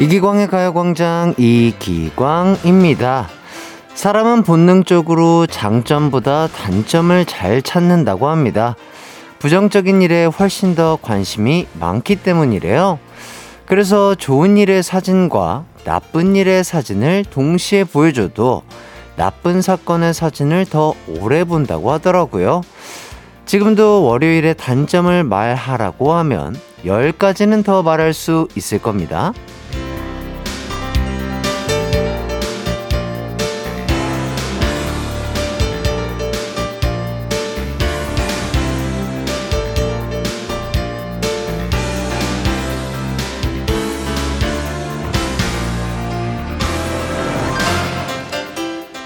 [0.00, 3.28] 이기광의 가요광장 이기광입니다.
[3.92, 8.76] 사람은 본능적으로 장점보다 단점을 잘 찾는다고 합니다.
[9.40, 12.98] 부정적인 일에 훨씬 더 관심이 많기 때문이래요.
[13.66, 18.62] 그래서 좋은 일의 사진과 나쁜 일의 사진을 동시에 보여줘도
[19.16, 22.62] 나쁜 사건의 사진을 더 오래 본다고 하더라고요.
[23.44, 29.34] 지금도 월요일에 단점을 말하라고 하면 10가지는 더 말할 수 있을 겁니다.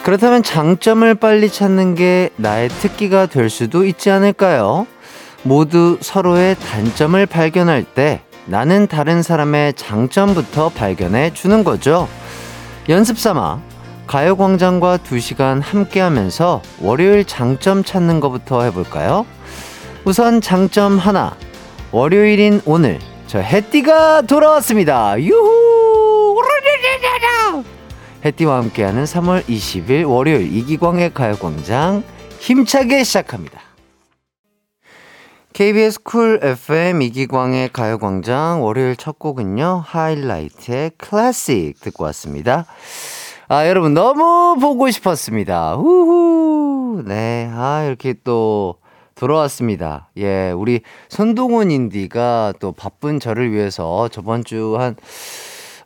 [0.04, 4.86] 그렇다면 장점을 빨리 찾는 게 나의 특기가 될 수도 있지 않을까요?
[5.44, 12.06] 모두 서로의 단점을 발견할 때 나는 다른 사람의 장점부터 발견해 주는 거죠.
[12.90, 13.62] 연습 삼아
[14.06, 19.24] 가요광장과 2시간 함께 하면서 월요일 장점 찾는 것부터 해볼까요?
[20.04, 21.34] 우선 장점 하나.
[21.92, 25.18] 월요일인 오늘, 저 해띠가 돌아왔습니다.
[25.18, 25.64] 유후!
[28.24, 32.02] 해띠와 함께하는 3월 20일 월요일 이기광의 가요광장
[32.38, 33.60] 힘차게 시작합니다.
[35.52, 42.64] KBS 쿨 FM 이기광의 가요광장 월요일 첫 곡은요 하이라이트의 클래식 듣고 왔습니다.
[43.48, 45.74] 아 여러분 너무 보고 싶었습니다.
[45.74, 48.76] 후후 네 아 이렇게 또
[49.16, 50.08] 돌아왔습니다.
[50.16, 54.96] 예 우리 손동운 운디가 또 바쁜 저를 위해서 저번 주 한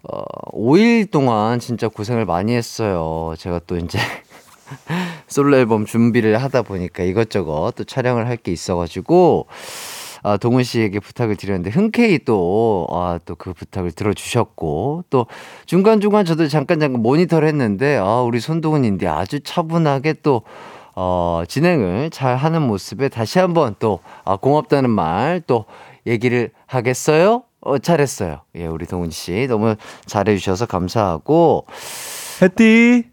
[0.04, 3.34] 어, 5일 동안 진짜 고생을 많이 했어요.
[3.38, 3.98] 제가 또 이제
[5.28, 9.46] 솔로 앨범 준비를 하다 보니까 이것저것 또 촬영을 할 게 있어가지고,
[10.22, 15.26] 아, 동훈 씨에게 부탁을 드렸는데, 흔쾌히 또, 아, 또 그 부탁을 들어주셨고, 또
[15.66, 20.42] 중간중간 저도 잠깐 잠깐 모니터를 했는데, 아, 우리 손동훈인데 아주 차분하게 또,
[20.96, 25.64] 어, 진행을 잘 하는 모습에 다시 한번 또, 아, 고맙다는 말 또
[26.06, 27.42] 얘기를 하겠어요?
[27.68, 28.40] 어, 잘했어요.
[28.56, 29.46] 예, 우리 동훈 씨.
[29.48, 31.66] 너무 잘해 주셔서 감사하고.
[32.42, 33.04] 햇띠,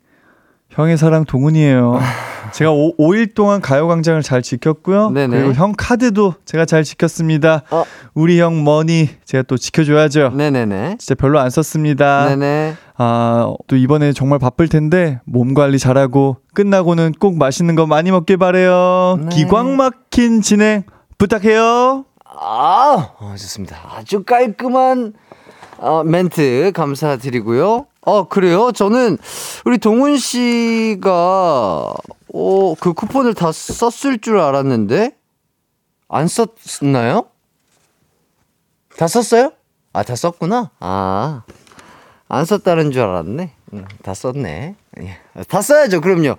[0.70, 2.00] 형의 사랑 동훈이에요.
[2.54, 5.10] 제가 오, 5일 동안 가요광장을 잘 지켰고요.
[5.10, 5.38] 네네.
[5.38, 7.64] 그리고 형 카드도 제가 잘 지켰습니다.
[7.72, 7.84] 어.
[8.14, 10.30] 우리 형 머니 제가 또 지켜줘야죠.
[10.30, 10.98] 네네네.
[11.00, 12.30] 진짜 별로 안 썼습니다.
[12.30, 12.76] 네네.
[12.98, 18.38] 아, 또 이번에 정말 바쁠 텐데 몸 관리 잘하고 끝나고는 꼭 맛있는 거 많이 먹길
[18.38, 19.18] 바래요.
[19.22, 19.36] 네.
[19.36, 20.84] 기광 막힌 진행
[21.18, 22.06] 부탁해요.
[22.38, 23.80] 아, 어, 좋습니다.
[23.96, 25.14] 아주 깔끔한
[25.78, 27.88] 어, 멘트 감사드리고요.
[28.02, 28.72] 어, 그래요?
[28.72, 29.18] 저는
[29.66, 31.94] 우리 동훈 씨가
[32.34, 35.12] 어, 그 쿠폰을 다 썼을 줄 알았는데
[36.08, 37.26] 안 썼나요?
[38.98, 39.52] 다 썼어요?
[39.94, 40.72] 아, 다 썼구나.
[40.80, 41.44] 아.
[42.28, 43.52] 안 썼다는 줄 알았네.
[43.74, 44.76] 응, 다 썼네.
[45.02, 45.18] 예.
[45.48, 46.02] 다 써야죠.
[46.02, 46.38] 그럼요.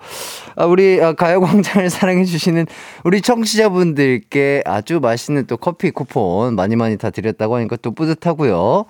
[0.57, 2.67] 아, 우리 아, 가요광장을 사랑해주시는
[3.05, 8.87] 우리 청취자분들께 아주 맛있는 또 커피 쿠폰 많이 많이 다 드렸다고 하니까 또 뿌듯하고요.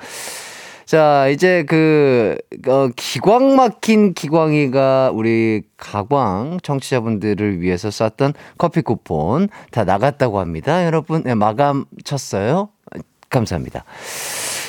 [0.87, 2.37] 자, 이제 그,
[2.69, 10.87] 어, 기광 막힌 기광이가 우리 가광 청취자분들을 위해서 쐈던 커피 쿠폰 다 나갔다고 합니다.
[10.87, 12.69] 여러분, 네, 마감 쳤어요?
[13.31, 13.84] 감사합니다.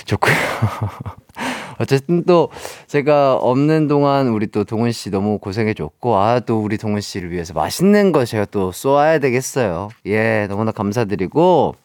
[0.05, 0.33] 좋고요.
[1.79, 2.49] 어쨌든 또
[2.87, 7.53] 제가 없는 동안 우리 또 동훈 씨 너무 고생해줬고, 아, 또 우리 동훈 씨를 위해서
[7.53, 9.89] 맛있는 거 제가 또 쏘아야 되겠어요.
[10.05, 11.75] 예, 너무나 감사드리고,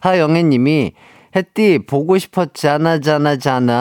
[0.00, 0.92] 하영애 님이,
[1.34, 3.74] 햇띠, 보고 싶었잖아, 잖아, 잖아.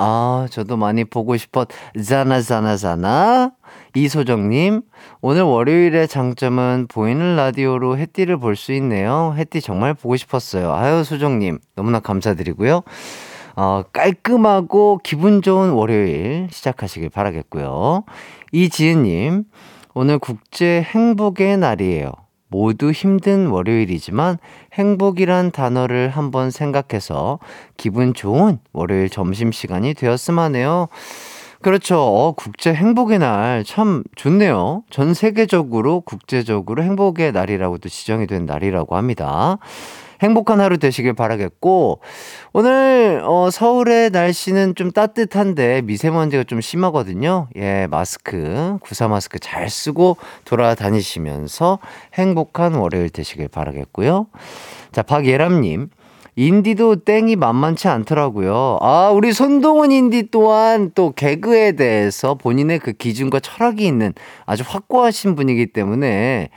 [0.00, 3.52] 아, 저도 많이 보고 싶었잖아, 잖아, 잖아.
[3.94, 4.82] 이소정님,
[5.20, 9.34] 오늘 월요일의 장점은 보이는 라디오로 햇띠를 볼 수 있네요.
[9.36, 10.72] 햇띠 정말 보고 싶었어요.
[10.72, 12.82] 아유, 소정님, 너무나 감사드리고요.
[13.60, 18.04] 어, 깔끔하고 기분 좋은 월요일 시작하시길 바라겠고요.
[18.52, 19.42] 이지은님,
[19.94, 22.12] 오늘 국제 행복의 날이에요.
[22.46, 24.38] 모두 힘든 월요일이지만
[24.74, 27.40] 행복이란 단어를 한번 생각해서
[27.76, 30.86] 기분 좋은 월요일 점심시간이 되었으면 하네요.
[31.60, 31.98] 그렇죠.
[31.98, 34.84] 어, 국제 행복의 날 참 좋네요.
[34.88, 39.58] 전 세계적으로 국제적으로 행복의 날이라고도 지정이 된 날이라고 합니다.
[40.22, 42.00] 행복한 하루 되시길 바라겠고,
[42.52, 47.48] 오늘, 어, 서울의 날씨는 좀 따뜻한데 미세먼지가 좀 심하거든요.
[47.56, 51.78] 예, 마스크, 구사 마스크 잘 쓰고 돌아다니시면서
[52.14, 54.26] 행복한 월요일 되시길 바라겠고요.
[54.92, 55.90] 자, 박예람님.
[56.38, 58.78] 인디도 땡이 만만치 않더라고요.
[58.80, 64.12] 아, 우리 손동훈 인디 또한 또 개그에 대해서 본인의 그 기준과 철학이 있는
[64.46, 66.50] 아주 확고하신 분이기 때문에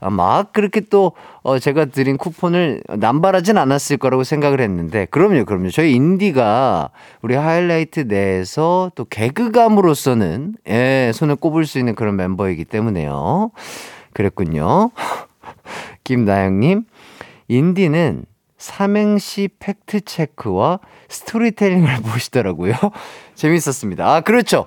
[0.00, 5.70] 아, 막 그렇게 또 어, 제가 드린 쿠폰을 남발하진 않았을 거라고 생각을 했는데, 그럼요, 그럼요.
[5.70, 6.90] 저희 인디가
[7.22, 13.50] 우리 하이라이트 내에서 또 개그감으로서는, 예, 손을 꼽을 수 있는 그런 멤버이기 때문에요.
[14.12, 14.90] 그랬군요.
[16.04, 16.84] 김나영님,
[17.48, 18.26] 인디는
[18.62, 20.78] 삼행시 팩트 체크와
[21.08, 22.74] 스토리텔링을 보시더라고요.
[23.34, 24.06] 재밌었습니다.
[24.06, 24.66] 아, 그렇죠.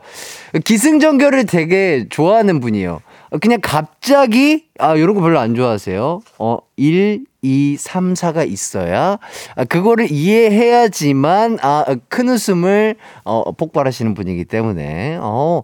[0.65, 3.00] 기승전결을 되게 좋아하는 분이에요.
[3.39, 6.19] 그냥 갑자기, 아, 요런 거 별로 안 좋아하세요.
[6.39, 9.18] 어, 1, 2, 3, 4가 있어야,
[9.56, 15.63] 아, 그거를 이해해야지만, 아, 큰 웃음을, 어, 폭발하시는 분이기 때문에, 어,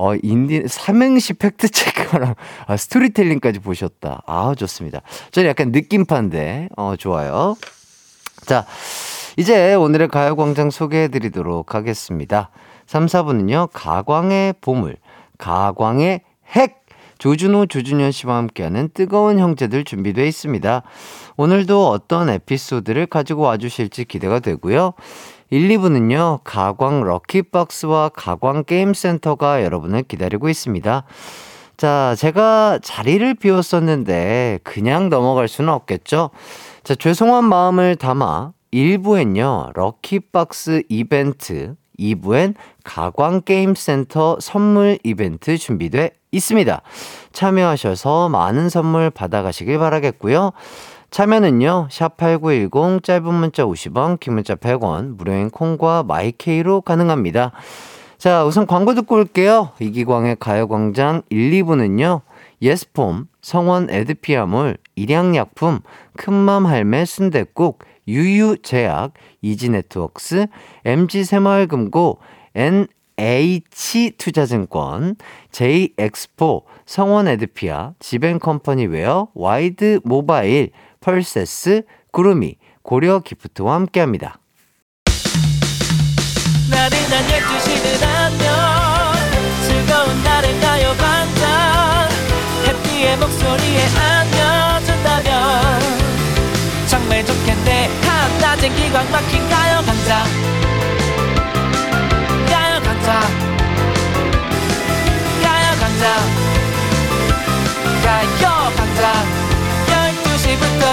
[0.00, 2.34] 어, 인디, 삼행시 팩트체크랑
[2.66, 4.22] 아, 스토리텔링까지 보셨다.
[4.26, 5.02] 아, 좋습니다.
[5.30, 7.54] 저는 약간 느낌판데, 어, 좋아요.
[8.46, 8.64] 자,
[9.36, 12.48] 이제 오늘의 가요광장 소개해 드리도록 하겠습니다.
[12.86, 14.96] 3, 4분은요, 가광의 보물,
[15.36, 16.80] 가광의 핵,
[17.18, 20.82] 조준호, 조준현 씨와 함께하는 뜨거운 형제들 준비되어 있습니다.
[21.36, 24.94] 오늘도 어떤 에피소드를 가지고 와주실지 기대가 되고요.
[25.50, 31.02] 1, 2부는요, 가광 럭키박스와 가광 게임센터가 여러분을 기다리고 있습니다.
[31.76, 36.30] 자, 제가 자리를 비웠었는데 그냥 넘어갈 수는 없겠죠?
[36.84, 42.54] 자, 죄송한 마음을 담아 1부엔요, 럭키박스 이벤트, 2부엔
[42.84, 46.82] 가광게임센터 선물 이벤트 준비돼 있습니다.
[47.32, 50.52] 참여하셔서 많은 선물 받아가시길 바라겠고요.
[51.10, 57.50] 참여는요, 샵8910, 짧은 문자 50원, 긴 문자 100원, 무료인 콩과 마이케이로 가능합니다.
[58.16, 59.70] 자, 우선 광고 듣고 올게요.
[59.80, 62.20] 이기광의 가요광장 1, 2부는요,
[62.62, 65.80] 예스폼, 성원 에드피아몰, 일양약품,
[66.16, 70.46] 큰맘 할매 순댓국, 유유제약, 이지네트웍스,
[70.84, 72.18] MG새마을금고,
[73.16, 75.16] NH투자증권,
[75.50, 81.82] J엑스포, 성원 에드피아, 지벤컴퍼니웨어, 와이드 모바일, 펄세스,
[82.12, 84.38] 구름이, 고려 기프트와 함께합니다.
[86.70, 88.50] 나른한 12시는 안녕.
[89.66, 92.08] 즐거운 날을 가요 반짝
[92.66, 95.80] 해피의 목소리에 안겨준다면.
[96.86, 97.88] 정말 좋겠네.
[98.02, 100.59] 한낮엔 기광 막힌 가요 강장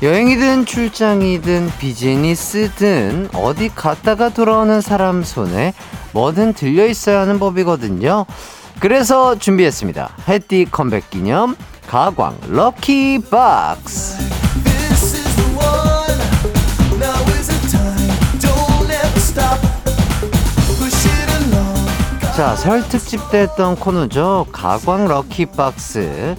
[0.00, 5.72] 여행이든 출장이든 비즈니스든 어디 갔다가 돌아오는 사람 손에
[6.12, 8.26] 뭐든 들려 있어야 하는 법이거든요.
[8.78, 10.14] 그래서 준비했습니다.
[10.28, 11.56] 해띠 컴백 기념
[11.88, 14.18] 가광 럭키 박스.
[22.36, 24.48] 자, 설 특집 때 했던 코너죠.
[24.52, 26.36] 가광 럭키 박스.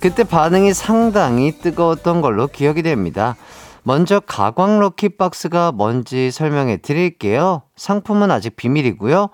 [0.00, 3.36] 그때 반응이 상당히 뜨거웠던 걸로 기억이 됩니다.
[3.82, 7.62] 먼저 가광 럭키 박스가 뭔지 설명해 드릴게요.
[7.74, 9.30] 상품은 아직 비밀이고요.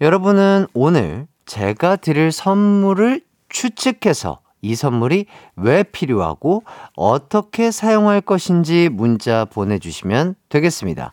[0.00, 5.26] 여러분은 오늘 제가 드릴 선물을 추측해서 이 선물이
[5.56, 6.62] 왜 필요하고
[6.96, 11.12] 어떻게 사용할 것인지 문자 보내주시면 되겠습니다.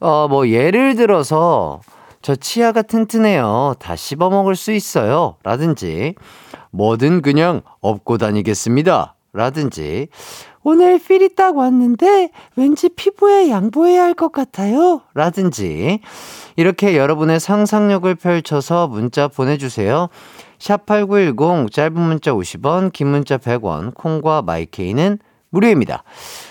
[0.00, 1.80] 어, 뭐, 예를 들어서,
[2.22, 3.74] 저 치아가 튼튼해요.
[3.78, 5.36] 다 씹어 먹을 수 있어요.
[5.42, 6.14] 라든지,
[6.70, 9.14] 뭐든 그냥 업고 다니겠습니다.
[9.32, 10.08] 라든지,
[10.64, 15.00] 오늘 필이 딱 왔는데 왠지 피부에 양보해야 할 것 같아요.
[15.14, 16.00] 라든지,
[16.56, 20.08] 이렇게 여러분의 상상력을 펼쳐서 문자 보내주세요.
[20.62, 25.18] 샵8910 짧은 문자 50원, 긴 문자 100원, 콩과 마이케이는
[25.50, 26.04] 무료입니다.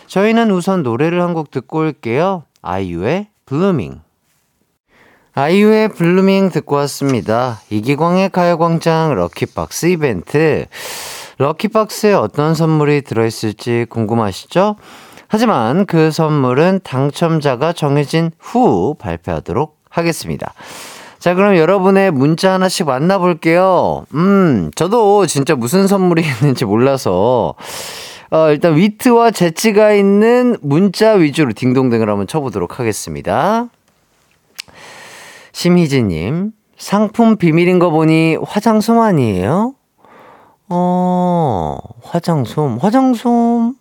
[0.08, 2.44] 저희는 우선 노래를 한 곡 듣고 올게요.
[2.62, 4.02] 아이유의 블루밍.
[5.34, 7.62] 아이유의 블루밍 듣고 왔습니다.
[7.70, 10.66] 이기광의 가요광장 럭키박스 이벤트.
[11.38, 14.76] 럭키박스에 어떤 선물이 들어있을지 궁금하시죠?
[15.30, 20.54] 하지만 그 선물은 당첨자가 정해진 후 발표하도록 하겠습니다.
[21.22, 24.08] 자, 그럼 여러분의 문자 하나씩 만나볼게요.
[24.16, 27.54] 음, 저도 진짜 무슨 선물이 있는지 몰라서,
[28.32, 33.68] 어, 일단 위트와 재치가 있는 문자 위주로 딩동댕을 한번 쳐보도록 하겠습니다.
[35.52, 39.76] 심희진님, 상품 비밀인 거 보니 화장솜 아니에요?
[40.70, 43.76] 어, 화장솜, 화장솜.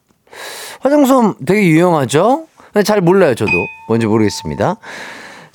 [0.80, 2.44] 화장솜 되게 유용하죠?
[2.84, 3.50] 잘 몰라요, 저도.
[3.88, 4.76] 뭔지 모르겠습니다.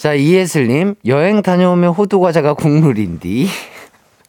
[0.06, 3.48] 자, 이예슬님, 여행 다녀오면 호두과자가 국물인디.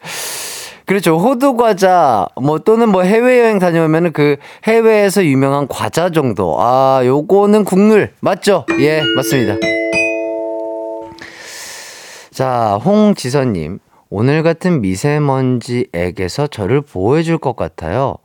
[0.86, 1.18] 그렇죠.
[1.18, 6.56] 호두과자, 뭐, 또는 뭐 해외여행 다녀오면은 그 해외에서 유명한 과자 정도.
[6.58, 8.10] 아, 요거는 국물.
[8.20, 8.64] 맞죠?
[8.80, 9.56] 예, 맞습니다.
[12.30, 13.78] 자, 홍지선님.
[14.08, 18.16] 오늘 같은 미세먼지 액에서 저를 보호해줄 것 같아요.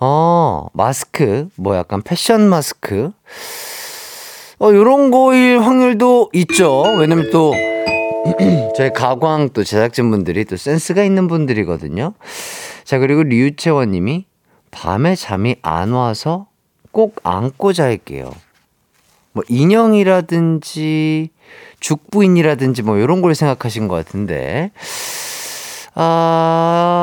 [0.00, 1.48] 어, 마스크.
[1.56, 3.10] 뭐 약간 패션 마스크.
[4.60, 6.82] 어, 요런 거일 확률도 있죠.
[6.98, 7.52] 왜냐면 또,
[8.76, 12.14] 저희 가광 또 제작진분들이 또 센스가 있는 분들이거든요.
[12.84, 14.26] 자, 그리고 류채원 님이
[14.70, 16.46] 밤에 잠이 안 와서
[16.92, 18.30] 꼭 안고 잘게요.
[19.32, 21.30] 뭐, 인형이라든지,
[21.80, 24.70] 죽부인이라든지 뭐, 요런 걸 생각하신 것 같은데.
[25.96, 26.94] 아,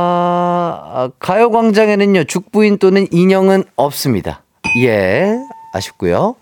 [1.20, 4.44] 가요광장에는요, 죽부인 또는 인형은 없습니다.
[4.84, 5.38] 예,
[5.74, 6.36] 아쉽고요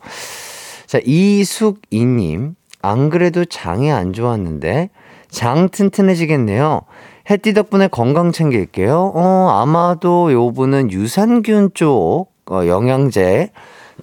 [0.90, 2.56] 자, 이숙이님.
[2.82, 4.90] 안 그래도 장이 안 좋았는데
[5.30, 6.82] 장 튼튼해지겠네요.
[7.30, 9.12] 해띠 덕분에 건강 챙길게요.
[9.14, 13.52] 어, 아마도 요분은 유산균 쪽 어, 영양제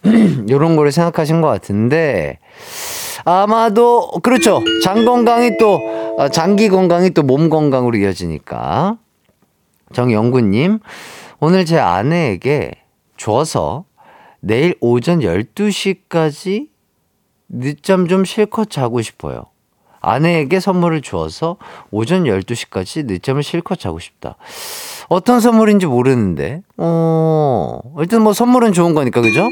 [0.49, 2.39] 요런 거를 생각하신 것 같은데
[3.25, 4.63] 아마도 그렇죠.
[4.85, 5.81] 장 건강이 또
[6.19, 8.97] 어, 장기 건강이 또 몸 건강으로 이어지니까
[9.93, 10.79] 정영구님
[11.41, 12.71] 오늘 제 아내에게
[13.17, 13.87] 줘서
[14.39, 16.76] 내일 오전 12시까지
[17.49, 19.45] 늦잠 좀 실컷 자고 싶어요.
[20.01, 21.57] 아내에게 선물을 주어서
[21.91, 24.37] 오전 12시까지 늦잠을 실컷 자고 싶다.
[25.09, 29.49] 어떤 선물인지 모르는데, 어, 일단 뭐 선물은 좋은 거니까, 그죠?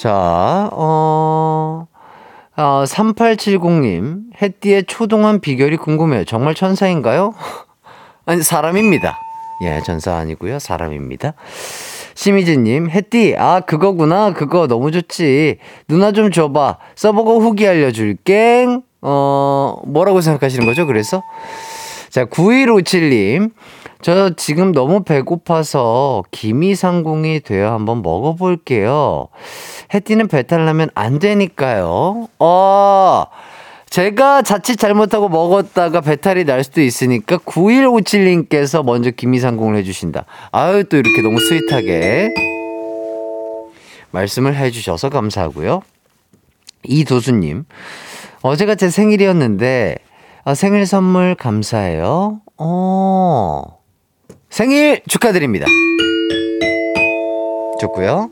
[0.00, 1.86] 자, 어,
[2.54, 6.24] 아, 3870님, 햇띠의 초동한 비결이 궁금해요.
[6.24, 7.34] 정말 천사인가요?
[8.26, 9.18] 아니, 사람입니다.
[9.62, 10.58] 예, 전사 아니고요.
[10.58, 11.32] 사람입니다.
[12.16, 14.32] 심희진님, 햇띠, 아, 그거구나.
[14.32, 15.58] 그거 너무 좋지.
[15.86, 16.78] 누나 좀 줘봐.
[16.96, 18.66] 써보고 후기 알려줄게.
[19.02, 20.86] 어, 뭐라고 생각하시는 거죠?
[20.86, 21.22] 그래서?
[22.10, 23.52] 자, 9157님.
[24.00, 29.28] 저 지금 너무 배고파서 기미상궁이 되어 한번 먹어볼게요.
[29.92, 32.28] 햇띠는 배탈 나면 안 되니까요.
[32.38, 33.24] 어,
[33.90, 40.24] 제가 자칫 잘못하고 먹었다가 배탈이 날 수도 있으니까 9157님께서 먼저 김이상공을 해주신다.
[40.52, 42.30] 아유, 또 이렇게 너무 스윗하게
[44.10, 45.82] 말씀을 해주셔서 감사하고요.
[46.84, 47.64] 이도수님,
[48.42, 49.96] 어제가 제 생일이었는데,
[50.44, 52.40] 아, 생일 선물 감사해요.
[52.58, 53.62] 어,
[54.50, 55.66] 생일 축하드립니다.
[57.80, 58.30] 좋고요.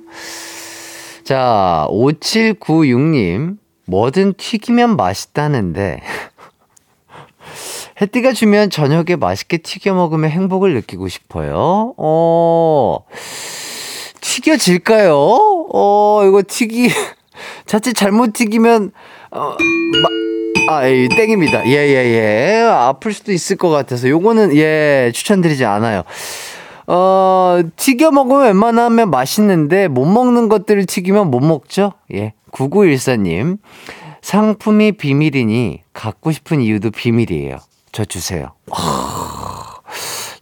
[1.25, 6.03] 자, 5796님, 뭐든 튀기면 맛있다는데
[8.01, 11.95] 햇띠가 주면 저녁에 맛있게 튀겨 먹으면 행복을 느끼고 싶어요.
[11.97, 12.99] 어,
[14.21, 15.15] 튀겨질까요?
[15.73, 16.91] 어, 이거 튀기,
[17.67, 18.91] 자칫 잘못 튀기면,
[19.31, 19.57] 어,
[20.69, 21.67] 마, 아, 예, 땡입니다.
[21.67, 22.63] 예, 예, 예.
[22.69, 26.03] 아플 수도 있을 것 같아서 요거는, 예, 추천드리지 않아요.
[26.87, 31.93] 어, 튀겨 먹으면 웬만하면 맛있는데 못 먹는 것들을 튀기면 못 먹죠?
[32.13, 32.35] 예.
[32.53, 33.59] 9914님,
[34.23, 37.59] 상품이 비밀이니 갖고 싶은 이유도 비밀이에요.
[37.93, 38.53] 저 주세요.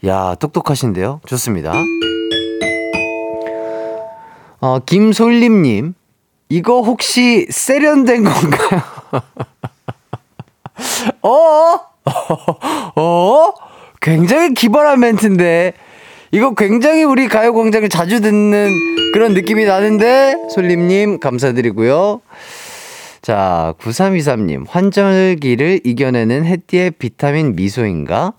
[0.06, 1.20] 야, 똑똑하신데요?
[1.26, 1.72] 좋습니다.
[4.60, 5.94] 어, 김솔림님,
[6.48, 8.82] 이거 혹시 세련된 건가요?
[11.22, 11.80] 어?
[13.00, 13.52] 어?
[14.00, 15.72] 굉장히 기발한 멘트인데.
[16.34, 18.70] 이거 굉장히 우리 가요광장을 자주 듣는
[19.12, 22.22] 그런 느낌이 나는데, 솔림님, 감사드리고요.
[23.20, 28.32] 자, 9323님, 환절기를 이겨내는 햇띠의 비타민 미소인가?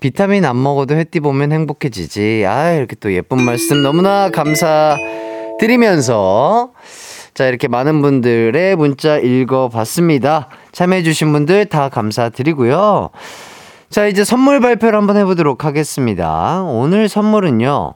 [0.00, 2.42] 비타민 안 먹어도 햇띠 보면 행복해지지.
[2.44, 6.72] 아, 이렇게 또 예쁜 말씀 너무나 감사드리면서,
[7.34, 10.48] 자, 이렇게 많은 분들의 문자 읽어봤습니다.
[10.72, 13.10] 참여해주신 분들 다 감사드리고요.
[13.90, 16.62] 자, 이제 선물 발표를 한번 해보도록 하겠습니다.
[16.62, 17.94] 오늘 선물은요,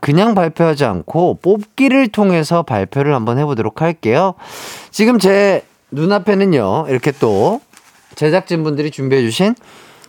[0.00, 4.34] 그냥 발표하지 않고 뽑기를 통해서 발표를 한번 해보도록 할게요.
[4.90, 7.60] 지금 제 눈앞에는요, 이렇게 또
[8.16, 9.54] 제작진분들이 준비해주신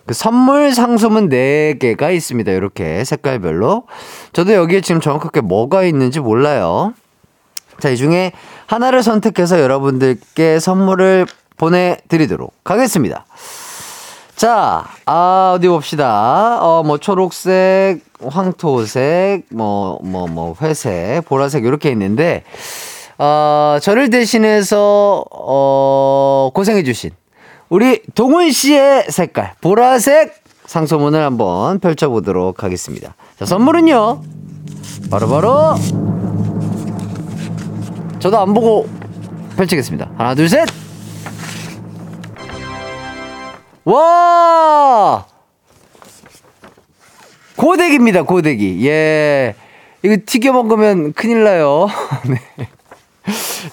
[0.08, 2.52] 그 선물 상소문 4개가 있습니다.
[2.52, 3.84] 이렇게 색깔별로.
[4.34, 6.96] 저도 여기에 지금 정확하게 뭐가 있는지 몰라요.
[7.80, 8.32] 자, 이 중에
[8.66, 13.26] 하나를 선택해서 여러분들께 선물을 보내드리도록 하겠습니다.
[14.42, 16.58] 자, 아, 어디 봅시다.
[16.64, 22.44] 어, 뭐, 초록색, 황토색, 뭐, 뭐, 뭐, 회색, 보라색, 이렇게 있는데,
[23.20, 27.12] 어, 저를 대신해서, 어, 고생해주신,
[27.70, 30.34] 우리 동훈 씨의 색깔, 보라색
[30.66, 33.14] 상소문을 한번 펼쳐보도록 하겠습니다.
[33.38, 34.24] 자, 선물은요,
[35.12, 35.76] 바로바로
[38.18, 38.90] 저도 안 보고
[39.56, 40.10] 펼치겠습니다.
[40.18, 40.81] 하나, 둘, 셋!
[43.84, 45.26] 와!
[47.56, 48.88] 고데기입니다, 고데기.
[48.88, 49.56] 예.
[50.04, 51.88] 이거 튀겨 먹으면 큰일 나요.
[52.28, 52.68] 네.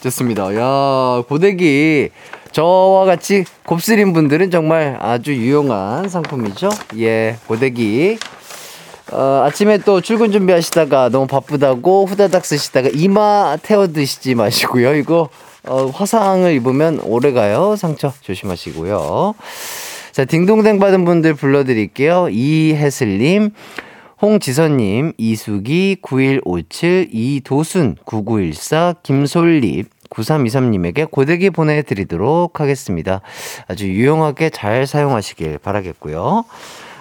[0.02, 0.54] 좋습니다.
[0.54, 2.10] 야, 고데기.
[2.52, 6.70] 저와 같이 곱슬인 분들은 정말 아주 유용한 상품이죠.
[6.98, 8.18] 예, 고데기.
[9.12, 14.94] 어, 아침에 또 출근 준비하시다가 너무 바쁘다고 후다닥 쓰시다가 이마 태워 드시지 마시고요.
[14.96, 15.28] 이거
[15.66, 17.76] 어, 화상을 입으면 오래 가요.
[17.76, 19.34] 상처 조심하시고요.
[20.18, 22.28] 자, 딩동댕 받은 분들 불러드릴게요.
[22.28, 23.50] 이혜슬님,
[24.20, 33.20] 홍지선님, 이수기, 9157, 이도순, 9914, 김솔립, 9323님에게 고데기 보내드리도록 하겠습니다.
[33.68, 36.44] 아주 유용하게 잘 사용하시길 바라겠고요.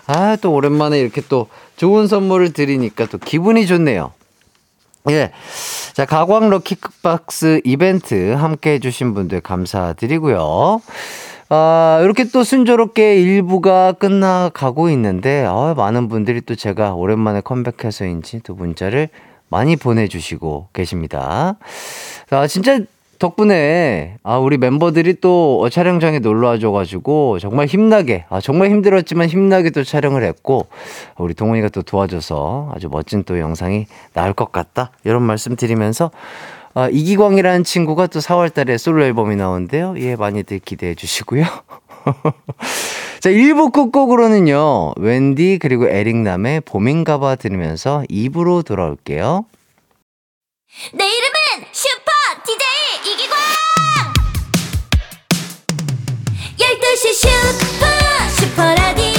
[0.06, 4.12] 아, 또 오랜만에 이렇게 또 좋은 선물을 드리니까 또 기분이 좋네요.
[5.10, 5.32] 예.
[5.94, 10.82] 자, 가광 럭키박스 이벤트 함께 해주신 분들 감사드리고요.
[11.50, 18.54] 아, 이렇게 또 순조롭게 일부가 끝나가고 있는데, 아, 많은 분들이 또 제가 오랜만에 컴백해서인지 또
[18.54, 19.08] 문자를
[19.48, 21.58] 많이 보내주시고 계십니다.
[22.32, 22.80] 아, 진짜
[23.20, 29.84] 덕분에 아 우리 멤버들이 또 촬영장에 놀러 와줘가지고 정말 힘나게 아 정말 힘들었지만 힘나게 또
[29.84, 30.68] 촬영을 했고
[31.18, 36.12] 우리 동훈이가 또 도와줘서 아주 멋진 또 영상이 나올 것 같다 이런 말씀 드리면서
[36.78, 41.44] 아, 이기광이라는 친구가 또 4월 달에 솔로 앨범이 나오는데요 예 많이들 기대해 주시고요.
[43.20, 49.46] 자 1부 끝곡으로는요 웬디 그리고 에릭남의 봄인가 봐 들으면서 2부로 돌아올게요.
[50.94, 52.12] 내 이름은 슈퍼
[52.46, 53.38] DJ 이기광
[56.60, 57.88] 12시 슈퍼
[58.40, 59.17] 슈퍼라디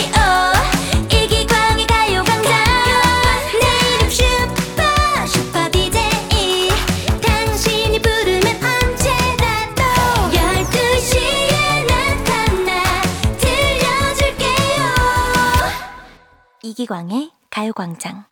[16.78, 18.24] 이기광의 가요광장.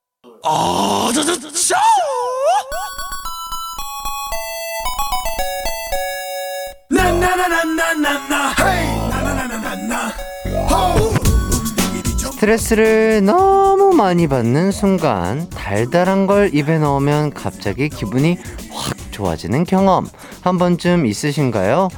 [12.18, 18.38] 스트레스를 너무 많이 받는 순간 달달한 걸 입에 넣으면 갑자기 기분이
[18.70, 20.06] 확 좋아지는 경험.
[20.42, 21.88] 한 번쯤 있으신가요?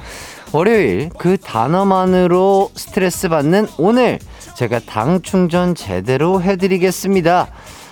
[0.52, 4.18] 월요일 그 단어만으로 스트레스 받는 오늘
[4.56, 7.48] 제가 당 충전 제대로 해드리겠습니다.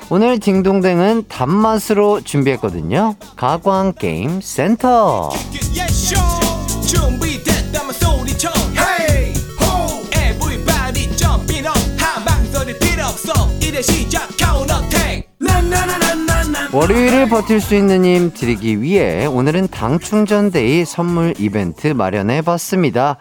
[0.09, 3.17] 오늘 딩동댕은 단맛으로 준비했거든요.
[3.37, 5.31] 가광 게임 센터.
[13.83, 15.29] 시작 counterattack
[16.73, 23.17] 월요일을 버틸 수 있는 힘 드리기 위해 오늘은 당 충전 데이 선물 이벤트 마련해 봤습니다.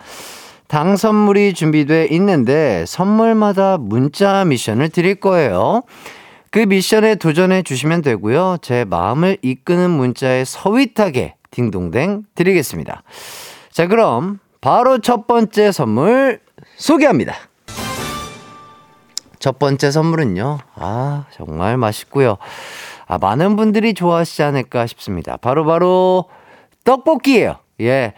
[0.67, 5.83] 당 선물이 준비돼 있는데 선물마다 문자 미션을 드릴 거예요.
[6.49, 8.57] 그 미션에 도전해 주시면 되고요.
[8.61, 13.03] 제 마음을 이끄는 문자에 서윗하게 딩동댕 드리겠습니다.
[13.71, 16.39] 자, 그럼 바로 첫 번째 선물
[16.77, 17.35] 소개합니다.
[19.37, 20.57] 첫 번째 선물은요.
[20.75, 22.37] 아, 정말 맛있고요.
[23.07, 25.37] 아, 많은 분들이 좋아하시지 않을까 싶습니다.
[25.37, 26.29] 바로바로 바로
[26.83, 27.57] 떡볶이예요.
[27.81, 28.13] 예.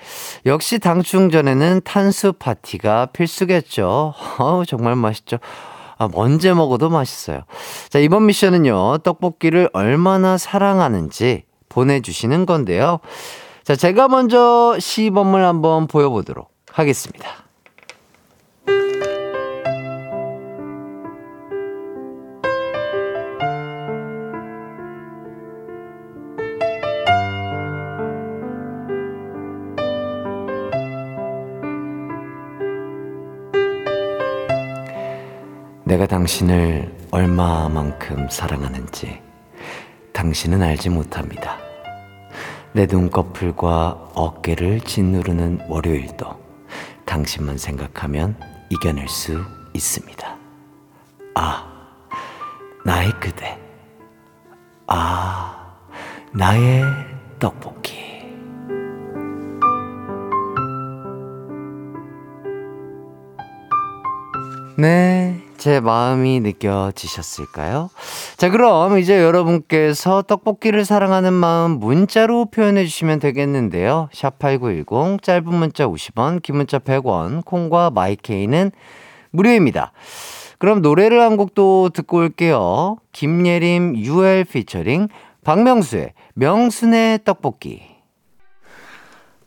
[0.45, 4.13] 역시 당충전에는 탄수 파티가 필수겠죠.
[4.39, 5.37] 어우, 정말 맛있죠.
[5.97, 7.41] 아, 언제 먹어도 맛있어요.
[7.89, 8.99] 자, 이번 미션은요.
[8.99, 12.99] 떡볶이를 얼마나 사랑하는지 보내주시는 건데요.
[13.63, 17.46] 자, 제가 먼저 시범을 한번 보여보도록 하겠습니다.
[35.87, 39.21] 내가 당신을 얼마만큼 사랑하는지
[40.11, 41.57] 당신은 알지 못합니다.
[42.73, 46.27] 내 눈꺼풀과 어깨를 짓누르는 월요일도
[47.05, 48.37] 당신만 생각하면
[48.69, 49.41] 이겨낼 수
[49.73, 50.35] 있습니다.
[51.35, 51.65] 아,
[52.83, 53.57] 나의 그대.
[54.87, 55.73] 아,
[56.33, 56.83] 나의
[57.39, 57.95] 떡볶이.
[64.77, 65.46] 네.
[65.57, 67.89] 제 마음이 느껴지셨을까요?
[68.37, 74.09] 자, 그럼 이제 여러분께서 떡볶이를 사랑하는 마음 문자로 표현해 주시면 되겠는데요.
[74.13, 78.71] 샵8910 짧은 문자 50원, 긴 문자 100원, 콩과 마이케이는
[79.31, 79.91] 무료입니다.
[80.59, 82.97] 그럼 노래를 한곡또 듣고 올게요.
[83.11, 85.07] 김예림 UL 피처링
[85.43, 87.96] 박명수의 명순의 떡볶이.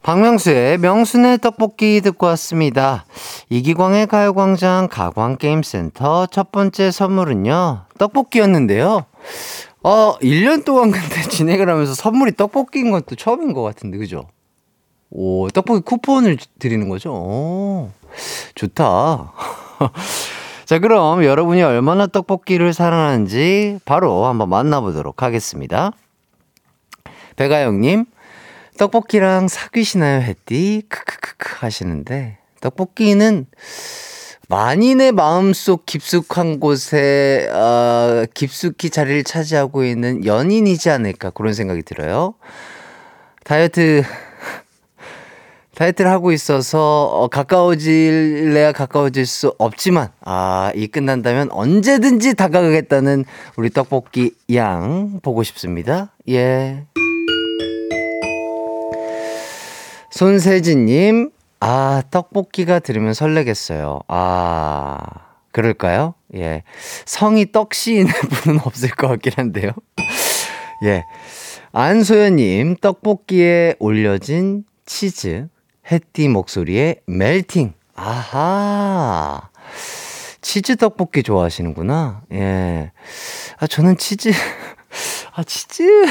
[0.02, 3.04] 박명수의 명순의 떡볶이 듣고 왔습니다.
[3.50, 9.04] 이기광의 가요광장 가광게임센터 첫 번째 선물은요, 떡볶이였는데요.
[9.82, 14.26] 어, 1년 동안 근데 진행을 하면서 선물이 떡볶이인 건또 처음인 것 같은데, 그죠?
[15.10, 17.12] 오, 떡볶이 쿠폰을 드리는 거죠?
[17.12, 17.90] 오,
[18.54, 19.32] 좋다.
[20.64, 25.90] 자, 그럼 여러분이 얼마나 떡볶이를 사랑하는지 바로 한번 만나보도록 하겠습니다.
[27.36, 28.06] 배가영님,
[28.78, 30.82] 떡볶이랑 사귀시나요, 햇띠?
[30.88, 33.46] 크크크크 하시는데, 떡볶이는
[34.48, 42.34] 만인의 마음속 깊숙한 곳에, 어, 깊숙이 자리를 차지하고 있는 연인이지 않을까, 그런 생각이 들어요.
[43.44, 44.02] 다이어트
[45.74, 53.24] 다이어트를 하고 있어서 어, 가까워질래야 가까워질 수 없지만 아, 이 끝난다면 언제든지 다가가겠다는
[53.56, 56.12] 우리 떡볶이 양 보고 싶습니다.
[56.28, 56.84] 예.
[60.10, 64.00] 손세진님, 아, 떡볶이가 들으면 설레겠어요.
[64.08, 64.98] 아,
[65.52, 66.14] 그럴까요?
[66.34, 66.62] 예.
[67.04, 69.72] 성이 떡시인의 분은 없을 것 같긴 한데요.
[70.84, 71.04] 예.
[71.72, 75.48] 안소연님, 떡볶이에 올려진 치즈.
[75.90, 77.74] 햇띠 목소리의 멜팅.
[77.94, 79.50] 아하.
[80.40, 82.22] 치즈 떡볶이 좋아하시는구나.
[82.32, 82.92] 예.
[83.58, 84.30] 아, 저는 치즈,
[85.34, 86.06] 아, 치즈.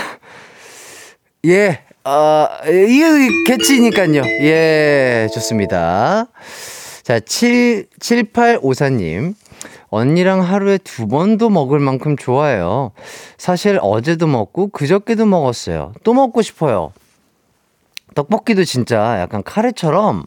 [1.46, 1.84] 예.
[2.04, 4.22] 아, 이게 개치니까요.
[4.42, 6.28] 예, 좋습니다.
[7.04, 9.36] 자, 7, 7854님.
[9.90, 12.92] 언니랑 하루에 두 번도 먹을 만큼 좋아해요.
[13.38, 15.94] 사실 어제도 먹고 그저께도 먹었어요.
[16.04, 16.94] 또 먹고 싶어요.
[18.16, 20.26] 떡볶이도 진짜 약간 카레처럼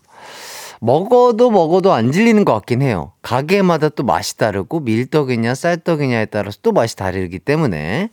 [0.81, 3.13] 먹어도 먹어도 안 질리는 것 같긴 해요.
[3.23, 8.11] 가게마다 또 맛이 다르고 밀떡이냐 쌀떡이냐에 따라서 또 맛이 다르기 때문에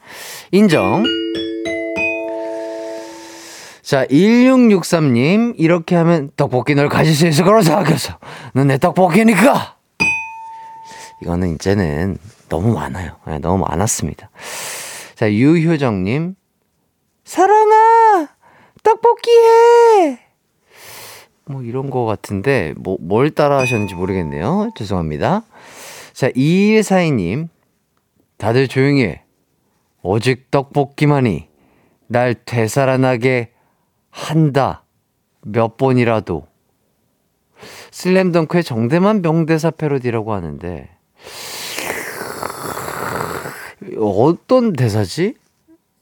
[0.51, 1.03] 인정.
[3.89, 8.19] 자, 1663님, 이렇게 하면 떡볶이 널 가질 수 있을 거라 생각해서.
[8.53, 9.77] 넌내 떡볶이니까!
[11.23, 13.15] 이거는 이제는 너무 많아요.
[13.25, 14.29] 네, 너무 많았습니다.
[15.15, 16.35] 자, 유효정님,
[17.23, 18.29] 사랑아!
[18.83, 20.19] 떡볶이 해!
[21.45, 24.69] 뭐 이런 거 같은데, 뭐, 뭘 따라 하셨는지 모르겠네요.
[24.75, 25.41] 죄송합니다.
[26.13, 27.47] 자, 2142님,
[28.37, 29.23] 다들 조용히 해.
[30.03, 31.47] 오직 떡볶이만이
[32.05, 33.53] 날 되살아나게
[34.19, 34.83] 한다.
[35.41, 36.45] 몇 번이라도.
[37.91, 40.89] 슬램덩크의 정대만 명대사 패러디라고 하는데,
[43.97, 45.35] 어떤 대사지?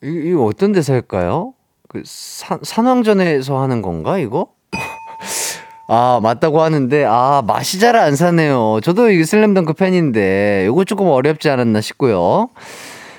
[0.04, 1.54] 이, 이 어떤 대사일까요?
[1.88, 4.50] 그 산, 산왕전에서 하는 건가, 이거?
[5.88, 8.80] 아, 맞다고 하는데, 아, 맛이 잘 안 사네요.
[8.84, 12.50] 저도 이 슬램덩크 팬인데, 이거 조금 어렵지 않았나 싶고요.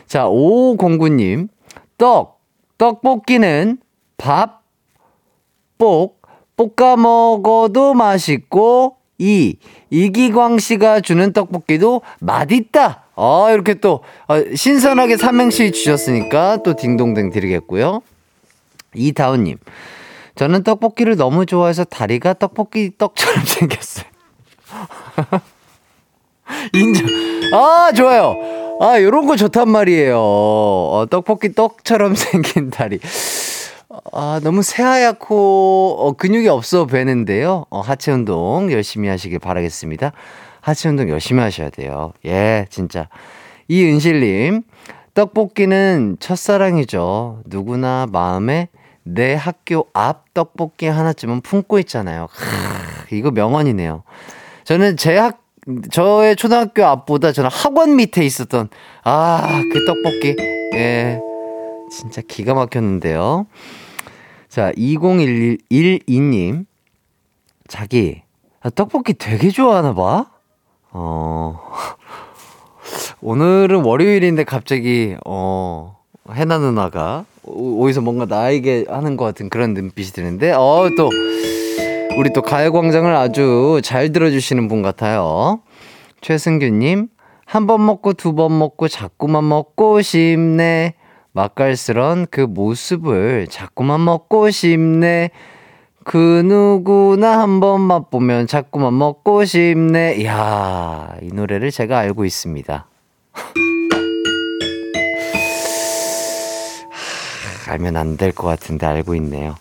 [0.06, 1.48] 자, 5509님.
[1.96, 2.40] 떡,
[2.78, 3.78] 떡볶이는
[4.16, 4.57] 밥,
[5.78, 6.16] 볶,
[6.56, 9.56] 볶아 먹어도 맛있고, 이,
[9.90, 13.04] 이기광 씨가 주는 떡볶이도 맛있다.
[13.16, 18.02] 아, 이렇게 또, 아, 신선하게 삼행시 주셨으니까 또 딩동댕 드리겠고요.
[18.94, 19.58] 이다운님.
[20.36, 24.04] 저는 떡볶이를 너무 좋아해서 다리가 떡볶이 떡처럼 생겼어요.
[26.74, 27.06] 인정.
[27.52, 28.36] 아, 좋아요.
[28.80, 30.16] 아, 요런 거 좋단 말이에요.
[30.16, 33.00] 어, 떡볶이 떡처럼 생긴 다리.
[34.12, 37.64] 아, 너무 새하얗고, 어, 근육이 없어 보이는데요.
[37.70, 40.12] 어, 하체 운동 열심히 하시길 바라겠습니다.
[40.60, 42.12] 하체 운동 열심히 하셔야 돼요.
[42.26, 43.08] 예, 진짜.
[43.68, 44.62] 이은실님,
[45.14, 47.42] 떡볶이는 첫사랑이죠.
[47.46, 48.68] 누구나 마음에
[49.04, 52.28] 내 학교 앞 떡볶이 하나쯤은 품고 있잖아요.
[52.30, 54.02] 크, 이거 명언이네요.
[54.64, 55.42] 저는 제 학,
[55.90, 58.68] 저의 초등학교 앞보다 저는 학원 밑에 있었던,
[59.04, 60.36] 아, 그 떡볶이.
[60.74, 61.20] 예.
[61.90, 63.46] 진짜 기가 막혔는데요.
[64.58, 66.64] 자, 2012님.
[67.68, 68.22] 자기,
[68.60, 70.26] 아, 떡볶이 되게 좋아하나 봐?
[70.90, 71.60] 어,
[73.22, 75.96] 오늘은 월요일인데 갑자기, 어,
[76.32, 81.08] 해나 누나가 어디서 뭔가 나에게 하는 것 같은 그런 눈빛이 드는데, 어, 또,
[82.18, 85.60] 우리 또 가요광장을 아주 잘 들어주시는 분 같아요.
[86.20, 87.06] 최승규님,
[87.46, 90.94] 한 번 먹고 두 번 먹고 자꾸만 먹고 싶네.
[91.42, 95.30] 맛깔스런 그 모습을 자꾸만 먹고 싶네.
[96.04, 100.16] 그 누구나 한번 맛보면 자꾸만 먹고 싶네.
[100.16, 102.86] 이야, 이 노래를 제가 알고 있습니다.
[107.68, 109.54] 알면 안 될 것 같은데 알고 있네요.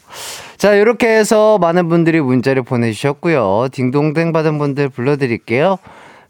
[0.58, 3.68] 자, 이렇게 해서 많은 분들이 문자를 보내주셨고요.
[3.72, 5.78] 딩동댕 받은 분들 불러드릴게요.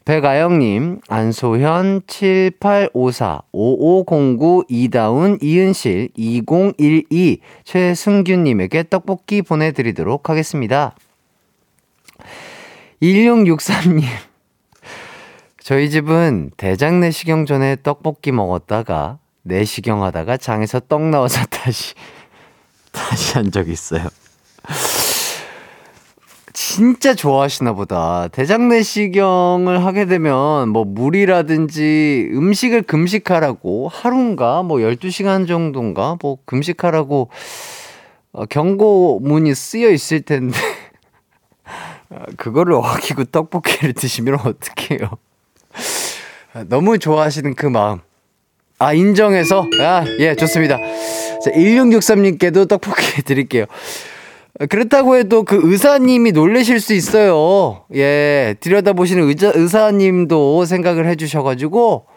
[0.07, 10.95] 백아영님, 안소현, 7854, 5509, 이다운, 이은실, 2012, 최승균님에게 떡볶이 보내드리도록 하겠습니다.
[13.01, 14.03] 1663님,
[15.59, 21.95] 저희 집은 대장 내시경 전에 떡볶이 먹었다가 내시경 하다가 장에서 떡 나와서 다시,
[22.93, 24.07] 다시 한 적 있어요.
[26.77, 28.27] 진짜 좋아하시나 보다.
[28.27, 37.31] 대장내시경을 하게 되면 뭐 물이라든지 음식을 금식하라고 하루인가 뭐 12시간 정도인가 뭐 금식하라고
[38.31, 40.55] 어, 경고문이 쓰여 있을 텐데
[42.37, 45.17] 그거를 어기고 떡볶이를 드시면 어떡해요.
[46.67, 48.01] 너무 좋아하시는 그 마음.
[48.77, 49.65] 아, 인정해서?
[49.81, 50.77] 아, 예, 좋습니다.
[50.77, 53.65] 자, 1663님께도 떡볶이 드릴게요.
[54.69, 57.83] 그렇다고 해도 그 의사님이 놀라실 수 있어요.
[57.93, 62.07] 예, 들여다보시는 의자, 의사님도 생각을 해주셔가지고,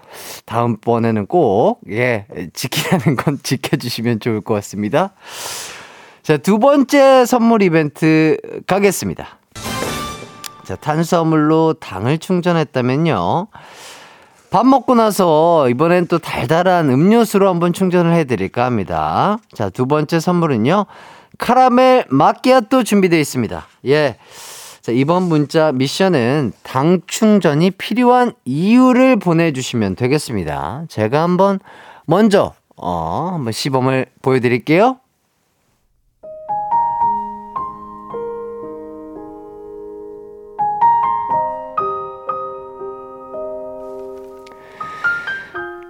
[0.46, 5.12] 다음번에는 꼭, 예, 지키라는 건 지켜주시면 좋을 것 같습니다.
[6.22, 9.38] 자, 두 번째 선물 이벤트 가겠습니다.
[10.64, 13.48] 자, 탄수화물로 당을 충전했다면요.
[14.50, 19.38] 밥 먹고 나서 이번엔 또 달달한 음료수로 한번 충전을 해드릴까 합니다.
[19.52, 20.86] 자, 두 번째 선물은요.
[21.40, 23.66] 카라멜 마끼아또 준비되어 있습니다.
[23.86, 24.16] 예.
[24.82, 30.84] 자, 이번 문자 미션은 당 충전이 필요한 이유를 보내주시면 되겠습니다.
[30.88, 31.58] 제가 한번
[32.06, 35.00] 먼저, 어, 한번 시범을 보여드릴게요.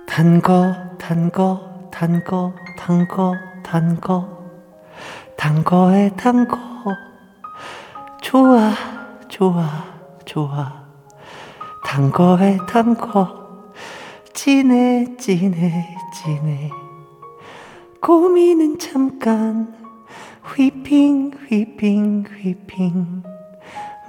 [0.07, 4.40] 단 거, 단 거, 단 거, 단 거, 단 거.
[5.41, 6.59] 단거에 단거.
[8.21, 8.75] 좋아
[9.27, 9.85] 좋아
[10.27, 10.85] 좋아.
[11.83, 13.73] 단거에 단거.
[14.35, 16.71] 진해 진해 진해.
[18.03, 19.75] 고민은 잠깐.
[20.45, 23.23] 휘핑 휘핑 휘핑.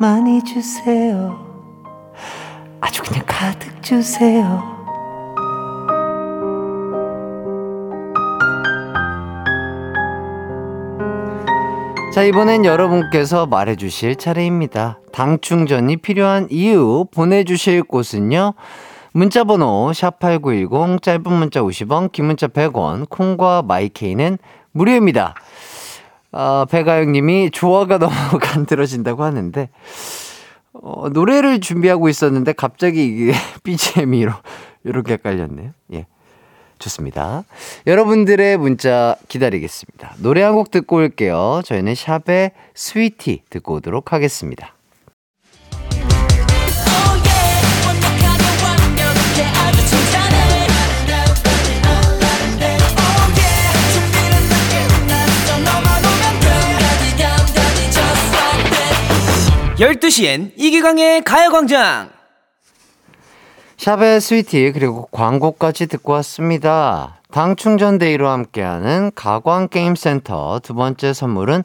[0.01, 1.47] 많이 주세요.
[2.81, 4.80] 아주 그냥 가득 주세요
[12.11, 14.99] 자, 이번엔 여러분께서 말해주실 차례입니다.
[15.13, 18.53] 당 충전이 필요한 이유 보내주실 곳은요.
[19.13, 24.37] 문자번호 샵8910 짧은 문자 50원 긴 문자 100원 콩과 마이케이는
[24.73, 25.35] 무료입니다.
[26.33, 29.69] 아, 배가영님이 조화가 너무 간들어진다고 하는데
[30.73, 34.33] 어, 노래를 준비하고 있었는데 갑자기 이게 BGM이로
[34.83, 35.71] 이렇게 헷갈렸네요.
[35.93, 36.07] 예.
[36.81, 37.43] 좋습니다.
[37.87, 40.15] 여러분들의 문자 기다리겠습니다.
[40.19, 41.61] 노래 한 곡 듣고 올게요.
[41.63, 44.75] 저희는 샵의 스위티 듣고 오도록 하겠습니다.
[59.79, 62.09] 열두 시엔 이기광의 가요광장
[63.81, 67.19] 샵의 스위티 그리고 광고까지 듣고 왔습니다.
[67.31, 71.63] 당 충전데이로 함께하는 가광 게임센터 두 번째 선물은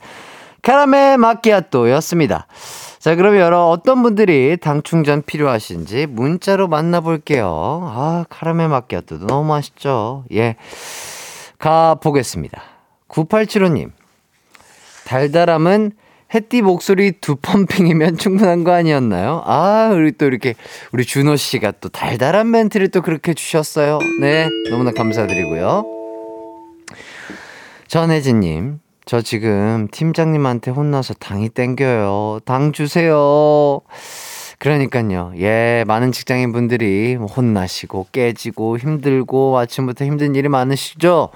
[0.62, 2.46] 캐러멜 마끼아또였습니다.
[3.00, 7.46] 자, 그럼 여러 어떤 분들이 당 충전 필요하신지 문자로 만나볼게요.
[7.84, 10.24] 아, 카라멜 마끼아또도 너무 맛있죠.
[10.32, 10.56] 예.
[11.58, 12.62] 가 보겠습니다.
[13.08, 13.90] 9875님.
[15.04, 15.92] 달달함은
[16.34, 19.42] 햇띠 목소리 두 펌핑이면 충분한 거 아니었나요?
[19.44, 20.54] 아, 우리 또 이렇게
[20.92, 23.98] 우리 준호 씨가 또 달달한 멘트를 또 그렇게 주셨어요.
[24.20, 25.84] 네, 너무나 감사드리고요.
[27.88, 32.40] 전혜진 님, 저 지금 팀장님한테 혼나서 당이 땡겨요.
[32.44, 33.80] 당 주세요.
[34.58, 35.32] 그러니까요.
[35.38, 41.28] 예, 많은 직장인 분들이 뭐 혼나시고 깨지고 힘들고 아침부터 힘든 일이 많으시죠?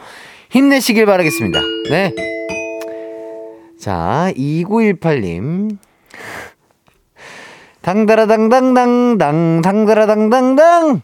[0.51, 1.61] 힘내시길 바라겠습니다.
[1.91, 2.40] 네.
[3.81, 5.79] 자, 2918님.
[7.81, 11.01] 당다라당당당당, 당다라당당당!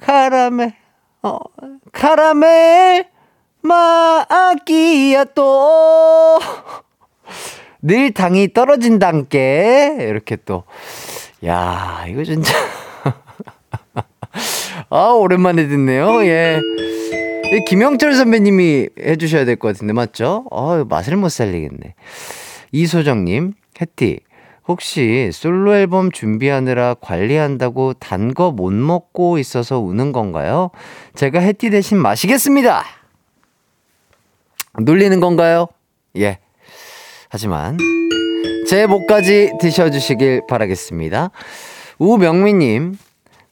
[0.00, 0.74] 카라멜,
[1.22, 1.38] 어,
[1.92, 3.08] 카라멜,
[3.62, 6.40] 마아끼야 또
[7.86, 9.98] 늘 당이 떨어진단께.
[10.00, 10.64] 이렇게 또.
[11.44, 12.50] 야, 이거 진짜.
[14.88, 16.24] 아, 오랜만에 듣네요.
[16.24, 16.60] 예.
[17.66, 20.44] 김영철 선배님이 해주셔야 될 것 같은데, 맞죠?
[20.50, 21.94] 어, 맛을 못 살리겠네.
[22.72, 24.20] 이소정님, 해티,
[24.66, 30.70] 혹시 솔로 앨범 준비하느라 관리한다고 단 거 못 먹고 있어서 우는 건가요?
[31.14, 32.84] 제가 해티 대신 마시겠습니다!
[34.80, 35.68] 놀리는 건가요?
[36.16, 36.38] 예.
[37.28, 37.76] 하지만,
[38.68, 41.30] 제 목까지 드셔주시길 바라겠습니다.
[41.98, 42.98] 우명미님,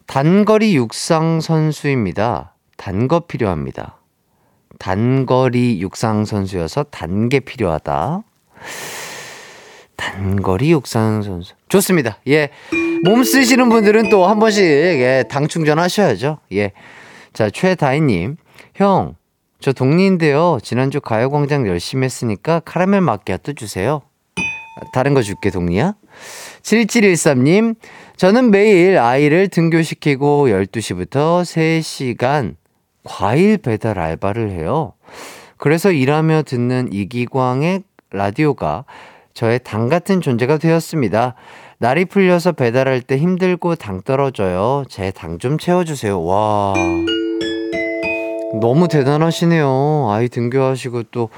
[0.07, 2.52] 단거리 육상 선수입니다.
[2.77, 3.99] 단 거 필요합니다.
[4.79, 8.23] 단거리 육상 선수여서 단게 필요하다.
[9.97, 11.55] 단거리 육상 선수.
[11.69, 12.19] 좋습니다.
[12.29, 12.51] 예.
[13.05, 16.39] 몸 쓰시는 분들은 또 한 번씩, 예, 당 충전하셔야죠.
[16.53, 16.73] 예.
[17.33, 18.37] 자, 최다희 님.
[18.75, 19.15] 형,
[19.61, 20.59] 저 동리인데요.
[20.63, 24.03] 지난주 가요광장 열심히 했으니까 카라멜 마끼아또 주세요.
[24.93, 25.95] 다른 거 줄게, 동리야.
[26.63, 27.77] 7713님.
[28.17, 32.57] 저는 매일 아이를 등교시키고 12시부터 3시간
[33.05, 34.93] 과일 배달 알바를 해요.
[35.57, 38.85] 그래서 일하며 듣는 이기광의 라디오가
[39.35, 41.35] 저의 당 같은 존재가 되었습니다.
[41.79, 44.85] 날이 풀려서 배달할 때 힘들고 당 떨어져요.
[44.89, 46.23] 제 당 좀 채워주세요.
[46.23, 46.75] 와.
[48.61, 50.09] 너무 대단하시네요.
[50.11, 51.31] 아이 등교하시고 또,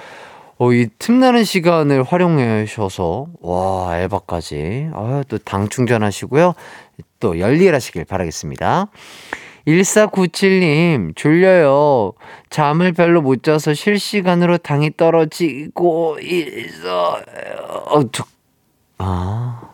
[0.59, 4.91] 어, 이 틈나는 시간을 활용하셔서, 와, 알바까지.
[4.93, 6.55] 아, 또 당 충전하시고요.
[7.21, 8.89] 또 열일하시길 바라겠습니다.
[9.67, 12.13] 1497님, 졸려요.
[12.51, 17.23] 잠을 별로 못 자서 실시간으로 당이 떨어지고 있어요.
[17.87, 18.01] 어,
[18.99, 19.71] 아.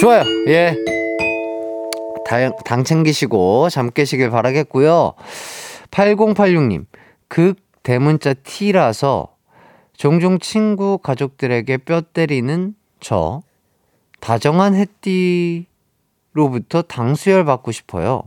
[0.00, 0.24] 좋아요.
[0.48, 0.76] 예.
[2.26, 5.12] 당, 당 챙기시고 잠 깨시길 바라겠고요.
[5.92, 6.86] 8086님,
[7.28, 9.36] 극 대문자 T라서
[9.96, 13.42] 종종 친구 가족들에게 뼈 때리는 저
[14.20, 15.66] 다정한 햇띠
[16.36, 18.22] 로부터 당수혈 받고 싶어요.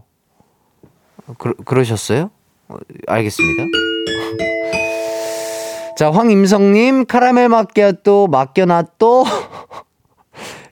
[1.37, 2.31] 그, 그러셨어요?
[2.67, 2.75] 어,
[3.07, 3.63] 알겠습니다.
[5.95, 9.25] 자, 황임성님, 카라멜 마끼아또 맡겨놔또.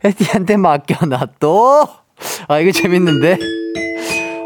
[0.04, 1.88] 혜티한테 맡겨놔또.
[2.48, 3.38] 아, 이거 재밌는데?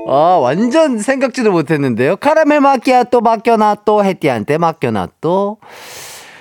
[0.08, 2.18] 아, 완전 생각지도 못했는데요.
[2.18, 4.04] 카라멜 마끼아또 맡겨놔또.
[4.04, 5.58] 혜티한테 맡겨놔또.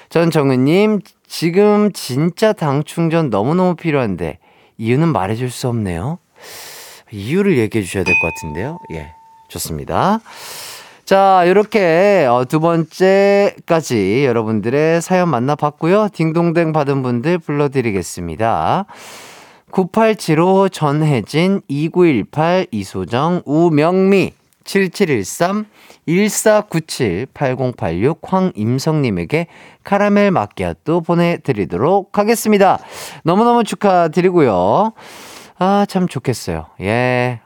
[0.08, 4.38] 전 정은님, 지금 진짜 당 충전 너무너무 필요한데,
[4.78, 6.18] 이유는 말해줄 수 없네요.
[7.12, 8.78] 이유를 얘기해 주셔야 될 것 같은데요.
[8.92, 9.14] 예.
[9.48, 10.20] 좋습니다.
[11.04, 16.08] 자, 이렇게 어, 두 번째까지 여러분들의 사연 만나봤고요.
[16.12, 18.86] 딩동댕 받은 분들 불러드리겠습니다.
[19.72, 25.66] 9875 전혜진, 2918 이소정, 우명미, 7713
[26.06, 29.46] 1497 8086 황임성님에게
[29.84, 32.78] 카라멜 마끼아또 보내드리도록 하겠습니다.
[33.24, 34.92] 너무너무 축하드리고요.
[35.62, 36.68] 아, 참 좋겠어요.
[36.80, 37.40] 예.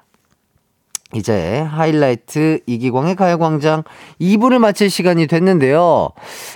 [1.14, 3.82] 이제 하이라이트 이기광의 가요광장
[4.20, 6.10] 2부를 마칠 시간이 됐는데요.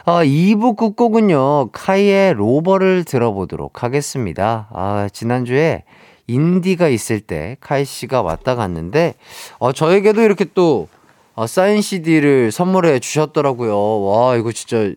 [0.05, 4.68] 아, 2부 끝곡은요, 카이의 로버를 들어보도록 하겠습니다.
[4.73, 5.83] 아, 지난주에
[6.29, 9.14] 인디가 있을 때 카이 씨가 왔다 갔는데,
[9.59, 10.87] 어, 저에게도 이렇게 또,
[11.35, 14.03] 어, 사인 CD를 선물해 주셨더라고요.
[14.05, 14.92] 와, 이거 진짜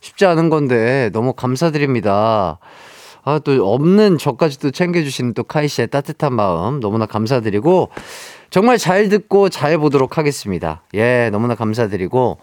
[0.00, 2.60] 쉽지 않은 건데, 너무 감사드립니다.
[3.26, 7.90] 아, 또 없는 저까지 도 챙겨주시는 또 카이 씨의 따뜻한 마음 너무나 감사드리고
[8.50, 10.84] 정말 잘 듣고 잘 보도록 하겠습니다.
[10.94, 12.38] 예, 너무나 감사드리고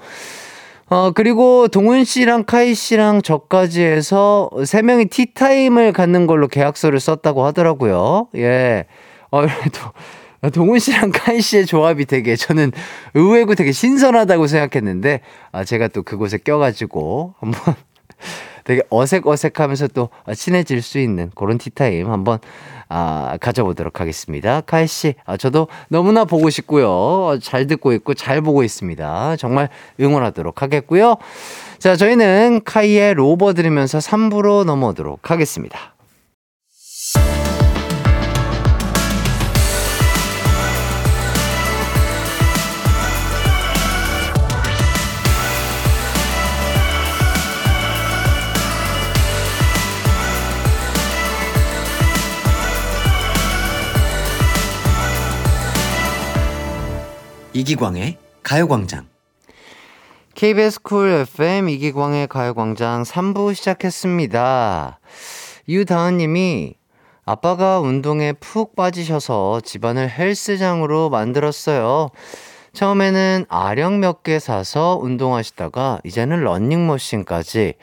[0.90, 7.46] 어, 그리고 동훈 씨랑 카이 씨랑 저까지 해서 세 명이 티타임을 갖는 걸로 계약서를 썼다고
[7.46, 8.28] 하더라고요.
[8.36, 8.86] 예.
[9.32, 12.74] 어, 그래도 동훈 씨랑 카이 씨의 조합이 되게 저는
[13.14, 15.22] 의외고 되게 신선하다고 생각했는데
[15.54, 17.74] 아, 제가 또 그곳에 껴가지고 한번
[18.64, 22.40] 되게 어색어색하면서 또 친해질 수 있는 그런 티타임 한번
[22.90, 24.62] 아, 가져보도록 하겠습니다.
[24.62, 27.40] 카이 씨, 아, 저도 너무나 보고 싶고요.
[27.42, 29.36] 잘 듣고 있고 잘 보고 있습니다.
[29.38, 31.16] 정말 응원하도록 하겠고요.
[31.80, 35.93] 자, 저희는 카이의 로버 들으면서 3부로 넘어오도록 하겠습니다.
[57.54, 59.08] 이기광의 가요광장.
[60.34, 65.00] KBS 쿨 FM 이기광의 가요광장 3부 시작했습니다.
[65.70, 66.74] 유다은님이
[67.26, 72.10] 아빠가 운동에 푹 빠지셔서 집안을 헬스장으로 만들었어요.
[72.74, 77.76] 처음에는 아령 몇 개 사서 운동하시다가 이제는 런닝머신까지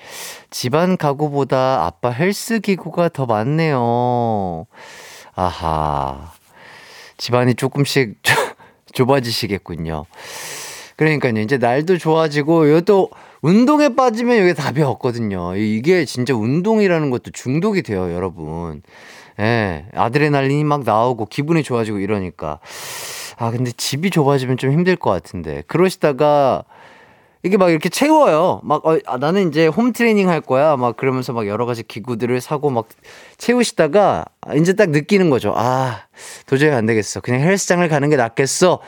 [0.50, 4.66] 집안 가구보다 아빠 헬스 기구가 더 많네요.
[5.36, 6.32] 아하.
[7.18, 8.16] 집안이 조금씩
[8.92, 10.04] 좁아지시겠군요.
[10.96, 11.40] 그러니까요.
[11.40, 13.10] 이제 날도 좋아지고 이것도
[13.42, 15.56] 운동에 빠지면 이게 답이 없거든요.
[15.56, 18.82] 이게 진짜 운동이라는 것도 중독이 돼요, 여러분.
[19.38, 19.86] 예.
[19.94, 22.58] 아드레날린이 막 나오고 기분이 좋아지고 이러니까.
[23.38, 25.62] 아, 근데 집이 좁아지면 좀 힘들 것 같은데.
[25.66, 26.64] 그러시다가
[27.42, 28.60] 이게 막 이렇게 채워요.
[28.62, 30.76] 막, 어, 아, 나는 이제 홈 트레이닝 할 거야.
[30.76, 32.88] 막 그러면서 막 여러 가지 기구들을 사고 막
[33.38, 34.26] 채우시다가
[34.56, 35.54] 이제 딱 느끼는 거죠.
[35.56, 36.02] 아,
[36.46, 37.20] 도저히 안 되겠어.
[37.20, 38.80] 그냥 헬스장을 가는 게 낫겠어.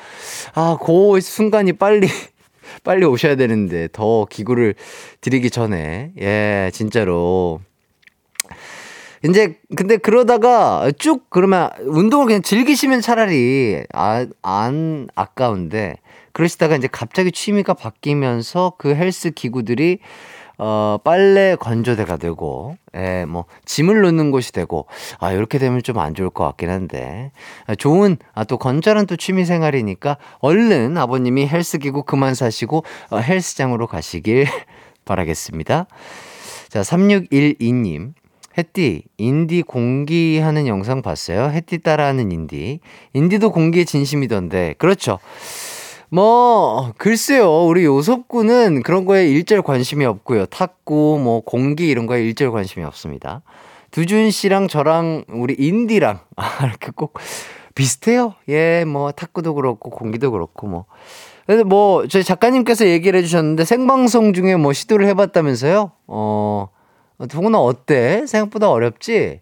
[0.54, 2.08] 아, 그 순간이 빨리,
[2.84, 4.74] 빨리 오셔야 되는데 더 기구를
[5.22, 6.12] 드리기 전에.
[6.20, 7.60] 예, 진짜로.
[9.24, 15.96] 이제 근데 그러다가 쭉 그러면 운동을 그냥 즐기시면 차라리 아, 안 아까운데
[16.32, 19.98] 그러시다가 이제 갑자기 취미가 바뀌면서 그 헬스 기구들이
[20.58, 24.86] 어, 빨래 건조대가 되고, 예, 뭐, 짐을 놓는 곳이 되고,
[25.18, 27.32] 아, 이렇게 되면 좀 안 좋을 것 같긴 한데,
[27.66, 33.88] 아, 좋은, 아, 또 건전한 또 취미 생활이니까, 얼른 아버님이 헬스기구 그만 사시고, 어, 헬스장으로
[33.88, 34.46] 가시길
[35.04, 35.86] 바라겠습니다.
[36.68, 38.12] 자, 3612님.
[38.58, 41.50] 햇띠, 인디 공기하는 영상 봤어요?
[41.50, 42.80] 햇띠 따라하는 인디.
[43.14, 44.74] 인디도 공기에 진심이던데.
[44.78, 45.18] 그렇죠.
[46.10, 47.64] 뭐, 글쎄요.
[47.64, 50.44] 우리 요섭구는 그런 거에 일절 관심이 없고요.
[50.46, 53.40] 탁구, 뭐, 공기 이런 거에 일절 관심이 없습니다.
[53.92, 57.18] 두준 씨랑 저랑 우리 인디랑, 아, 이렇게 꼭
[57.74, 58.34] 비슷해요.
[58.50, 60.84] 예, 뭐, 탁구도 그렇고, 공기도 그렇고, 뭐.
[61.46, 65.92] 근데 뭐, 저희 작가님께서 얘기를 해주셨는데, 생방송 중에 뭐 시도를 해봤다면서요?
[66.08, 66.68] 어,
[67.26, 68.26] 동훈아, 어때?
[68.26, 69.40] 생각보다 어렵지?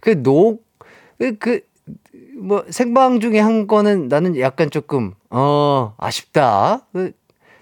[0.00, 0.64] 그, 녹,
[1.18, 1.60] 그, 그,
[2.38, 6.86] 뭐 생방 중에 한 거는 나는 약간 조금 어 아쉽다.
[6.92, 7.10] 그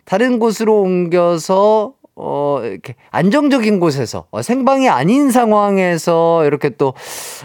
[0.05, 6.93] 다른 곳으로 옮겨서 어 이렇게 안정적인 곳에서 어, 생방이 아닌 상황에서 이렇게 또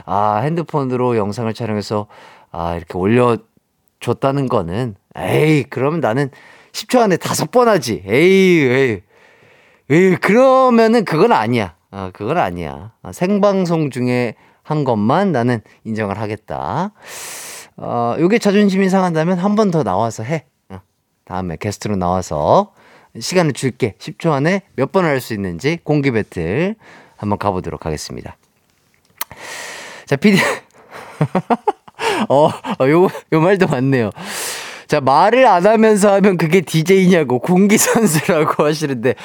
[0.05, 2.07] 아 핸드폰으로 영상을 촬영해서
[2.51, 3.37] 아 이렇게 올려
[4.01, 6.31] 줬다는 거는 에이 그러면 나는
[6.73, 8.03] 10초 안에 다섯 번 하지.
[8.05, 9.01] 에이 에이
[9.89, 11.75] 에이 그러면은 그건 아니야.
[11.91, 12.93] 아 그건 아니야.
[13.03, 16.91] 아, 생방송 중에 한 것만 나는 인정을 하겠다.
[17.77, 20.45] 어, 요게 자존심이 상한다면 한 번 더 나와서 해.
[20.69, 20.79] 어,
[21.25, 22.73] 다음에 게스트로 나와서
[23.19, 23.95] 시간을 줄게.
[23.99, 26.75] 10초 안에 몇 번을 할 수 있는지 공기 배틀
[27.17, 28.37] 한번 가보도록 하겠습니다.
[30.05, 30.37] 자, PD.
[32.29, 34.11] 어, 어, 요, 요 말도 맞네요.
[34.87, 39.15] 자, 말을 안 하면서 하면 그게 DJ냐고, 공기선수라고 하시는데,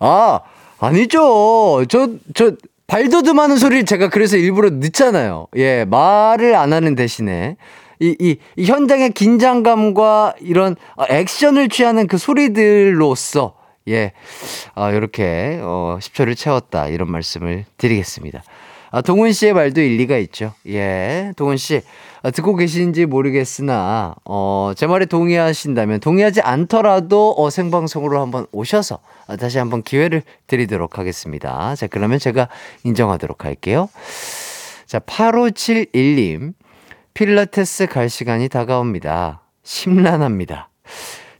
[0.00, 0.40] 아,
[0.78, 1.84] 아니죠.
[1.88, 2.52] 저, 저,
[2.86, 5.48] 발도듬 하는 소리를 제가 그래서 일부러 넣잖아요.
[5.56, 7.56] 예, 말을 안 하는 대신에.
[7.98, 10.76] 이, 이, 이 현장의 긴장감과 이런
[11.08, 13.54] 액션을 취하는 그 소리들로서,
[13.88, 14.12] 예,
[14.74, 16.88] 아, 이렇게, 어, 10초를 채웠다.
[16.88, 18.42] 이런 말씀을 드리겠습니다.
[18.90, 20.52] 아, 동훈 씨의 말도 일리가 있죠.
[20.68, 21.82] 예, 동훈 씨.
[22.26, 28.98] 아, 듣고 계신지 모르겠으나, 어, 제 말에 동의하신다면, 동의하지 않더라도, 어, 생방송으로 한번 오셔서,
[29.28, 31.76] 아, 다시 한번 기회를 드리도록 하겠습니다.
[31.76, 32.48] 자, 그러면 제가
[32.82, 33.88] 인정하도록 할게요.
[34.86, 36.54] 자, 8571님.
[37.14, 39.42] 필라테스 갈 시간이 다가옵니다.
[39.62, 40.70] 심란합니다.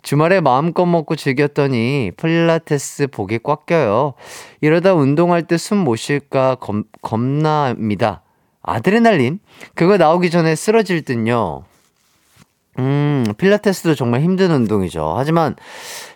[0.02, 4.14] 주말에 마음껏 먹고 즐겼더니 필라테스 복이 꽉 껴요.
[4.60, 8.22] 이러다 운동할 때 숨 못 쉴까 겁, 겁납니다.
[8.66, 9.38] 아드레날린?
[9.74, 11.64] 그거 나오기 전에 쓰러질 듯요.
[12.78, 15.14] 음, 필라테스도 정말 힘든 운동이죠.
[15.16, 15.56] 하지만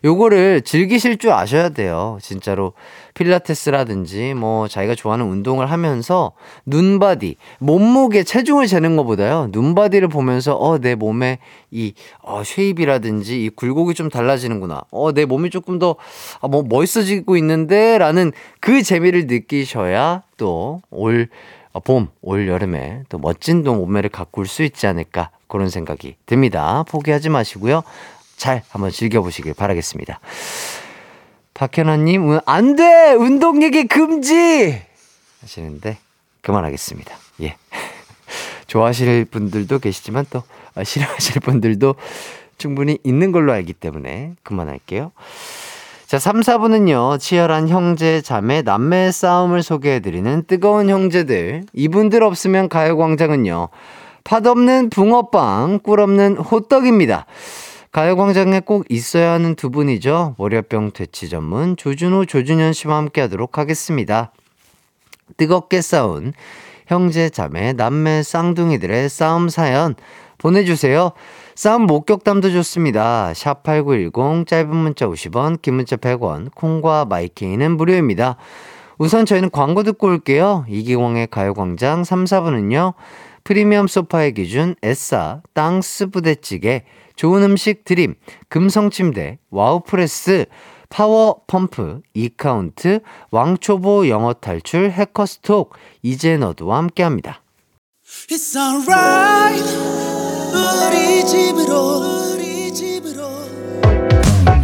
[0.04, 2.18] 요거를 즐기실 줄 아셔야 돼요.
[2.20, 2.74] 진짜로
[3.14, 6.32] 필라테스라든지 뭐 자기가 좋아하는 운동을 하면서
[6.66, 9.48] 눈바디, 몸무게 체중을 재는 것보다요.
[9.52, 11.38] 눈바디를 보면서 어, 내 몸에
[11.70, 14.82] 이 어, shape이라든지 이 굴곡이 좀 달라지는구나.
[14.90, 15.96] 어, 내 몸이 조금 더
[16.42, 23.62] 아, 뭐 멋있어지고 있는데 라는 그 재미를 느끼셔야 또올 어, 봄, 올 여름에 또 멋진
[23.62, 26.84] 몸매를 가꿀 수 있지 않을까 그런 생각이 듭니다.
[26.88, 27.82] 포기하지 마시고요.
[28.36, 30.18] 잘 한번 즐겨보시길 바라겠습니다.
[31.54, 33.12] 박현아님, 안 돼!
[33.12, 34.82] 운동 얘기 금지!
[35.42, 35.98] 하시는데,
[36.40, 37.14] 그만하겠습니다.
[37.42, 37.56] 예.
[38.66, 40.42] 좋아하실 분들도 계시지만 또
[40.82, 41.96] 싫어하실 분들도
[42.56, 45.12] 충분히 있는 걸로 알기 때문에 그만할게요.
[46.10, 51.62] 자, 3, 4부는요, 치열한 형제, 자매, 남매 싸움을 소개해드리는 뜨거운 형제들.
[51.72, 53.68] 이분들 없으면 가요광장은요,
[54.24, 57.26] 팥 없는 붕어빵, 꿀 없는 호떡입니다.
[57.92, 60.34] 가요광장에 꼭 있어야 하는 두 분이죠.
[60.36, 64.32] 월요병 퇴치 전문 조준호, 조준현 씨와 함께 하도록 하겠습니다.
[65.36, 66.32] 뜨겁게 싸운
[66.88, 69.94] 형제, 자매, 남매, 쌍둥이들의 싸움 사연
[70.38, 71.12] 보내주세요.
[71.60, 73.34] 싸움 목격담도 좋습니다.
[73.34, 78.36] 샵 8910 짧은 문자 50원, 긴 문자 100원, 콩과 마이케이는 무료입니다.
[78.96, 80.64] 우선 저희는 광고 듣고 올게요.
[80.70, 82.94] 이기광의 가요광장 3, 4분은요.
[83.44, 86.84] 프리미엄 소파의 기준 에싸, 땅스 부대찌개,
[87.14, 88.14] 좋은 음식 드림,
[88.48, 90.46] 금성침대, 와우프레스,
[90.88, 93.00] 파워 펌프, 이카운트,
[93.32, 97.42] 왕초보 영어 탈출, 해커스톡, 이제 너도와 함께 합니다.
[100.52, 102.32] 우리 집으로.
[102.34, 103.28] 우리 집으로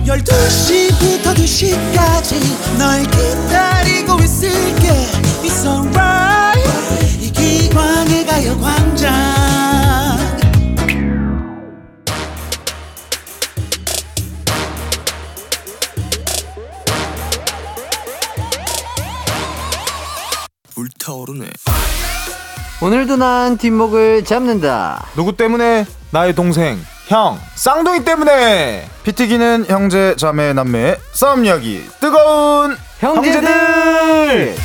[0.05, 4.89] 12시부터 2시까지 널 기다리고 있을게.
[5.43, 6.69] It's alright
[7.21, 9.37] 이 기광의 가요광장.
[20.75, 21.47] 불타오르네
[22.83, 25.07] 오늘도 난 뒷목을 잡는다.
[25.15, 25.87] 누구 때문에?
[26.11, 28.89] 나의 동생, 형, 쌍둥이 때문에!
[29.03, 33.43] 피 튀기는 형제, 자매, 남매, 싸움 이야기, 뜨거운 형제들!
[33.45, 34.57] 형제들!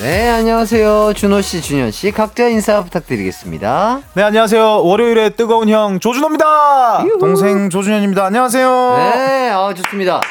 [0.00, 1.12] 네, 안녕하세요.
[1.14, 4.00] 준호 씨, 준현 씨, 각자 인사 부탁드리겠습니다.
[4.14, 4.82] 네, 안녕하세요.
[4.84, 7.04] 월요일에 뜨거운 형, 조준호입니다!
[7.18, 8.24] 동생 조준현입니다.
[8.24, 8.96] 안녕하세요.
[8.96, 10.22] 네, 아, 좋습니다.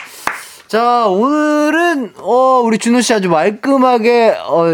[0.69, 4.65] 자, 오늘은, 어, 우리 준호 씨 아주 말끔하게, 어,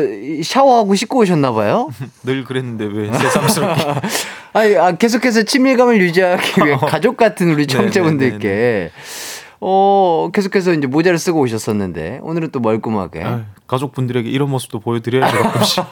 [0.44, 1.90] 샤워하고 씻고 오셨나봐요.
[2.24, 3.82] 늘 그랬는데 왜 새삼스럽게.
[4.52, 8.92] 아니, 아, 계속해서 친밀감을 유지하기 위해 가족 같은 우리 네, 청자분들께,
[9.62, 13.24] 어, 계속해서 이제 모자를 쓰고 오셨었는데, 오늘은 또 멀끔하게.
[13.24, 15.84] 아유, 가족분들에게 이런 모습도 보여드려야죠, 가끔씩.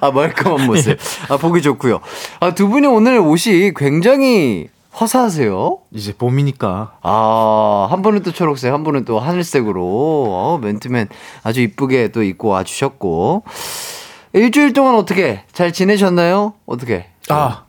[0.00, 0.98] 아, 멀끔한 모습.
[1.28, 2.00] 아, 보기 좋고요.
[2.40, 4.66] 아, 두 분이 오늘 옷이 굉장히
[4.98, 5.78] 화사하세요.
[5.92, 6.98] 이제 봄이니까.
[7.02, 11.08] 아, 한 분은 또 초록색, 한 분은 또 하늘색으로, 어, 맨투맨
[11.44, 13.44] 아주 이쁘게 또 입고 와주셨고.
[14.32, 16.54] 일주일 동안 어떻게 잘 지내셨나요?
[16.66, 17.06] 어떻게?
[17.28, 17.64] 아,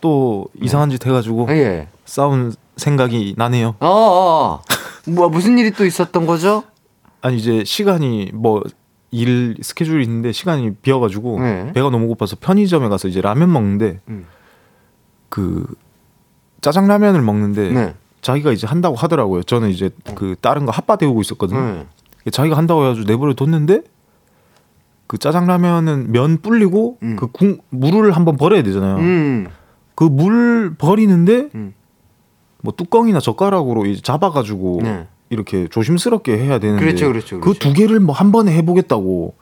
[0.00, 1.88] 또 이상한 짓 해가지고 예.
[2.04, 3.74] 싸운 생각이 나네요.
[3.80, 4.62] 어, 어.
[5.08, 6.62] 뭐, 무슨 일이 또 있었던 거죠?
[7.22, 8.62] 아니 이제 시간이 뭐
[9.10, 11.72] 일 스케줄이 있는데 시간이 비어가지고 네.
[11.72, 14.26] 배가 너무 고파서 편의점에 가서 이제 라면 먹는데 음.
[15.28, 15.66] 그
[16.60, 17.94] 짜장라면을 먹는데 네.
[18.22, 19.42] 자기가 이제 한다고 하더라고요.
[19.42, 21.60] 저는 이제 그 다른 거 핫바 데우고 있었거든요.
[21.60, 22.30] 네.
[22.30, 23.82] 자기가 한다고 해가지고 내버려 뒀는데
[25.06, 27.16] 그 짜장라면은 면 불리고 음.
[27.16, 28.96] 그 국, 물을 한번 버려야 되잖아요.
[28.96, 29.48] 음.
[29.94, 31.74] 그물 버리는데 음.
[32.62, 35.06] 뭐 뚜껑이나 젓가락으로 이제 잡아가지고 네.
[35.30, 37.58] 이렇게 조심스럽게 해야 되는데 그렇죠, 그렇죠, 그 그렇죠.
[37.60, 39.34] 두 개를 뭐 한 번에 해보겠다고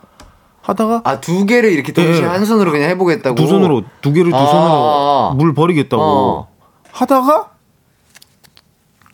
[0.63, 2.27] 하다가 아, 두 개를 이렇게 동시에 예.
[2.27, 3.37] 한 손으로 그냥 해보겠다고?
[3.37, 4.47] 두 손으로 두 개를 두 아.
[4.47, 6.49] 손으로 물 버리겠다고 어.
[7.05, 7.51] 하다가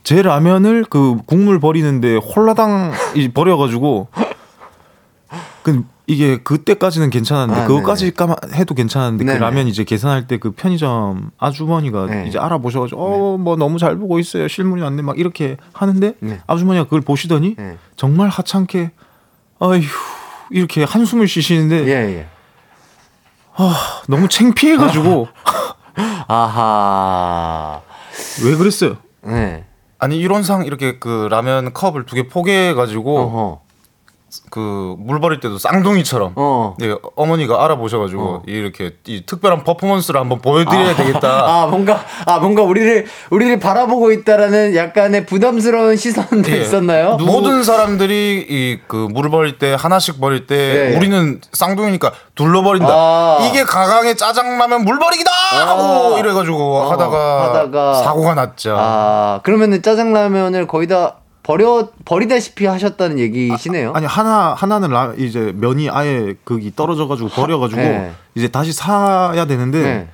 [0.04, 4.08] 제 라면을 그 국물 버리는데 홀라당 이 버려가지고
[5.62, 9.38] 그 이게 그때까지는 괜찮았는데 아, 그거까지 까마 해도 괜찮았는데 네네.
[9.38, 12.24] 그 라면 이제 계산할 때 그 편의점 아주머니가 네.
[12.26, 16.40] 이제 알아보셔가지고 어 뭐 너무 잘 보고 있어요 실물이 안돼 막 이렇게 하는데 네.
[16.46, 17.78] 아주머니가 그걸 보시더니 네.
[17.96, 18.90] 정말 하찮게
[19.60, 19.80] 아휴
[20.50, 22.26] 이렇게 한숨을 쉬시는데 예, 예.
[24.08, 25.50] 너무 창피해가지고 아
[26.28, 27.80] 하.
[28.44, 28.96] 왜 그랬어요?
[29.22, 29.64] 네.
[29.98, 33.60] 아니 이론상 이렇게 그 라면 컵을 두 개 포개가지고 어허.
[34.50, 36.76] 그물 버릴 때도 쌍둥이처럼 어.
[36.82, 41.28] 예, 어머니가 알아보셔가지고 이렇게 이 특별한 퍼포먼스를 한번 보여드려야 되겠다.
[41.62, 46.58] 아 뭔가 아 뭔가 우리를 우리를 바라보고 있다라는 약간의 부담스러운 시선도 예.
[46.62, 47.16] 있었나요?
[47.16, 50.96] 모든 사람들이 이 그 물을 버릴 때 하나씩 버릴 때 예, 예.
[50.96, 52.88] 우리는 쌍둥이니까 둘러 버린다.
[52.90, 53.38] 아.
[53.42, 57.94] 이게 가강의 짜장라면 물 버리기다 하고 이래가지고 어, 하다가, 하다가.
[57.94, 58.74] 사고가 났죠.
[58.78, 63.92] 아 그러면은 짜장라면을 거의 다 버려 버리다시피 하셨다는 얘기시네요.
[63.94, 68.12] 아 니 하나 하나는 라, 이제 면이 아예 거기 떨어져가지고 버려가지고 네.
[68.34, 70.08] 이제 다시 사야 되는데 네.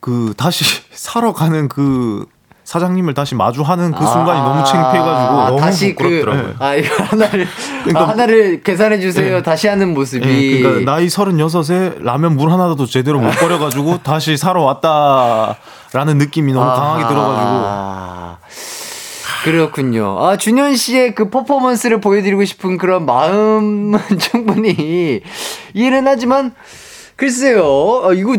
[0.00, 2.24] 그 다시 사러 가는 그
[2.64, 6.54] 사장님을 다시 마주하는 그 순간이 아, 너무 창피해가지고 아, 너무 다시 그 부끄럽더라고요.
[6.60, 7.46] 아 이거 하나를
[7.84, 9.42] 그러니까- 아, 하나를 계산해 주세요.
[9.42, 10.26] 다시 하는 모습이.
[10.26, 16.64] 예, 그러니까 나이 서른여섯에 라면 물 하나도 제대로 못 버려가지고 다시 사러 왔다라는 느낌이 너무
[16.66, 17.08] 강하게 아하.
[17.12, 18.81] 들어가지고
[19.44, 20.18] 그렇군요.
[20.18, 25.22] 아, 준현 씨의 그 퍼포먼스를 보여드리고 싶은 그런 마음은 충분히
[25.74, 26.54] 이해는 하지만,
[27.16, 28.36] 글쎄요, 아, 이거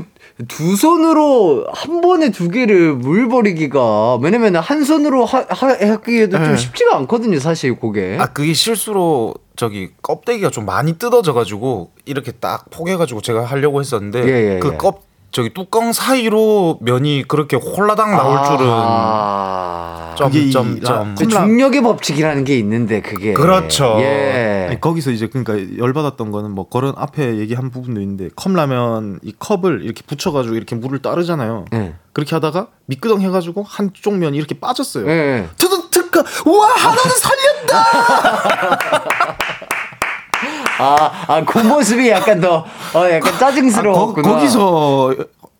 [0.47, 6.47] 두 손으로 한 번에 두 개를 물 버리기가, 왜냐면 한 손으로 하, 하, 하기에도 좀
[6.51, 6.57] 네.
[6.57, 8.17] 쉽지가 않거든요, 사실 그게.
[8.19, 14.23] 아 그게 실수로 저기 껍데기가 좀 많이 뜯어져 가지고 이렇게 딱 포개가지고 제가 하려고 했었는데
[14.23, 14.77] 예, 예, 그 예.
[14.77, 20.13] 껍 저기 뚜껑 사이로 면이 그렇게 홀라당 나올 줄은 아.
[20.15, 21.15] 점, 그게 이 점, 라- 점.
[21.15, 23.33] 그 중력의 법칙이라는 게 있는데, 그게.
[23.33, 23.95] 그렇죠.
[23.97, 24.67] 예.
[24.69, 29.33] 아니, 거기서 이제 그러니까 열 받았던 거는 뭐 그런 앞에 얘기한 부분도 있는데 컵라면 이
[29.39, 31.65] 컵을 이렇게 붙여가지고 이렇게 물을 따르잖아요.
[31.73, 31.95] 예.
[32.13, 35.09] 그렇게 하다가 미끄덩 해가지고 한쪽 면이 이렇게 빠졌어요.
[35.09, 35.47] 예.
[35.57, 37.01] 트득 특가 우와 하나는
[37.67, 37.83] 살렸다.
[40.79, 44.29] 아, 아, 그 모습이 약간 더, 어, 약간 아, 거, 짜증스러웠구나.
[44.29, 45.13] 거기서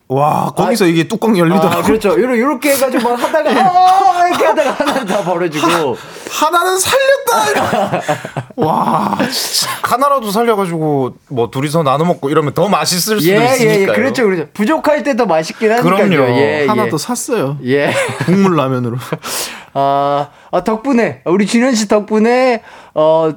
[0.10, 1.80] 와 거기서 아, 이게 뚜껑 열리더라고.
[1.80, 2.10] 아, 그렇죠.
[2.10, 5.96] 요렇게, 요렇게 해가지고 막 하다가 아, 이렇게 하다가 하나 다 벌어지고
[6.30, 8.02] 하 나는 살렸다.
[8.58, 13.72] 와 진짜 하나라도 살려가지고 뭐 둘이서 나눠 먹고 이러면 더 맛있을 수도 예, 있으니까.
[13.74, 14.48] 예, 예, 그렇죠, 그렇죠.
[14.54, 16.10] 부족할 때 더 맛있긴 하니까요.
[16.10, 16.30] 그럼요.
[16.38, 16.90] 예, 하나 예.
[16.90, 17.58] 더 샀어요.
[17.66, 17.92] 예,
[18.26, 18.98] 국물 라면으로.
[19.76, 22.62] 아, 아 덕분에 우리 준현 씨 덕분에
[22.94, 23.32] 어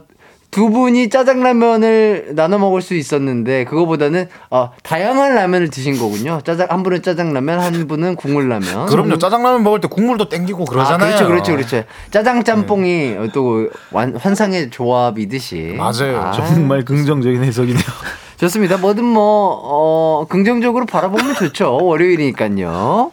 [0.57, 6.41] 두 분이 짜장라면을 나눠 먹을 수 있었는데 그거보다는 어, 다양한 라면을 드신 거군요.
[6.45, 8.87] 짜장 한 분은 짜장라면, 한 분은 국물라면.
[8.87, 9.19] 그럼요.
[9.19, 11.13] 짜장라면 먹을 때 국물도 땡기고 그러잖아요.
[11.13, 11.85] 아, 그렇죠, 그렇죠, 그렇죠.
[12.11, 13.29] 짜장 짬뽕이 네.
[13.35, 15.75] 또 완, 환상의 조합이듯이.
[15.77, 16.23] 맞아요.
[16.23, 16.33] 아.
[16.33, 17.85] 정말 긍정적인 해석이네요.
[18.41, 18.79] 좋습니다.
[18.79, 21.85] 뭐든 뭐 어, 긍정적으로 바라보면 좋죠.
[21.85, 23.13] 월요일이니까요.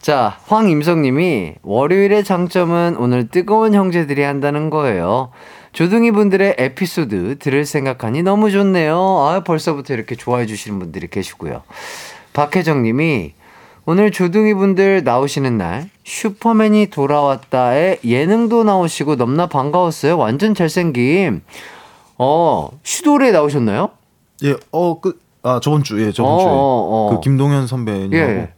[0.00, 5.30] 자, 황임성님이 월요일의 장점은 오늘 뜨거운 형제들이 한다는 거예요.
[5.78, 8.98] 조둥이 분들의 에피소드 들을 생각하니 너무 좋네요.
[8.98, 11.62] 아, 벌써부터 이렇게 좋아해 주시는 분들이 계시고요.
[12.32, 13.34] 박혜정 님이
[13.84, 20.18] 오늘 조둥이 분들 나오시는 날 슈퍼맨이 돌아왔다에 예능도 나오시고 넘나 반가웠어요.
[20.18, 21.42] 완전 잘생김.
[22.18, 23.90] 어, 슈돌에 나오셨나요?
[24.42, 26.48] 예, 어, 그, 아, 저번 주, 예, 저번 어, 주에.
[26.48, 27.10] 어, 어.
[27.14, 28.32] 그 김동현 선배님하고.
[28.32, 28.52] 예.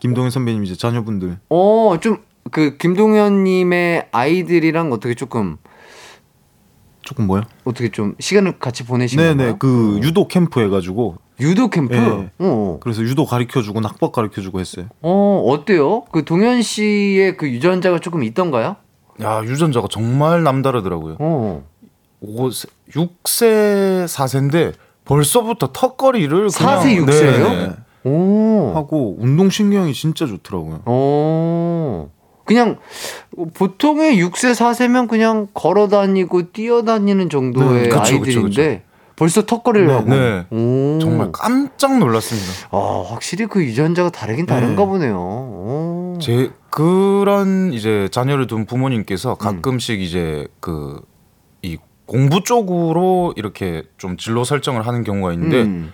[0.00, 1.38] 김동현 선배님 이제 자녀분들.
[1.50, 2.18] 어, 좀,
[2.50, 5.56] 그, 김동현님의 아이들이랑 어떻게 조금
[7.04, 7.42] 조금 뭐요?
[7.64, 9.58] 어떻게 좀 시간을 같이 보내시는 네네 건가요?
[9.58, 11.94] 그 유도 캠프 해가지고 유도 캠프.
[11.94, 12.30] 네.
[12.38, 12.78] 어.
[12.80, 14.86] 그래서 유도 가르쳐주고 낙법 가르쳐주고 했어요.
[15.02, 16.04] 어 어때요?
[16.12, 18.76] 그 동현 씨의 그 유전자가 조금 있던가요?
[19.22, 21.16] 야 유전자가 정말 남다르더라고요.
[21.20, 21.64] 어.
[22.22, 24.72] 5세, 6세 4세인데
[25.04, 27.76] 벌써부터 턱걸이를 4세 6세요?
[28.04, 28.72] 오.
[28.74, 30.82] 하고 운동 신경이 진짜 좋더라고요.
[30.86, 32.10] 오.
[32.44, 32.78] 그냥
[33.54, 38.80] 보통의 6세 4세면 그냥 걸어 다니고 뛰어 다니는 정도의 네, 그쵸, 아이들인데 그쵸, 그쵸.
[39.16, 40.46] 벌써 턱걸이를 네, 하고 네.
[41.00, 42.68] 정말 깜짝 놀랐습니다.
[42.76, 44.88] 아 확실히 그 유전자가 다르긴 다른가 네.
[44.88, 45.16] 보네요.
[45.16, 46.18] 오.
[46.20, 50.00] 제 그런 이제 자녀를 둔 부모님께서 가끔씩 음.
[50.00, 51.00] 이제 그
[51.64, 55.62] 이 공부 쪽으로 이렇게 좀 진로 설정을 하는 경우가 있는데.
[55.62, 55.92] 음.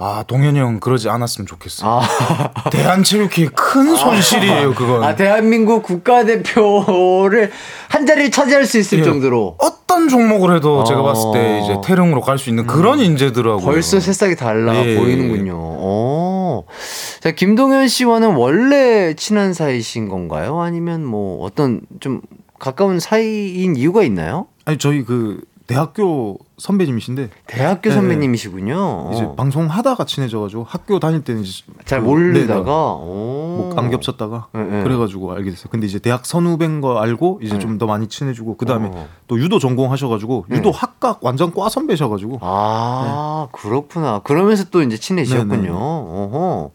[0.00, 2.00] 아 동현이 형 그러지 않았으면 좋겠어.
[2.00, 2.08] 아.
[2.70, 5.02] 대한체육회의 큰 손실이에요 그건.
[5.02, 7.50] 아 대한민국 국가대표를
[7.88, 9.02] 한 자리를 차지할 수 있을 예.
[9.02, 9.56] 정도로.
[9.58, 10.84] 어떤 종목을 해도 아.
[10.84, 13.04] 제가 봤을 때 이제 태릉으로 갈 수 있는 그런 음.
[13.04, 13.64] 인재더라고요.
[13.64, 14.94] 벌써 새싹이 달라 예.
[14.96, 15.54] 보이는군요.
[15.56, 16.64] 오.
[17.20, 20.60] 자 김동현 씨와는 원래 친한 사이신 건가요?
[20.60, 22.20] 아니면 뭐 어떤 좀
[22.60, 24.46] 가까운 사이인 이유가 있나요?
[24.64, 29.10] 아니 저희 그 대학교 선배님이신데 대학교 네, 선배님이시군요.
[29.12, 34.82] 이제 방송 하다가 친해져가지고 학교 다닐 때는 이제 잘 그, 모르다가 뭐안 겹쳤다가 네, 네.
[34.82, 35.68] 그래가지고 알게 됐어요.
[35.70, 37.60] 근데 이제 대학 선후배인 거 알고 이제 네.
[37.60, 39.08] 좀더 많이 친해지고 그 다음에 어.
[39.26, 40.56] 또 유도 전공하셔가지고 네.
[40.56, 44.20] 유도 학각 완전 과 선배셔가지고 아 그렇구나.
[44.20, 45.74] 그러면서 또 이제 친해지셨군요.
[45.74, 46.70] 어허.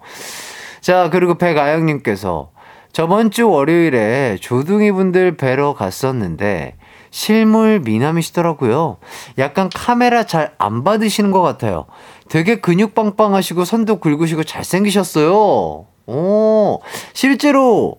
[0.81, 2.51] 자 그리고 백아영님께서
[2.91, 6.75] 저번 주 월요일에 조둥이 분들 뵈러 갔었는데
[7.13, 8.97] 실물 미남이시더라고요.
[9.37, 11.85] 약간 카메라 잘 안 받으시는 것 같아요.
[12.27, 15.85] 되게 근육 빵빵하시고 선도 굵으시고 잘생기셨어요.
[16.07, 16.79] 오,
[17.13, 17.97] 실제로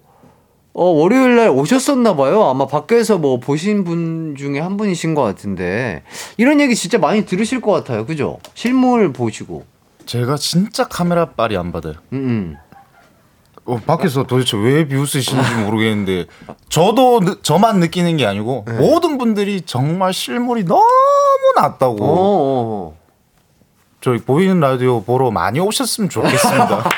[0.72, 2.42] 어, 월요일 날 오셨었나 봐요.
[2.44, 6.02] 아마 밖에서 뭐 보신 분 중에 한 분이신 것 같은데
[6.36, 8.06] 이런 얘기 진짜 많이 들으실 것 같아요.
[8.06, 8.38] 그죠?
[8.54, 9.64] 실물 보시고.
[10.06, 11.94] 제가 진짜 카메라 빨이 안 받아요.
[12.12, 12.56] 음.
[13.66, 13.72] 음.
[13.72, 16.26] 어, 밖에서 도대체 왜 비웃으시는지 모르겠는데
[16.68, 18.74] 저도 느, 저만 느끼는 게 아니고 네.
[18.74, 20.84] 모든 분들이 정말 실물이 너무
[21.56, 22.04] 낮다고.
[22.04, 22.96] 어, 어, 어.
[24.00, 26.84] 저희 보이는 라디오 보러 많이 오셨으면 좋겠습니다.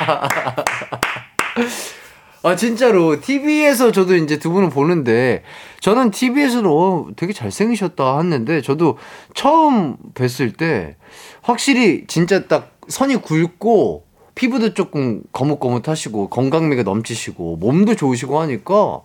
[2.43, 5.43] 아 진짜로 TV에서 저도 이제 두 분을 보는데
[5.81, 8.99] 저는 TV에서도 어, 되게 잘생기셨다 했는데 저도
[9.35, 10.97] 처음 뵀을 때
[11.43, 14.06] 확실히 진짜 딱 선이 굵고
[14.37, 19.01] 피부도 조금 거뭇거뭇하시고 건강미가 넘치시고 몸도 좋으시고 하니까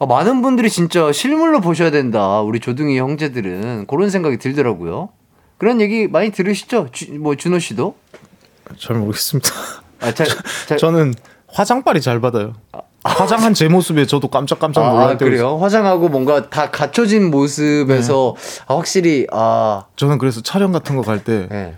[0.00, 2.40] 아, 많은 분들이 진짜 실물로 보셔야 된다.
[2.42, 5.08] 우리 조둥이 형제들은 그런 생각이 들더라고요.
[5.56, 6.88] 그런 얘기 많이 들으시죠?
[6.92, 7.94] 주, 뭐 준호 씨도?
[8.78, 9.50] 잘 모르겠습니다.
[10.00, 10.26] 아, 잘,
[10.66, 10.76] 잘...
[10.76, 11.14] 저 는
[11.48, 12.52] 화장빨이 잘 받아요.
[12.72, 15.56] 아, 화장한 제 모습에 저도 깜짝깜짝 놀랄 아, 때 그래요?
[15.58, 18.62] 화장하고 뭔가 다 갖춰진 모습에서 네.
[18.66, 21.76] 아, 확실히 아 저는 그래서 촬영 같은 거 갈때 네.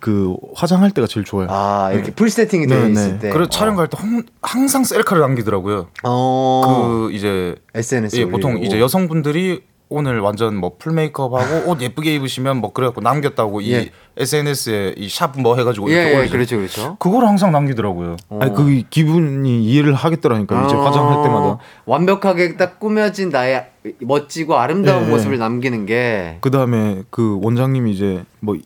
[0.00, 1.48] 그 화장할 때가 제일 좋아요.
[1.50, 2.14] 아 이렇게 네.
[2.14, 2.88] full setting이 되어.
[2.88, 3.30] 있을 때.
[3.30, 3.98] 그래서 촬영 갈 때
[4.40, 5.88] 항상 셀카를 남기더라고요.
[6.04, 6.62] 어.
[7.06, 9.62] 그 이제 SNS 예, 보통 이제 여성분들이
[9.94, 13.82] 오늘 완전 뭐 full makeup하고 옷 예쁘게 입으시면 뭐 그래갖고 남겼다고 예.
[13.82, 16.96] 이 SNS에 이 샵 뭐 해가지고 예, 이렇게 예, 그렇죠, 그렇죠.
[16.98, 18.16] 그걸 항상 남기더라고요.
[18.30, 18.38] 어.
[18.40, 20.66] 아니 그 기분이 이해를 하겠더라니까 어.
[20.66, 23.66] 이제 화장할 때마다 완벽하게 딱 꾸며진 나의
[24.00, 25.10] 멋지고 아름다운 예, 예.
[25.10, 26.38] 모습을 남기는 게.
[26.40, 28.56] 그 다음에 그 원장님이 이제 뭐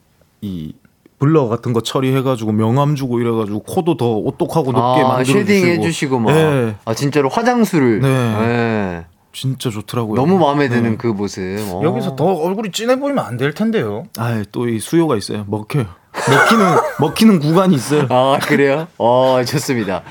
[0.43, 0.75] 이
[1.19, 6.19] blur 같은 거 처리해가지고 명암 주고 이래가지고 코도 더 오똑하고 높게 아, 만들어 shading 해주시고
[6.19, 6.33] 막.
[6.33, 6.75] 네.
[6.85, 8.01] 아 진짜로 화장술을.
[8.01, 8.09] 네.
[8.09, 9.05] 네.
[9.33, 10.17] 진짜 좋더라고요.
[10.17, 10.97] 너무 마음에 드는 네.
[10.97, 11.43] 그 모습.
[11.71, 11.81] 어.
[11.85, 14.05] 여기서 더 얼굴이 진해 보이면 안 될 텐데요.
[14.19, 15.45] 아, 또 이 수요가 있어요.
[15.49, 15.85] 먹혀요.
[16.15, 18.07] 먹히는 먹히는 구간이 있어요.
[18.09, 18.87] 아 그래요?
[18.99, 20.03] 어 좋습니다.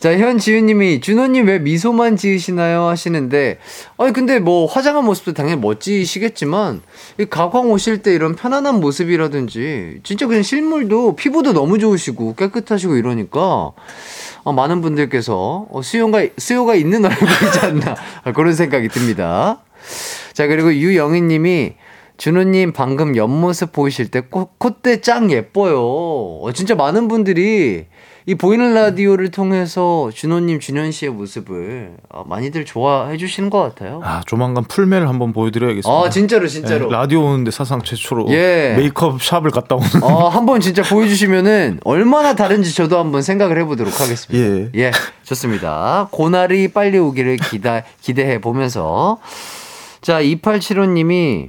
[0.00, 2.84] 자, 현지윤님이 준호님 왜 미소만 지으시나요?
[2.84, 3.58] 하시는데,
[3.98, 6.80] 아니 근데 뭐 화장한 모습도 당연히 멋지시겠지만
[7.18, 13.72] 이 가광 오실 때 이런 편안한 모습이라든지 진짜 그냥 실물도 피부도 너무 좋으시고 깨끗하시고 이러니까
[14.42, 17.94] 어, 많은 분들께서 어, 수요가 수요가 있는 얼굴이지 않나
[18.34, 19.60] 그런 생각이 듭니다.
[20.32, 21.74] 자 그리고 유영희 님이
[22.20, 25.80] 준호님 방금 옆모습 보이실 때 코, 콧대 짱 예뻐요.
[25.80, 27.86] 어, 진짜 많은 분들이
[28.26, 34.02] 이 보이는 라디오를 통해서 준호님, 준현 씨의 모습을 어, 많이들 좋아해 주시는 것 같아요.
[34.04, 35.90] 아, 조만간 풀매를 한번 보여드려야겠습니다.
[35.90, 36.90] 아, 진짜로, 진짜로.
[36.90, 38.74] 네, 라디오 오는데 사상 최초로 예.
[38.76, 39.88] 메이크업 샵을 갔다 오는.
[40.02, 44.46] 어, 한번 진짜 보여주시면은 얼마나 다른지 저도 한번 생각을 해보도록 하겠습니다.
[44.46, 44.70] 예.
[44.74, 44.90] 예,
[45.22, 46.08] 좋습니다.
[46.10, 49.16] 고날이 빨리 오기를 기다, 기대해 보면서.
[50.02, 51.48] 자, 2875님이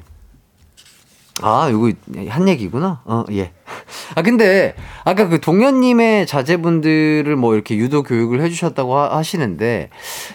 [1.41, 1.91] 아, 이거
[2.27, 3.01] 한 얘기구나.
[3.05, 3.51] 어, 예.
[4.15, 4.75] 아, 근데
[5.05, 9.89] 아까 그 동현님의 자제분들을 뭐 이렇게 유도 교육을 해주셨다고 하, 시는데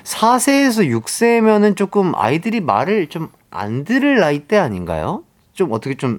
[0.04, 5.22] 4세에서 6세면은 조금 아이들이 말을 좀 안 들을 나이 대 아닌가요?
[5.54, 6.18] 좀 어떻게 좀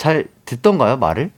[0.00, 1.30] 잘 듣던가요, 말을?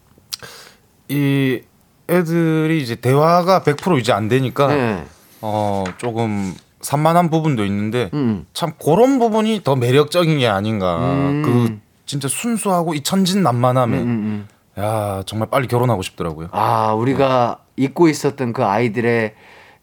[1.09, 1.61] 이
[2.09, 5.05] 애들이 이제 대화가 100% 이제 안 되니까 네.
[5.41, 8.47] 어, 조금 산만한 부분도 있는데 음.
[8.53, 10.97] 참 그런 부분이 더 매력적인 게 아닌가.
[11.01, 11.43] 음.
[11.45, 11.81] 그
[12.13, 14.47] 진짜 순수하고 이 천진난만함에 음, 음,
[14.77, 16.49] 음, 야 정말 빨리 결혼하고 싶더라고요.
[16.53, 17.85] 아 우리가 네.
[17.85, 19.33] 잊고 있었던 그 아이들의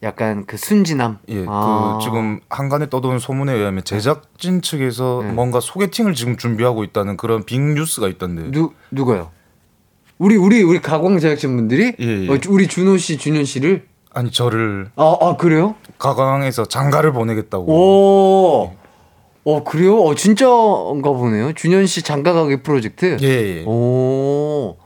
[0.03, 1.17] 약간 그 순진함.
[1.29, 1.97] 예, 아.
[1.97, 5.31] 그 지금 한간에 떠도는 소문에 의하면 제작진 측에서 네.
[5.31, 8.51] 뭔가 소개팅을 지금 준비하고 있다는 그런 빅 뉴스가 있던데.
[8.51, 9.31] 누 누가요?
[10.19, 12.29] 우리 우리 우리 가광 제작진 분들이 예, 예.
[12.29, 15.73] 어, 우리 준호 씨, 준현 씨를 아니 저를 아, 아 그래요?
[15.97, 17.65] 가광에서 장가를 보내겠다고.
[17.65, 18.75] 오.
[19.57, 19.99] 어 그래요?
[20.03, 21.53] 어 진짜인가 보네요.
[21.53, 23.17] 준현 씨 장가가기 프로젝트.
[23.21, 23.59] 예.
[23.61, 23.63] 예.
[23.65, 24.77] 오.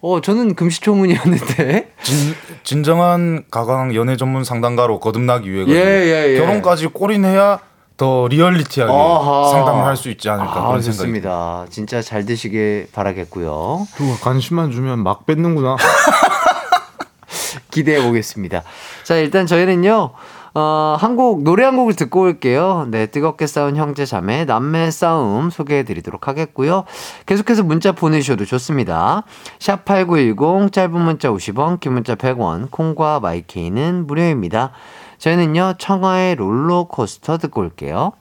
[0.00, 1.92] 어 저는 금시초문이었는데.
[2.02, 6.38] 진, 진정한 가강 연애 전문 상담가로 거듭나기 위해 예, 예, 예.
[6.38, 7.58] 결혼까지 꼬린해야
[7.96, 9.48] 더 리얼리티하게 아하.
[9.50, 11.66] 상담을 할 수 있지 않을까 아, 그런 생각이 좋습니다.
[11.68, 13.88] 진짜 잘 되시길 바라겠고요.
[13.96, 15.76] 누가 관심만 주면 막 뺏는구나.
[17.72, 18.62] 기대해 보겠습니다.
[19.04, 20.10] 자 일단 저희는요.
[20.58, 22.88] 어, 한 곡, 노래 한 곡을 듣고 올게요.
[22.90, 26.82] 네, 뜨겁게 싸운 형제 자매, 남매 싸움 소개해 드리도록 하겠고요.
[27.26, 29.22] 계속해서 문자 보내 주셔도 좋습니다.
[29.60, 34.72] 샵 8910, 짧은 문자 50원, 긴 문자 100원, 콩과 마이케이는 무료입니다.
[35.18, 38.14] 저희는요, 청하의 롤러코스터 듣고 올게요.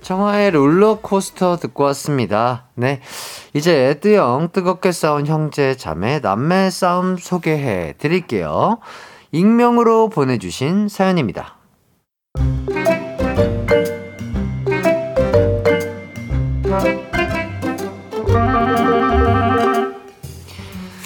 [0.00, 2.64] 청하의 롤러코스터 듣고 왔습니다.
[2.74, 3.00] 네.
[3.54, 8.78] 이제 뜨영, 뜨겁게 싸운 형제 자매, 남매 싸움 소개해 드릴게요.
[9.30, 11.56] 익명으로 보내주신 사연입니다.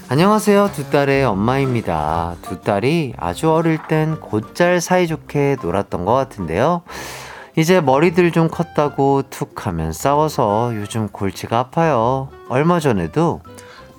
[0.09, 0.71] 안녕하세요.
[0.75, 2.37] 두 딸의 엄마입니다.
[2.43, 6.83] 두 딸이 아주 어릴 땐 곧잘 사이좋게 놀았던 것 같은데요.
[7.57, 12.29] 이제 머리들 좀 컸다고 툭 하면 싸워서 요즘 골치가 아파요.
[12.49, 13.41] 얼마 전에도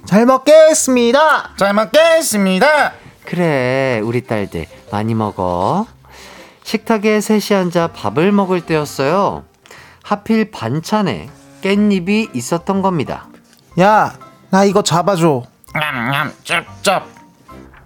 [0.06, 1.56] 잘 먹겠습니다.
[1.58, 3.03] 잘 먹겠습니다.
[3.26, 5.86] 그래, 우리 딸들 많이 먹어.
[6.64, 9.44] 식탁에 셋이 앉아 밥을 먹을 때였어요.
[10.04, 11.30] 하필 반찬에
[11.62, 13.28] 깻잎이 있었던 겁니다.
[13.80, 14.14] 야,
[14.50, 15.44] 나 이거 잡아줘.
[15.74, 17.08] 냠냠, 짭짭.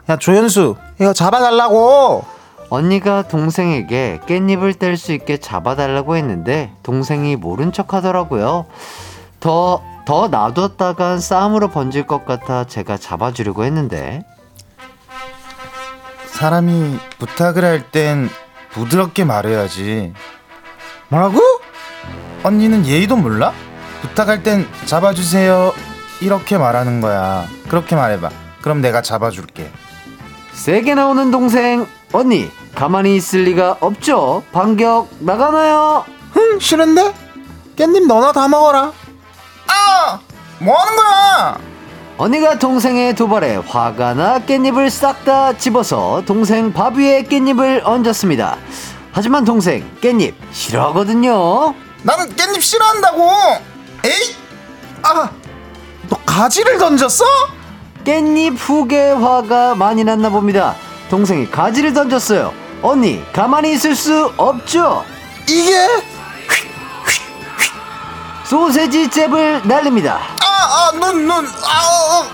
[0.09, 2.25] 야, 조현수, 이거 잡아달라고.
[2.69, 8.65] 언니가 동생에게 깻잎을 뗄 수 있게 잡아달라고 했는데 동생이 모른 척 하더라고요.
[9.39, 14.25] 더, 더 놔뒀다간 싸움으로 번질 것 같아 제가 잡아주려고 했는데
[16.37, 18.29] 사람이 부탁을 할 땐
[18.69, 20.13] 부드럽게 말해야지.
[21.09, 21.39] 뭐라고?
[22.43, 23.53] 언니는 예의도 몰라?
[24.03, 25.73] 부탁할 땐 잡아주세요.
[26.21, 27.47] 이렇게 말하는 거야.
[27.69, 28.29] 그렇게 말해봐.
[28.61, 29.71] 그럼 내가 잡아줄게.
[30.53, 31.87] 세게 나오는 동생.
[32.13, 34.43] 언니, 가만히 있을 리가 없죠?
[34.51, 36.05] 반격 나가나요?
[36.33, 37.13] 흥, 싫은데?
[37.77, 38.91] 깻잎 너나 다 먹어라.
[39.69, 40.19] 아!
[40.59, 41.57] 뭐 하는 거야?
[42.17, 48.57] 언니가 동생의 도발에 화가 나 깻잎을 싹 다 집어서 동생 밥 위에 깻잎을 얹었습니다.
[49.11, 51.75] 하지만 동생 깻잎 싫어하거든요.
[52.01, 53.29] 나는 깻잎 싫어한다고.
[54.05, 54.35] 에이,
[55.03, 55.29] 아,
[56.09, 57.23] 너 가지를 던졌어?
[58.03, 60.75] 깻잎 후계 화가 많이 났나 봅니다.
[61.09, 62.51] 동생이 가지를 던졌어요.
[62.81, 65.03] 언니 가만히 있을 수 없죠.
[65.47, 65.87] 이게
[68.47, 70.19] 소세지 잽을 날립니다.
[70.41, 72.25] 아, 아, 눈, 눈, 아, 어, 어.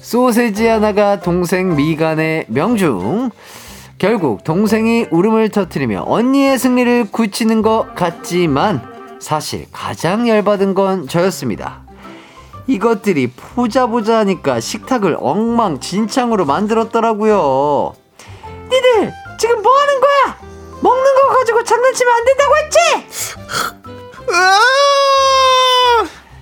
[0.00, 3.30] 소세지 하나가 동생 미간의 명중.
[3.98, 8.82] 결국 동생이 울음을 터뜨리며 언니의 승리를 굳히는 것 같지만
[9.20, 11.82] 사실 가장 열받은 건 저였습니다.
[12.66, 17.92] 이것들이 보자보자 하니까 식탁을 엉망진창으로 만들었더라고요.
[18.72, 20.13] 니들 지금 뭐 하는 거야?
[21.44, 22.78] 가지고 장난치면 안 된다고 했지?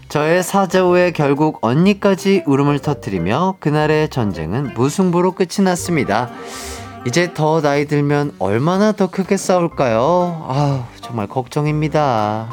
[0.08, 6.30] 저의 사자 후에 결국 언니까지 울음을 터뜨리며 그날의 전쟁은 무승부로 끝이 났습니다.
[7.04, 10.46] 이제 더 나이 들면 얼마나 더 크게 싸울까요?
[10.48, 12.48] 아 정말 걱정입니다.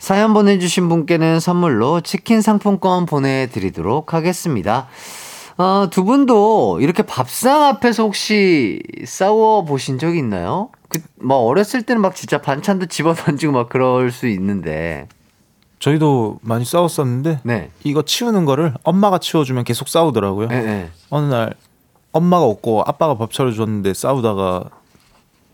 [0.00, 4.88] 사연 보내주신 분께는 선물로 치킨 상품권 보내드리도록 하겠습니다.
[5.60, 10.70] 어, 두 분도 이렇게 밥상 앞에서 혹시 싸워 보신 적 있나요?
[10.88, 15.06] 그, 뭐, 어렸을 때는 막 진짜 반찬도 집어 던지고 막 그럴 수 있는데.
[15.78, 17.70] 저희도 많이 싸웠었는데 네.
[17.84, 20.48] 이거 치우는 거를 엄마가 치워주면 계속 싸우더라고요.
[20.48, 20.90] 네, 네.
[21.10, 21.52] 어느 날
[22.12, 24.64] 엄마가 없고 아빠가 밥 차려줬는데 싸우다가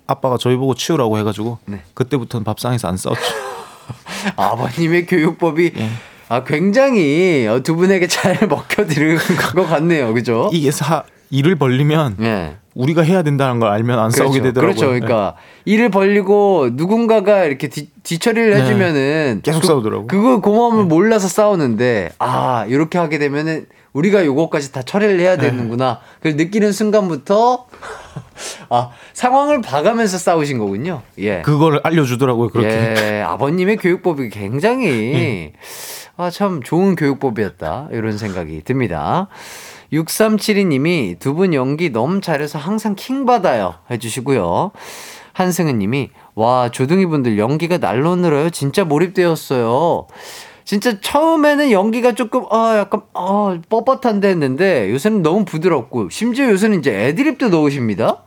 [0.06, 1.82] 아빠가 저희 보고 치우라고 해가지고 네.
[1.94, 3.22] 그때부터는 밥상에서 안 싸웠죠.
[4.36, 5.88] 아버님의 교육법이 예.
[6.28, 9.18] 아 굉장히 두 분에게 잘 먹혀들은
[9.54, 10.50] 것 같네요, 그죠?
[10.52, 12.56] 이게 사 일을 벌리면 예.
[12.74, 14.24] 우리가 해야 된다는 걸 알면 안 그렇죠.
[14.24, 14.74] 싸우게 되더라고요.
[14.74, 14.86] 그렇죠.
[14.88, 15.72] 그러니까 네.
[15.72, 18.60] 일을 벌리고 누군가가 이렇게 뒤, 뒤처리를 네.
[18.62, 20.06] 해주면은 계속 그, 싸우더라고.
[20.06, 20.88] 그거 고마움을 네.
[20.88, 25.48] 몰라서 싸우는데 아 이렇게 하게 되면은 우리가 요거까지 다 처리를 해야 네.
[25.48, 26.00] 되는구나.
[26.18, 27.66] 그걸 느끼는 순간부터
[28.68, 31.02] 아 상황을 봐가면서 싸우신 거군요.
[31.18, 31.40] 예.
[31.42, 32.50] 그걸 알려주더라고요.
[32.50, 32.68] 그렇게.
[32.68, 33.22] 예.
[33.22, 35.52] 아버님의 교육법이 굉장히
[36.16, 39.28] 아 참 좋은 교육법이었다 이런 생각이 듭니다.
[39.92, 43.74] 6372님이 두 분 연기 너무 잘해서 항상 킹받아요.
[43.90, 44.72] 해주시고요.
[45.32, 48.48] 한승은 님이, 와, 조둥이 분들 연기가 날로 늘어요.
[48.50, 50.06] 진짜 몰입되었어요.
[50.64, 56.90] 진짜 처음에는 연기가 조금, 아, 약간, 아, 뻣뻣한데 했는데 요새는 너무 부드럽고, 심지어 요새는 이제
[57.08, 58.24] 애드립도 넣으십니다.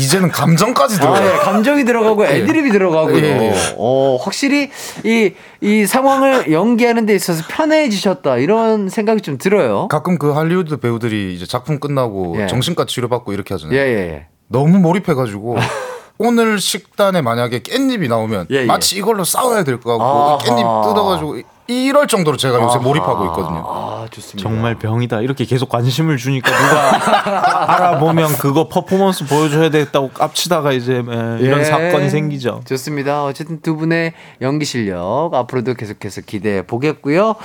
[0.00, 1.28] 이제는 감정까지 들어가요.
[1.30, 2.36] 아, 예, 감정이 들어가고 예.
[2.36, 2.72] 애드립이 예.
[2.72, 3.16] 들어가고요.
[3.16, 3.54] 예.
[3.76, 4.70] 어, 확실히
[5.04, 8.36] 이, 이 상황을 연기하는 데 있어서 편해지셨다.
[8.38, 9.88] 이런 생각이 좀 들어요.
[9.88, 12.46] 가끔 그 할리우드 배우들이 이제 작품 끝나고 예.
[12.46, 13.76] 정신과 치료받고 이렇게 하잖아요.
[13.78, 15.56] 예, 예, 너무 몰입해가지고.
[16.18, 22.36] 오늘 식단에 만약에 깻잎이 나오면 마치 이걸로 싸워야 될 것 같고 깻잎 뜯어가지고 이럴 정도로
[22.36, 22.78] 제가 요새 아하.
[22.78, 23.64] 몰입하고 있거든요.
[23.66, 24.48] 아, 좋습니다.
[24.48, 25.20] 정말 병이다.
[25.20, 31.64] 이렇게 계속 관심을 주니까 누가 알아보면 그거 퍼포먼스 보여줘야 되겠다고 깝치다가 이제 예, 이런 예.
[31.64, 32.62] 사건이 생기죠.
[32.66, 33.24] 좋습니다.
[33.24, 37.36] 어쨌든 두 분의 연기 실력 앞으로도 계속해서 기대해 보겠고요.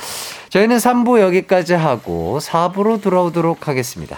[0.49, 4.17] 저희는 3부 여기까지 하고 4부로 돌아오도록 하겠습니다.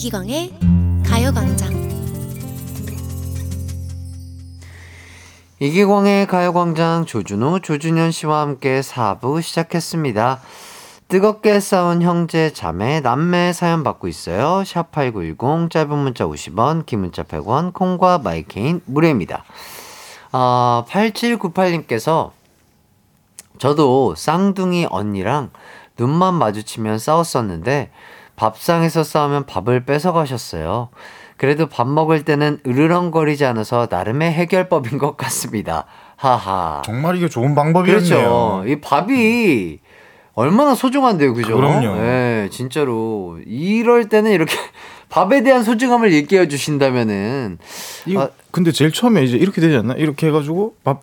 [0.00, 0.54] 이기광의
[1.04, 1.68] 가요광장
[5.58, 10.40] 이기광의 가요광장 조준호, 조준현 씨와 함께 4부 시작했습니다.
[11.08, 14.62] 뜨겁게 싸운 형제, 자매, 남매 사연 받고 있어요.
[14.64, 19.44] 샵8910, 짧은 문자 50원, 긴 문자 100원, 콩과 마이케인 무료입니다.
[20.32, 22.30] 어, 8798님께서
[23.58, 25.50] 저도 쌍둥이 언니랑
[25.98, 27.90] 눈만 마주치면 싸웠었는데
[28.40, 30.88] 밥상에서 싸우면 밥을 뺏어가셨어요.
[31.36, 35.84] 그래도 밥 먹을 때는 으르렁거리지 않아서 나름의 해결법인 것 같습니다.
[36.16, 36.80] 하하.
[36.82, 38.00] 정말 이게 좋은 방법이었네요.
[38.08, 38.64] 그렇죠.
[38.66, 39.78] 이 밥이
[40.32, 41.54] 얼마나 소중한데요, 그죠?
[41.54, 41.96] 그럼요.
[41.96, 43.38] 네, 진짜로.
[43.44, 44.54] 이럴 때는 이렇게
[45.10, 47.58] 밥에 대한 소중함을 얘기해 주신다면은.
[48.06, 49.94] 이, 아, 근데 제일 처음에 이제 이렇게 되지 않나?
[49.94, 51.02] 이렇게 해가지고 밥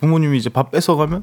[0.00, 1.22] 부모님이 이제 밥 뺏어가면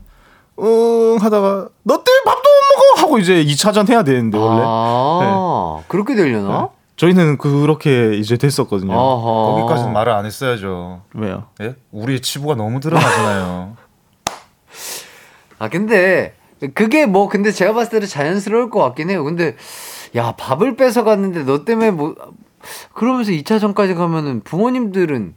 [0.60, 5.86] 응 하다가 너 때문에 밥도 못 먹어 하고 이제 2차전 해야 되는데 원래 아, 네.
[5.88, 6.62] 그렇게 되려나?
[6.62, 6.68] 네.
[6.95, 8.93] 저희는 그렇게 이제 됐었거든요.
[8.93, 9.22] 아하.
[9.56, 11.01] 거기까지는 말을 안 했어야죠.
[11.16, 11.45] 왜요?
[11.62, 11.76] 예?
[11.91, 13.76] 우리의 치부가 너무 드러나잖아요.
[15.58, 16.36] 아 근데
[16.76, 19.24] 그게 뭐 근데 제가 봤을 때는 자연스러울 것 같긴 해요.
[19.24, 19.56] 근데
[20.16, 22.16] 야 밥을 뺏어 갔는데 너 때문에 뭐
[22.93, 25.36] 그러면서 2차전까지 가면은 부모님들은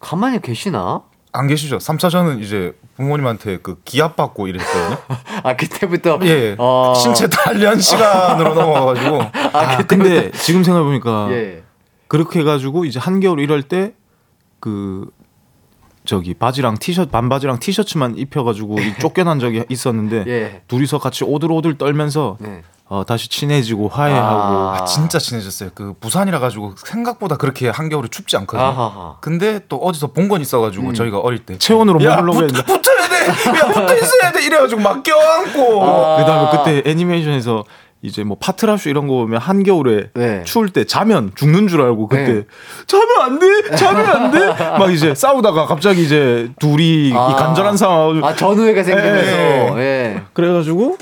[0.00, 1.02] 가만히 계시나?
[1.36, 1.78] 안 계시죠?
[1.78, 4.96] 3차전은 이제 부모님한테 그 기합 받고 이랬거든요.
[5.42, 6.94] 아 그때부터 예 어...
[6.96, 9.22] 신체 단련 시간으로 넘어가가지고.
[9.52, 11.62] 아, 아 근데 지금 생각해 보니까 예.
[12.08, 13.94] 그렇게 해가지고 이제 한겨울 이럴 때
[14.60, 15.08] 그
[16.04, 20.62] 저기 바지랑 티셔츠 반바지랑 티셔츠만 입혀가지고 쫓겨난 적이 있었는데 예.
[20.68, 22.62] 둘이서 같이 오들오들 떨면서 예.
[22.88, 25.70] 어, 다시 친해지고 화해하고 아, 아, 진짜 친해졌어요.
[25.74, 28.62] 그 부산이라 가지고 생각보다 그렇게 한겨울에 춥지 않거든요.
[28.64, 29.16] 아하하.
[29.20, 30.94] 근데 또 어디서 본 건 있어가지고 음.
[30.94, 33.26] 저희가 어릴 때 체온으로 먹으려고 했는데 붙어야 돼,
[33.58, 35.84] 야 붙어 있어야 돼 이래가지고 막 껴안고.
[35.84, 36.16] 아.
[36.18, 37.64] 그다음에 그때 애니메이션에서
[38.02, 40.42] 이제 뭐 파트라슈 이런 거 보면 한겨울에 네.
[40.44, 42.42] 추울 때 자면 죽는 줄 알고 그때 네.
[42.86, 44.46] 자면 안 돼, 자면 안 돼.
[44.78, 47.30] 막 이제 싸우다가 갑자기 이제 둘이 아.
[47.30, 48.22] 이 간절한 상황.
[48.24, 49.30] 아 전우회가 생기면서.
[49.36, 49.74] 네.
[49.74, 50.22] 네.
[50.34, 50.98] 그래가지고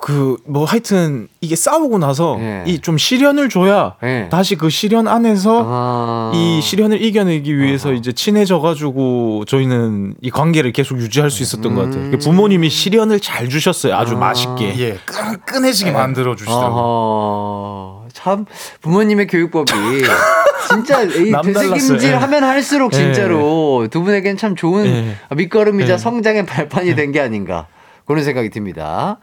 [0.00, 2.62] 그 뭐 하여튼 이게 싸우고 나서 예.
[2.66, 4.28] 이좀 시련을 줘야 예.
[4.30, 6.32] 다시 그 시련 안에서 아...
[6.34, 7.92] 이 시련을 이겨내기 위해서 아...
[7.92, 11.74] 이제 친해져 가지고 저희는 이 관계를 계속 유지할 수 있었던 음...
[11.74, 12.10] 것 같아요.
[12.10, 13.96] 그 부모님이 시련을 잘 주셨어요.
[13.96, 14.18] 아주 아...
[14.18, 14.78] 맛있게.
[14.78, 14.98] 예.
[15.06, 15.94] 끈끈해지게 예.
[15.94, 18.06] 만들어 주시더라고요.
[18.12, 18.44] 참
[18.82, 19.72] 부모님의 교육법이
[20.68, 22.96] 진짜 이 되새김질 하면 할수록 예.
[22.98, 25.16] 진짜로 두 분에겐 참 좋은 예.
[25.34, 27.66] 밑거름이자 성장의 발판이 된 게 아닌가
[28.04, 29.18] 그런 생각이 듭니다.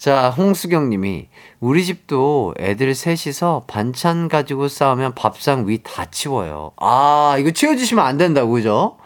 [0.00, 1.28] 자, 홍수경 님이
[1.60, 6.72] 우리 집도 애들 셋이서 반찬 가지고 싸우면 밥상 위 다 치워요.
[6.80, 8.96] 아, 이거 치워 주시면 안 된다고, 그죠?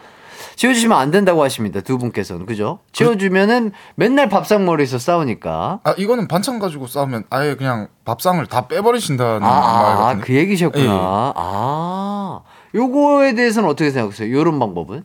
[0.55, 1.81] 치워 주시면 안 된다고 하십니다.
[1.81, 2.47] 두 분께서는.
[2.47, 2.79] 그죠?
[2.93, 5.81] 치워 주면은 맨날 밥상 머리에서 싸우니까.
[5.83, 9.49] 아, 이거는 반찬 가지고 싸우면 아예 그냥 밥상을 다 빼버리신다는 아,
[9.83, 10.23] 말 같은데.
[10.23, 10.85] 아, 그 얘기셨구나.
[10.85, 10.89] 예.
[11.35, 12.41] 아,
[12.73, 14.33] 요거에 대해서는 어떻게 생각하세요?
[14.33, 15.05] 요런 방법은?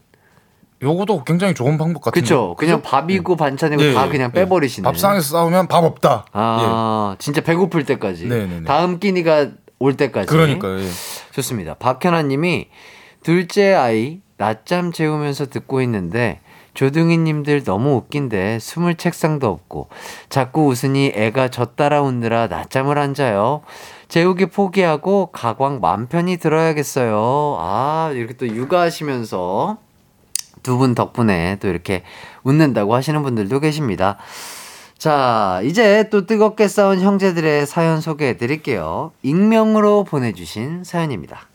[0.81, 2.25] 요거도 굉장히 좋은 방법 같은데.
[2.25, 2.55] 그렇죠.
[2.57, 3.37] 그냥 밥이고 네.
[3.37, 4.39] 반찬이고 예, 다 예, 그냥 예.
[4.41, 4.85] 빼버리시네.
[4.85, 6.25] 밥상에서 싸우면 밥 없다.
[6.31, 7.17] 아, 예.
[7.19, 8.27] 진짜 배고플 때까지.
[8.27, 8.63] 네네네.
[8.63, 9.49] 다음 끼니가
[9.79, 10.27] 올 때까지.
[10.27, 10.87] 그러니까 예.
[11.31, 11.73] 좋습니다.
[11.75, 12.67] 박현아님이
[13.23, 16.39] 둘째 아이 낮잠 재우면서 듣고 있는데
[16.73, 19.89] 조등이님들 너무 웃긴데 숨을 책상도 없고
[20.29, 23.61] 자꾸 웃으니 애가 저 따라 웃느라 낮잠을 안 자요.
[24.07, 27.57] 재우기 포기하고 가광 맘 편히 들어야겠어요.
[27.59, 29.77] 아 이렇게 또 육아하시면서
[30.69, 32.03] 두 분 덕분에 또 이렇게
[32.43, 34.17] 웃는다고 하시는 분들도 계십니다.
[34.99, 39.11] 자, 이제 또 뜨겁게 싸운 형제들의 사연 소개해 드릴게요.
[39.23, 41.47] 익명으로 보내주신 사연입니다.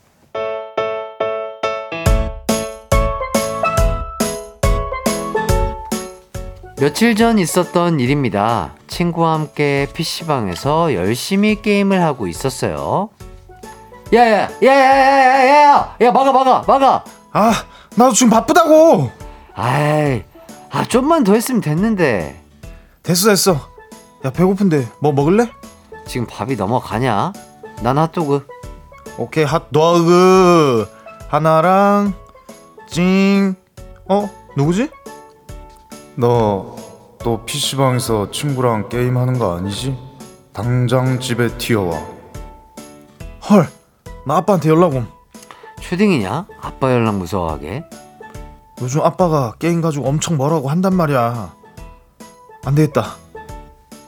[6.81, 8.73] 며칠 전 있었던 일입니다.
[8.89, 13.11] 친구와 함께 PC방에서 열심히 게임을 하고 있었어요.
[14.13, 15.97] 야야야야야야야!
[16.01, 17.05] 야 막아 막아 막아!
[17.33, 17.53] 아
[17.97, 19.11] 나도 지금 바쁘다고.
[19.55, 20.25] 아이,
[20.71, 22.41] 아 좀만 더 했으면 됐는데.
[23.03, 23.53] 됐어 됐어.
[24.25, 25.51] 야 배고픈데 뭐 먹을래?
[26.07, 27.33] 지금 밥이 넘어가냐?
[27.83, 28.47] 난 핫도그.
[29.19, 30.89] 오케이 핫도그
[31.29, 32.15] 하나랑
[32.89, 33.55] 찡.
[34.09, 34.91] 어 누구지?
[36.17, 36.85] 너
[37.25, 39.99] 또 PC방에서 친구랑 게임하는 거 아니지?
[40.53, 41.99] 당장 집에 튀어와.
[43.49, 43.67] 헐,
[44.27, 45.09] 나 아빠한테 연락 옴.
[45.95, 46.47] 슈딩이냐?
[46.61, 47.85] 아빠 연락 무서워하게.
[48.81, 51.55] 요즘 아빠가 게임 가지고 엄청 뭐라고 한단 말이야.
[52.65, 53.17] 안 되겠다.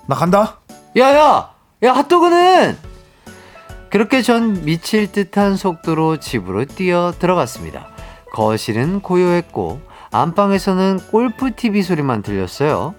[0.07, 0.59] 나 간다.
[0.97, 1.51] 야야,
[1.84, 2.76] 야 핫도그는
[3.91, 7.89] 그렇게 전 미칠 듯한 속도로 집으로 뛰어 들어갔습니다.
[8.32, 9.80] 거실은 고요했고
[10.11, 12.95] 안방에서는 골프 TV 소리만 들렸어요.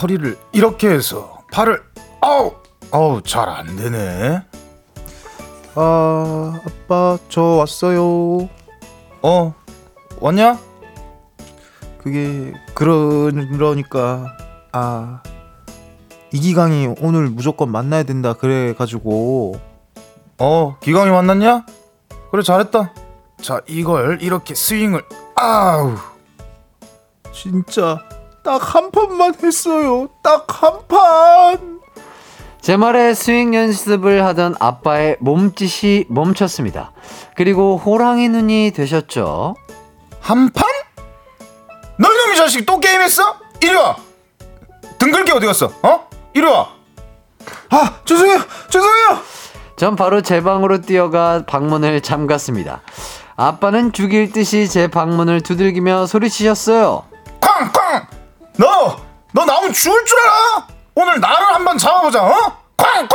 [0.00, 1.82] 허리를 이렇게 해서 팔을
[2.20, 2.52] 아우
[2.90, 4.42] 아우 잘 안 되네.
[5.74, 8.48] 아, 아빠, 저 왔어요.
[9.22, 9.54] 어,
[10.20, 10.58] 왔냐?
[11.98, 14.36] 그게, 그러니까,
[14.72, 15.22] 아,
[16.32, 19.54] 이기강이 오늘 무조건 만나야 된다, 그래가지고.
[20.38, 21.66] 어, 기강이 만났냐?
[22.30, 22.92] 그래, 잘했다.
[23.42, 25.02] 자, 이걸 이렇게 스윙을,
[25.36, 25.94] 아우.
[27.32, 28.00] 진짜,
[28.42, 30.08] 딱 한 판만 했어요.
[30.22, 31.79] 딱 한 판!
[32.60, 36.92] 제 말에 스윙 연습을 하던 아빠의 몸짓이 멈췄습니다.
[37.34, 39.54] 그리고 호랑이 눈이 되셨죠.
[40.20, 40.64] 한 판?
[41.98, 43.36] 너희놈이 자식 또 게임했어?
[43.62, 43.96] 이리 와.
[44.98, 45.72] 등글게 어디 갔어?
[45.82, 46.08] 어?
[46.34, 46.68] 이리 와.
[47.70, 49.18] 아 죄송해요 죄송해요.
[49.76, 52.82] 전 바로 제 방으로 뛰어가 방문을 잠갔습니다.
[53.36, 57.04] 아빠는 죽일 듯이 제 방문을 두들기며 소리치셨어요.
[57.40, 58.06] 쾅쾅!
[58.58, 58.96] 너!
[59.32, 60.66] 너 나오면 죽을 줄 알아?
[60.94, 62.32] 오늘 나를 한번 잡아보자, 어?
[62.76, 63.08] 쾅쾅!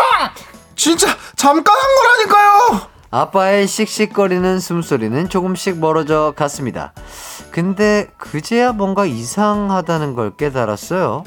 [0.75, 2.87] 진짜 잠깐 한 거라니까요!
[3.11, 6.93] 아빠의 씩씩거리는 숨소리는 조금씩 멀어져 갔습니다.
[7.51, 11.23] 근데 그제야 뭔가 이상하다는 걸 깨달았어요.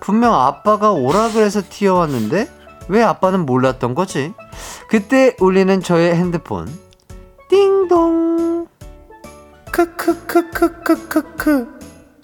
[0.00, 2.50] 분명 아빠가 오라 그래서 튀어왔는데
[2.88, 4.32] 왜 아빠는 몰랐던 거지?
[4.88, 6.66] 그때 울리는 저의 핸드폰.
[7.50, 8.66] 띵동.
[9.70, 11.78] 크크크크크크크.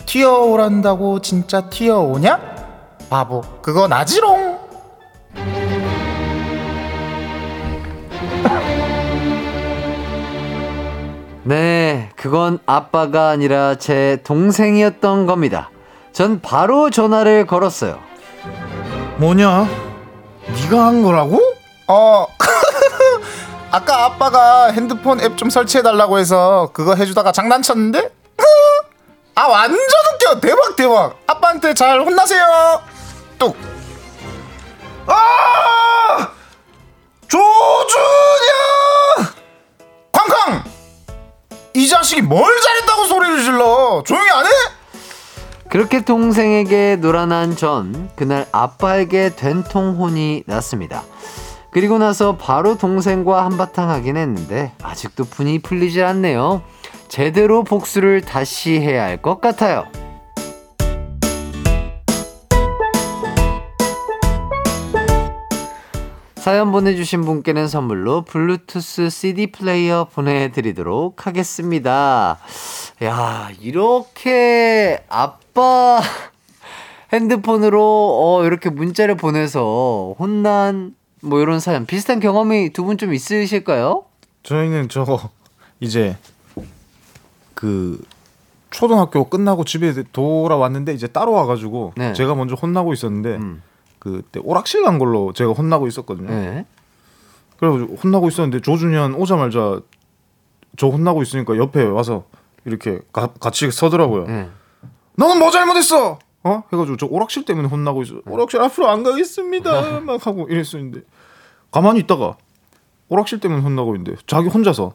[0.07, 2.54] 튀어오란다고 진짜 튀어오냐?
[3.15, 4.59] 바보 그거 나지롱
[11.45, 15.71] 네, 그건 아빠가 아니라 제 동생이었던 겁니다.
[16.13, 18.01] 전 바로 전화를 걸었어요.
[19.19, 19.69] 뭐냐?
[20.49, 21.41] 네가 한 거라고?
[21.87, 22.27] 어.
[23.71, 28.11] 아까 아빠가 핸드폰 앱 좀 설치해 달라고 해서 그거 해주다가 장난쳤는데?
[29.37, 32.94] 아 완전 웃겨 대박 대박 아빠한테 잘 혼나세요
[33.39, 33.57] 뚝
[35.07, 36.31] 아!
[37.29, 37.45] 조준영!
[40.13, 40.65] 쾅쾅!
[41.75, 44.51] 이 자식이 뭘 잘했다고 소리를 질러 조용히 안 해?
[45.69, 51.03] 그렇게 동생에게 놀아난 전 그날 아빠에게 된통 혼이 났습니다.
[51.73, 56.63] 그리고 나서 바로 동생과 한바탕 하긴 했는데 아직도 분이 풀리지 않네요.
[57.09, 59.85] 제대로 복수를 다시 해야 할 것 같아요.
[66.79, 72.39] 보내주신 분께는 선물로 블루투스 CD 플레이어 보내드리도록 하겠습니다.
[73.05, 76.01] 야, 이렇게 아빠
[77.13, 84.07] 핸드폰으로 어, 이렇게 문자를 보내서 혼난 뭐 이런 사연 비슷한 경험이 두 분 좀 있으실까요?
[84.43, 85.31] 저희는 저거
[85.79, 86.17] 이제
[87.55, 88.03] 그
[88.73, 92.13] 초등학교 끝나고 집에 돌아왔는데 이제 따로 와가지고 네.
[92.15, 93.63] 제가 먼저 혼나고 있었는데 음.
[94.05, 96.29] 그때 오락실 간 걸로 제가 혼나고 있었거든요.
[96.29, 96.67] 네.
[97.59, 99.81] 그래가지고 혼나고 있었는데 조준현 오자마자
[100.77, 102.27] 저 혼나고 있으니까 옆에 와서
[102.67, 104.27] 이렇게 가, 같이 서더라고요.
[104.27, 104.51] 네.
[105.17, 106.19] 너는 뭐 잘못했어?
[106.43, 106.63] 어?
[106.71, 108.17] 해가지고 저 오락실 때문에 혼나고 있어.
[108.27, 110.01] 오락실 앞으로 안 가겠습니다.
[110.05, 111.01] 막 하고 이랬었는데
[111.71, 112.37] 가만히 있다가
[113.09, 114.93] 오락실 때문에 혼나고 있는데 자기 혼자서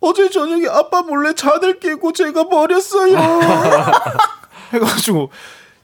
[0.00, 3.16] 어제 저녁에 아빠 몰래 자들 깨고 제가 버렸어요.
[4.74, 5.30] 해가지고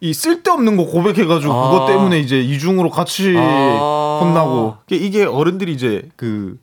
[0.01, 1.71] 이 쓸데없는 거 고백해가지고 아.
[1.71, 4.21] 그것 때문에 이제 이중으로 같이 아.
[4.23, 6.59] 혼나고 이게 어른들이 이제 그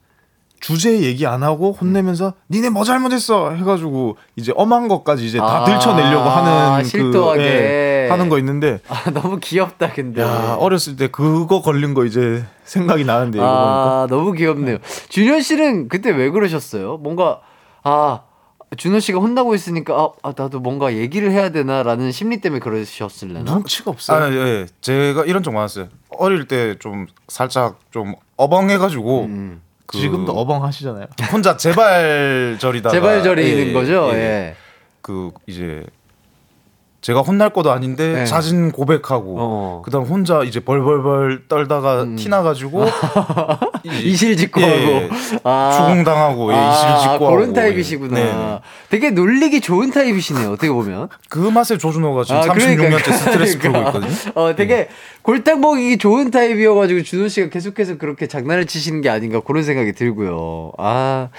[0.66, 5.64] 주제 얘기 안 하고 혼내면서 니네 뭐 잘못했어 해가지고 이제 엄한 것까지 이제 다 아,
[5.64, 10.96] 들춰내려고 하는 그, 실도하게 그, 예, 하는 거 있는데 아, 너무 귀엽다 근데 야, 어렸을
[10.96, 14.16] 때 그거 걸린 거 이제 생각이 나는데 이거 아, 보니까.
[14.16, 14.78] 너무 귀엽네요
[15.10, 17.42] 준현 씨는 그때 왜 그러셨어요 뭔가
[17.84, 18.22] 아
[18.76, 23.40] 준호 씨가 혼나고 있으니까 아, 아, 나도 뭔가 얘기를 해야 되나라는 심리 때문에 그러셨을래나?
[23.42, 24.24] 눈치가 없어요.
[24.24, 24.66] 아, 예, 예.
[24.82, 25.88] 제가 이런 적 많았어요.
[26.10, 29.62] 어릴 때 좀 살짝 좀 어벙해가지고 음.
[29.86, 31.06] 그 지금도 어벙하시잖아요.
[31.32, 34.10] 혼자 재발절이다가 재발절이는 예, 거죠.
[34.14, 34.18] 예.
[34.18, 34.56] 예.
[35.02, 35.86] 그 이제
[37.06, 38.26] 제가 혼날 것도 아닌데 네.
[38.26, 39.82] 자진 고백하고 어.
[39.86, 42.16] 그다음 혼자 이제 벌벌벌 떨다가 음.
[42.16, 42.84] 티나가지고
[43.86, 45.72] 이실직고 예, 하고 아.
[45.78, 48.16] 추궁당하고 예, 이실직고 그런 타입이시구나.
[48.16, 48.60] 네.
[48.90, 50.54] 되게 놀리기 좋은 타입이시네요.
[50.54, 53.92] 어떻게 보면 그 맛에 조준호가 지금 아, 36년째 그러니까, 스트레스 그러니까.
[53.92, 54.32] 풀고 있거든요.
[54.34, 54.90] 어, 되게 네.
[55.26, 60.74] 골탕 먹이기 좋은 타입이어가지고 준호 씨가 계속해서 그렇게 장난을 치시는 게 아닌가 그런 생각이 들고요.
[60.78, 61.30] 아,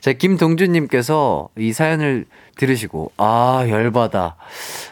[0.00, 2.24] 자 김동준님께서 이 사연을
[2.56, 4.36] 들으시고 아 열받아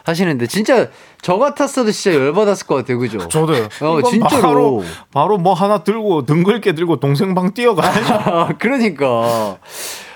[0.03, 0.89] 하시는데 진짜
[1.23, 3.17] 저 같았어도 진짜 열받았을 것 같아요, 그죠?
[3.17, 3.67] 저도요.
[3.81, 8.57] 어 진짜로 바로, 바로 뭐 하나 들고 등글게 들고 동생 방 뛰어가야죠.
[8.61, 9.57] 그러니까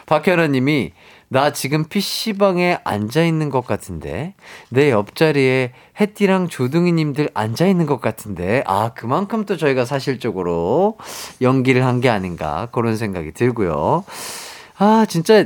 [0.05, 0.91] 박현아님이
[1.31, 4.33] 나 지금 PC방에 앉아 있는 것 같은데
[4.69, 10.97] 내 옆자리에 해띠랑 조둥이님들 앉아 있는 것 같은데 아 그만큼 또 저희가 사실적으로
[11.41, 14.05] 연기를 한 게 아닌가 그런 생각이 들고요.
[14.77, 15.45] 아 진짜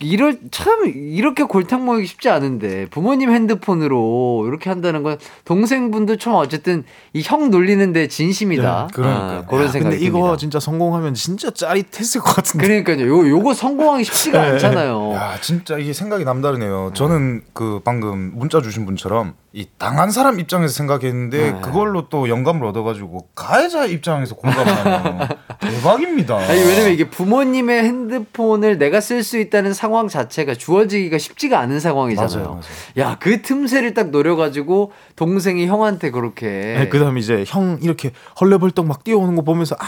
[0.00, 6.84] 이럴 참 이렇게 골탕 먹기 쉽지 않은데 부모님 핸드폰으로 이렇게 한다는 건 동생분도 좀 어쨌든
[7.12, 8.86] 이 형 놀리는데 진심이다.
[8.88, 10.36] 네, 그러니까 아, 그런 생각이 근데 이거 듭니다.
[10.38, 12.66] 진짜 성공하면 진짜 짜릿했을 것 같은데.
[12.66, 13.06] 그러니까요.
[13.08, 14.48] 요 요거 성공하기 쉽지가 네.
[14.52, 15.12] 않잖아요.
[15.14, 16.92] 야 진짜 이게 생각이 남다르네요.
[16.94, 21.60] 저는 그 방금 문자 주신 분처럼 이 당한 사람 입장에서 생각했는데 네.
[21.60, 25.28] 그걸로 또 영감을 얻어가지고 가해자 입장에서 공감하면
[25.60, 26.36] 대박입니다.
[26.36, 32.34] 아니 왜냐면 이게 부모님의 핸드폰을 내가 쓸 수 있다는 상황 자체가 주어지기가 쉽지가 않은 상황이잖아요.
[32.36, 33.10] 맞아요, 맞아요.
[33.10, 36.46] 야 그 틈새를 딱 노려가지고 동생이 형한테 그렇게.
[36.46, 39.84] 네, 그 다음 이제 형 이렇게 헐레벌떡 막 뛰어오는 거 보면서 아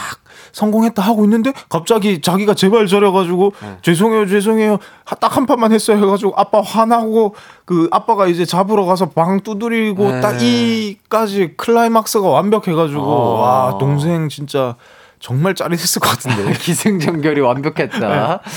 [0.51, 3.77] 성공했다 하고 있는데 갑자기 자기가 제발 저려가지고 네.
[3.81, 4.77] 죄송해요 죄송해요
[5.19, 10.19] 딱 한 판만 했어요 해가지고 아빠 화나고 그 아빠가 이제 잡으러 가서 방 두드리고 네.
[10.21, 13.39] 딱 이까지 클라이막스가 완벽해가지고 어.
[13.39, 14.75] 와 동생 진짜
[15.19, 17.99] 정말 짜릿했을 것 같은데 기승전결이 완벽했다.
[17.99, 18.51] 네.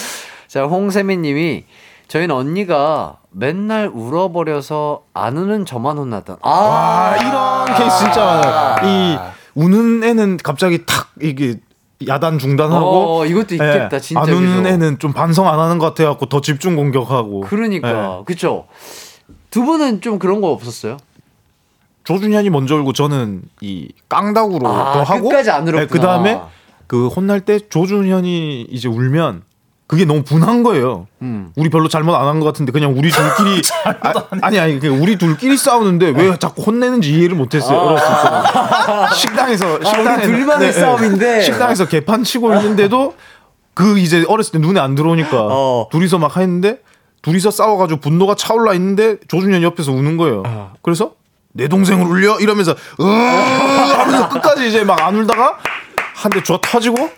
[0.55, 1.65] 자 홍세민 님이
[2.07, 6.37] 저희는 언니가 맨날 울어버려서 안 우는 저만 혼났던.
[6.43, 8.89] 아, 와, 이런 케이스 진짜 많아요.
[8.89, 9.19] 이
[9.57, 11.57] 우는 애는 갑자기 탁 이게
[12.07, 15.87] 야단 중단하고 어, 이것도 있겠다 예, 진짜 안 우는 애는 좀 반성 안 하는 것
[15.87, 18.25] 같아갖고 더 집중 공격하고 그러니까 예.
[18.25, 18.69] 그쵸
[19.51, 20.99] 두 분은 좀 그런 거 없었어요?
[22.05, 25.81] 조준현이 먼저 울고 저는 이 깡다구로 아, 또 하고 끝까지 안 울었구나.
[25.81, 26.41] 네, 그 다음에
[26.87, 29.43] 그 혼날 때 조준현이 이제 울면
[29.87, 31.07] 그게 너무 분한 거예요.
[31.23, 31.53] 음.
[31.57, 33.61] 우리 별로 잘못 안 한 것 같은데 그냥 우리 둘끼리
[34.41, 37.97] 아, 니 아니 그냥 우리 둘끼리 싸우는데 왜 자꾸 혼내는지 이해를 못했어요.
[37.99, 39.09] 아.
[39.13, 43.15] 식당에서 아, 식당에 둘만의 네, 싸움인데 식당에서 개판 치고 있는데도
[43.75, 45.89] 그 이제 어렸을 때 눈에 안 들어오니까 어.
[45.93, 46.79] 둘이서 막 했는데
[47.23, 50.43] 둘이서 싸워가지고 분노가 차올라 있는데 조준현 옆에서 우는 거예요.
[50.47, 50.73] 아.
[50.83, 51.13] 그래서
[51.53, 55.59] 내 동생을 울려 이러면서 으 하면서 끝까지 이제 막 안 울다가
[56.15, 57.11] 한대줘 터지고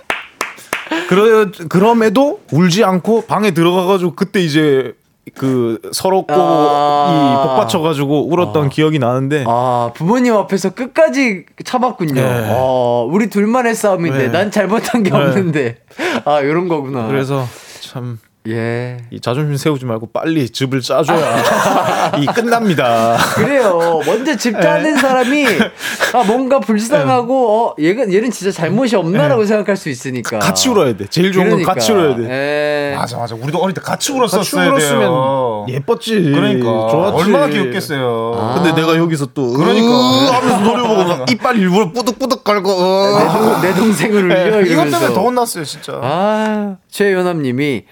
[1.08, 4.94] 그러, 그럼에도 울지 않고 방에 들어가가지고 그때 이제
[5.34, 12.14] 그 서럽고 아~ 이 복 받쳐가지고 울었던 아~ 기억이 나는데 아 부모님 앞에서 끝까지 참았군요.
[12.14, 12.48] 네.
[12.52, 14.28] 어, 우리 둘만의 싸움인데 네.
[14.28, 15.16] 난 잘못한 게 네.
[15.16, 15.78] 없는데
[16.24, 17.08] 아 이런 거구나.
[17.08, 17.44] 그래서
[17.80, 18.18] 참
[18.48, 18.98] 예.
[19.10, 23.16] 이 자존심 세우지 말고 빨리 즙을 짜줘야 이 끝납니다.
[23.34, 24.00] 그래요.
[24.06, 25.00] 먼저 집 짜는 예.
[25.00, 25.46] 사람이
[26.14, 29.46] 아 뭔가 불쌍하고 어 얘는 얘는 진짜 잘못이 없나라고 예.
[29.46, 30.38] 생각할 수 있으니까.
[30.38, 31.06] 같이 울어야 돼.
[31.08, 31.66] 제일 좋은 그러니까.
[31.66, 32.24] 건 같이 울어야 돼.
[32.92, 32.96] 예.
[32.96, 33.34] 맞아 맞아.
[33.34, 36.20] 우리도 어릴 때 같이 울었었어야 같이 울었으면 예뻤지.
[36.32, 37.24] 그러니까 좋았지.
[37.24, 38.32] 얼마나 귀엽겠어요.
[38.36, 38.54] 아.
[38.54, 39.86] 근데 내가 여기서 또 그러니까
[40.36, 44.72] 하면서 노래 보고 이빨 일부러 뿌득뿌득 깔고 내, 동, 내 동생을 울려 이러면서.
[44.72, 45.92] 이것 때문에 더 혼났어요 진짜.
[46.02, 47.84] 아 최연남님이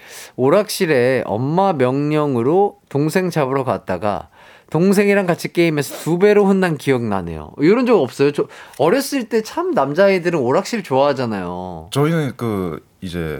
[0.49, 4.29] 오락실에 엄마 명령으로 동생 잡으러 갔다가
[4.69, 7.51] 동생이랑 같이 게임해서 두 배로 혼난 기억 나네요.
[7.59, 8.31] 이런 적 없어요?
[8.31, 8.47] 저
[8.77, 11.89] 어렸을 때 참 남자아이들은 오락실 좋아하잖아요.
[11.91, 13.39] 저희는 그 이제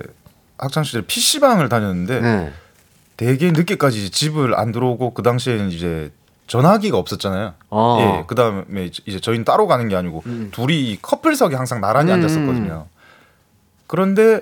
[0.57, 2.53] 학창 시절 PC방을 다녔는데 네.
[3.17, 6.11] 되게 늦게까지 집을 안 들어오고 그 당시에는 이제
[6.47, 7.53] 전화기가 없었잖아요.
[7.71, 7.97] 아.
[7.99, 8.23] 예.
[8.27, 10.49] 그 다음에 이제 저희는 따로 가는 게 아니고 음.
[10.51, 12.15] 둘이 커플석에 항상 나란히 음.
[12.17, 12.87] 앉았었거든요.
[13.87, 14.41] 그런데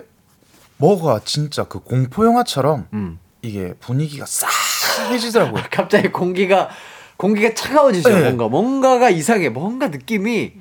[0.78, 3.20] 뭐가 진짜 그 공포 영화처럼 음.
[3.42, 5.64] 이게 분위기가 싸해지더라고요.
[5.72, 6.70] 갑자기 공기가
[7.18, 8.10] 공기가 차가워지죠.
[8.10, 8.22] 네.
[8.22, 9.50] 뭔가 뭔가가 이상해.
[9.50, 10.54] 뭔가 느낌이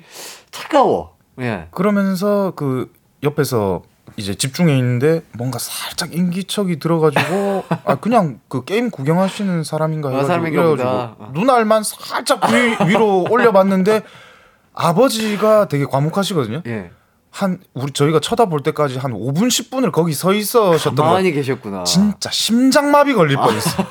[0.51, 1.17] 차가워.
[1.39, 1.67] 예.
[1.71, 2.91] 그러면서 그
[3.23, 3.81] 옆에서
[4.17, 10.75] 이제 집중해 있는데 뭔가 살짝 인기척이 들어가지고 아 그냥 그 게임 구경하시는 사람인가 어, 해가지고
[11.33, 12.41] 눈알만 살짝
[12.87, 14.01] 위, 로 올려봤는데
[14.73, 16.61] 아버지가 되게 과묵하시거든요.
[16.67, 16.91] 예.
[17.33, 21.03] 한 우리 저희가 쳐다볼 때까지 한 5분 10분을 거기 서 있으셨던 거.
[21.03, 21.83] 많이 계셨구나.
[21.83, 23.83] 진짜 심장마비 걸릴 뻔했어.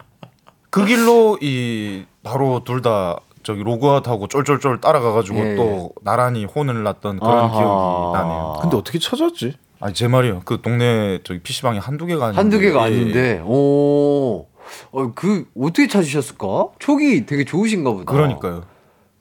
[0.70, 5.54] 그 길로 이 바로 둘 다 저기 로그아웃하고 쫄쫄쫄 따라가가지고 예.
[5.56, 7.48] 또 나란히 혼을 났던 그런 아하.
[7.52, 8.58] 기억이 나네요.
[8.62, 9.58] 근데 어떻게 찾았지?
[9.80, 10.40] 아니 제 말이요.
[10.46, 12.38] 그 동네 저기 PC방이 한두 개가 아닌데.
[12.40, 12.84] 한두 개가 예.
[12.86, 13.42] 아닌데.
[13.44, 14.46] 오.
[14.92, 16.68] 어, 그 어떻게 찾으셨을까?
[16.78, 18.10] 촉이 되게 좋으신가 보다.
[18.10, 18.64] 그러니까요.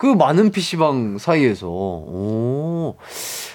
[0.03, 1.69] 그 많은 PC방 사이에서.
[1.69, 2.97] 오.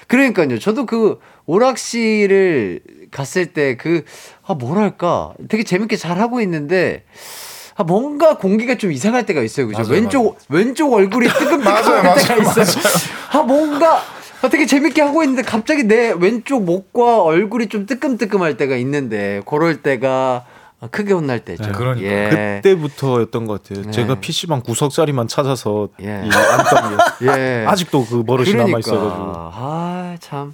[0.07, 0.59] 그러니까요.
[0.59, 2.81] 저도 그 오락실을
[3.11, 4.03] 갔을 때 그,
[4.47, 5.35] 아, 뭐랄까.
[5.51, 7.05] 되게 재밌게 잘 하고 있는데,
[7.77, 9.67] 아, 뭔가 공기가 좀 이상할 때가 있어요.
[9.67, 9.81] 그죠?
[9.83, 10.37] 맞아요, 왼쪽, 맞아요.
[10.49, 12.83] 왼쪽 얼굴이 뜨끔뜨끔할 때가 있어요.
[13.33, 14.01] 아, 뭔가,
[14.41, 19.83] 아, 되게 재밌게 하고 있는데 갑자기 내 왼쪽 목과 얼굴이 좀 뜨끔뜨끔할 때가 있는데, 그럴
[19.83, 21.65] 때가, 아, 크게 혼날 때죠.
[21.65, 22.61] 네, 그러니까 예.
[22.63, 23.85] 그때부터였던 것 같아요.
[23.87, 23.91] 네.
[23.91, 26.09] 제가 PC방 구석 자리만 찾아서 예.
[26.13, 26.99] 안던
[27.37, 27.65] 예.
[27.67, 28.69] 아직도 그 버릇이 그러니까.
[28.69, 29.33] 남아 있어가지고.
[29.53, 30.53] 아 참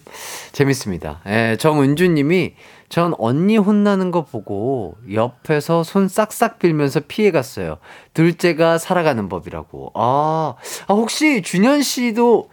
[0.53, 1.21] 재밌습니다.
[1.27, 2.55] 예, 정은주님이
[2.91, 7.79] 전 언니 혼나는 거 보고 옆에서 손 싹싹 빌면서 피해갔어요.
[8.13, 9.93] 둘째가 살아가는 법이라고.
[9.95, 10.55] 아,
[10.87, 12.51] 아 혹시 준현 씨도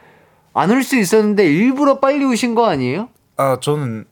[0.54, 3.10] 안 울 수 있었는데 일부러 빨리 우신 거 아니에요?
[3.38, 4.06] 아 저는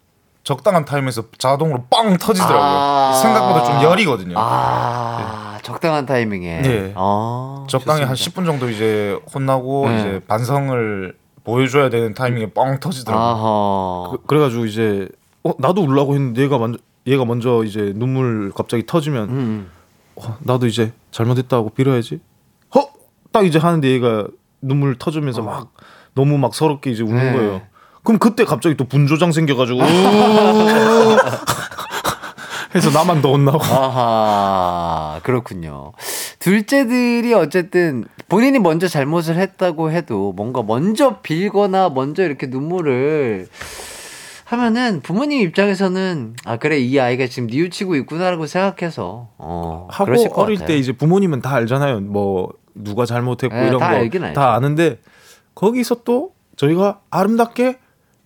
[0.50, 2.60] 적당한 타임에서 자동으로 빵 터지더라고요.
[2.60, 4.34] 아~ 생각보다 좀 열이거든요.
[4.36, 5.62] 아, 네.
[5.62, 6.62] 적당한 타이밍에.
[6.64, 6.94] 네.
[6.96, 8.10] 아, 적당히 좋습니다.
[8.10, 10.00] 한 10분 정도 이제 혼나고 네.
[10.00, 14.18] 이제 반성을 보여줘야 되는 타이밍에 뻥 터지더라고요.
[14.26, 15.08] 그, 래가지고 이제
[15.44, 19.72] 어 나도 울라고 했는데 얘가 먼저 얘가 먼저 이제 눈물 갑자기 터지면 음.
[20.16, 22.22] 어, 나도 이제 잘못했다고 빌어야지.
[22.76, 22.82] 어?
[23.32, 24.26] 딱 이제 하는데 얘가
[24.64, 25.46] 눈물 터지면서 어.
[25.46, 25.74] 막
[26.16, 27.34] 너무 막 서럽게 이제 우는 네.
[27.34, 27.62] 거예요.
[28.10, 29.82] 그럼 그때 갑자기 또 분조장 생겨가지고
[32.74, 33.60] 해서 나만 더 혼나고.
[33.64, 35.92] 아하 그렇군요.
[36.40, 43.48] 둘째들이 어쨌든 본인이 먼저 잘못을 했다고 해도 뭔가 먼저 빌거나 먼저 이렇게 눈물을
[44.46, 50.68] 하면은 부모님 입장에서는 아 그래 이 아이가 지금 뉘우치고 있구나라고 생각해서 어 하고 어릴 같아요.
[50.68, 52.00] 때 이제 부모님은 다 알잖아요.
[52.02, 53.86] 뭐 누가 잘못했고 네, 이런 거
[54.34, 54.98] 다 아는데
[55.54, 57.78] 거기서 또 저희가 아름답게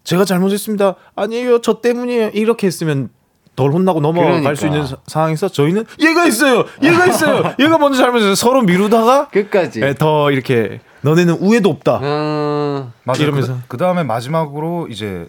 [0.04, 0.96] 제가 잘못했습니다.
[1.16, 1.62] 아니에요.
[1.62, 2.30] 저 때문이에요.
[2.34, 3.10] 이렇게 했으면
[3.56, 4.56] 덜 혼나고 넘어갈 그러니까.
[4.56, 6.66] 수 있는 사, 상황에서 저희는 얘가 있어요.
[6.82, 7.54] 얘가 있어요.
[7.60, 12.00] 얘가 먼저 잘못해서 서로 미루다가 끝까지 네, 더 이렇게 너네는 우애도 없다.
[12.00, 12.92] 음...
[13.20, 15.28] 이러면서 그, 그 다음에 마지막으로 이제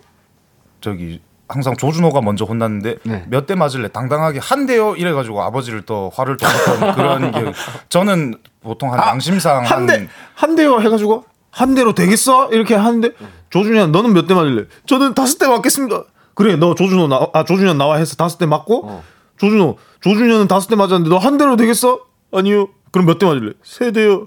[0.81, 3.25] 저기 항상 조준호가 먼저 혼났는데 네.
[3.29, 7.53] 몇대 맞을래 당당하게 한 대요 이래가지고 아버지를 또 화를 또던 그런 게
[7.91, 13.11] 저는 보통 한 아, 양심상 한 대 한 대요 해가지고 한 대로 되겠어 이렇게 하는데
[13.55, 14.64] 조준현 너는 몇 대 맞을래?
[14.85, 16.02] 저는 다섯 대 맞겠습니다.
[16.35, 19.05] 그래 너 조준호 나 아 조준현 나와 해서 다섯 대 맞고 어.
[19.39, 22.01] 조준호 조준현은 다섯 대 맞았는데 너 한 대로 되겠어?
[22.32, 22.66] 아니요.
[22.90, 23.52] 그럼 몇 대 맞을래?
[23.62, 24.26] 세 대요.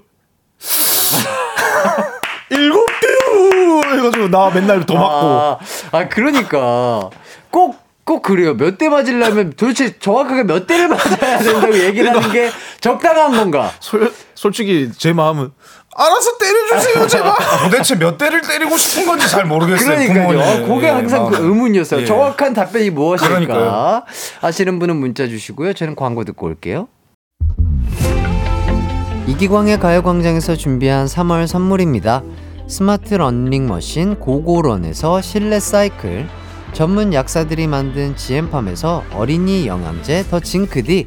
[2.50, 5.26] 일곱 대요 해가지고 나 맨날 더 맞고.
[5.26, 5.58] 아,
[5.92, 7.10] 아 그러니까
[7.50, 7.86] 꼭.
[8.08, 8.54] 꼭 그래요.
[8.56, 12.48] 몇 대 맞으려면 도대체 정확하게 몇 대를 맞아야 된다고 얘기를 하는 게
[12.80, 13.70] 적당한 건가?
[13.80, 15.50] 솔, 솔직히 제 마음은
[15.98, 17.34] 알아서 때려주세요, 제발.
[17.64, 19.96] 도대체 몇 대를 때리고 싶은 건지 잘 모르겠어요.
[19.96, 20.40] 그러니까요.
[20.40, 22.02] 아, 그게 예, 항상 그 의문이었어요.
[22.02, 22.06] 예.
[22.06, 23.28] 정확한 답변이 무엇일까?
[23.28, 24.02] 그러니까요.
[24.40, 25.72] 아시는 분은 문자 주시고요.
[25.72, 26.86] 저는 광고 듣고 올게요.
[29.26, 32.22] 이기광의 가요광장에서 준비한 3월 선물입니다.
[32.68, 36.28] 스마트 러닝머신 고고런에서 실내 사이클,
[36.72, 41.06] 전문 약사들이 만든 지엠팜에서 어린이 영양제 더 징크디,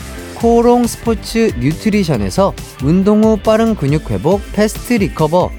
[0.41, 5.51] 코롱 스포츠 뉴트리션에서 운동 후 빠른 근육 회복 패스트 리커버,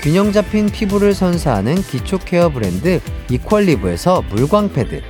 [0.00, 3.00] 균형 잡힌 피부를 선사하는 기초 케어 브랜드
[3.32, 5.02] 이퀄리브에서 물광 패드,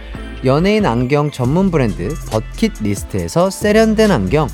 [0.46, 4.48] 연예인 안경 전문 브랜드 버킷 리스트에서 세련된 안경,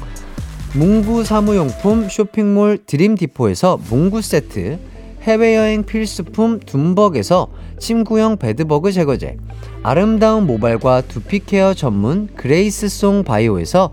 [0.73, 4.81] 문구 사무용품 쇼핑몰 드림 디포에서 문구 세트,
[5.23, 7.47] 해외여행 필수품 둠벅에서
[7.79, 9.37] 침구형 bedbug 제거제,
[9.85, 13.93] 아름다운 모발과 두피 케어 전문 그레이스 송 바이오에서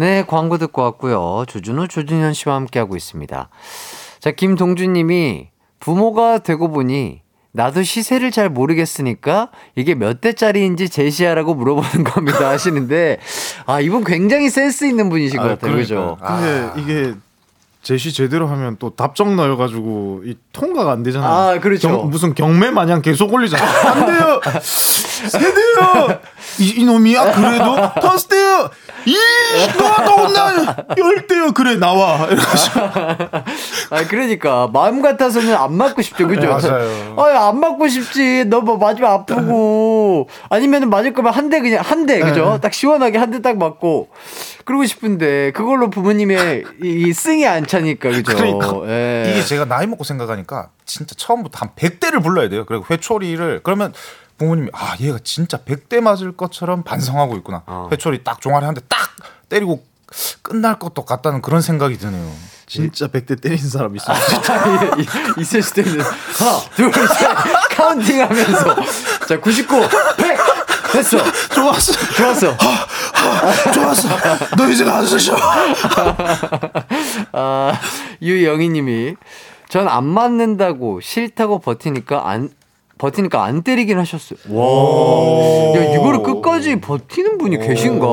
[0.00, 1.44] 네, 광고 듣고 왔고요.
[1.46, 3.50] 조준호, 조준현 씨와 함께하고 있습니다.
[4.18, 5.48] 자, 김동준 님이
[5.78, 7.20] 부모가 되고 보니
[7.52, 13.18] 나도 시세를 잘 모르겠으니까 이게 몇 대짜리인지 제시하라고 물어보는 겁니다 하시는데
[13.66, 15.80] 아 이분 굉장히 센스 있는 분이신 것 아, 같아요 그러니까.
[15.80, 16.16] 그죠?
[16.18, 16.74] 근데 아.
[16.78, 17.14] 이게
[17.82, 21.30] 제시 제대로 하면 또 답정 나여가지고 이 통과가 안 되잖아요.
[21.30, 21.88] 아 그렇죠.
[21.88, 23.62] 경, 무슨 경매 마냥 계속 올리잖아.
[23.90, 24.40] 안 돼요.
[24.74, 26.18] 세대요.
[26.58, 28.70] 이, 놈이야 그래도 터스대요.
[29.06, 29.16] 이
[29.78, 31.52] 너도 혼나 열대요.
[31.52, 32.28] 그래 나와.
[33.90, 36.48] 아 그러니까 마음 같아서는 안 맞고 싶죠, 그죠?
[36.48, 37.16] 맞아요.
[37.18, 38.44] 아안 맞고 싶지.
[38.46, 42.52] 너 뭐 맞으면 아프고 아니면 맞을 거면 한 대 그냥 한 대 그죠?
[42.52, 42.60] 네.
[42.60, 44.08] 딱 시원하게 한 대 딱 맞고
[44.66, 48.36] 그러고 싶은데 그걸로 부모님의 성이 안 차니까 그죠?
[48.36, 49.30] 그러니까 예.
[49.30, 52.64] 이게 제가 나이 먹고 생각하니까 진짜 처음부터 한 100대를 불러야 돼요.
[52.66, 53.92] 그리고 회초리를 그러면
[54.38, 57.62] 부모님이 아 얘가 진짜 100대 맞을 것처럼 반성하고 있구나.
[57.66, 57.88] 어.
[57.92, 58.98] 회초리 딱 종아리 한 대 딱
[59.48, 59.84] 때리고
[60.42, 62.32] 끝날 것도 같다는 그런 생각이 드네요.
[62.66, 64.16] 진짜 100대 때리는 사람 있어요.
[65.38, 66.00] 있을 수도 있는.
[66.04, 67.28] 하나, 둘, 셋.
[67.76, 68.76] counting 하면서.
[69.28, 70.29] 자, 99, 100.
[70.92, 71.18] 됐어.
[71.54, 71.92] 좋았어.
[72.16, 72.56] 좋았어.
[73.72, 74.08] 좋았어.
[74.56, 74.84] 너 이제
[75.18, 75.36] 쉬어.
[77.32, 77.72] 아,
[78.22, 79.14] 유영희 님이
[79.68, 82.50] 전 안 맞는다고 싫다고 버티니까 안
[82.98, 84.38] 버티니까 안 때리긴 하셨어요.
[84.50, 85.78] 와.
[85.80, 88.06] 야, 이거를 끝까지 버티는 분이 계신가?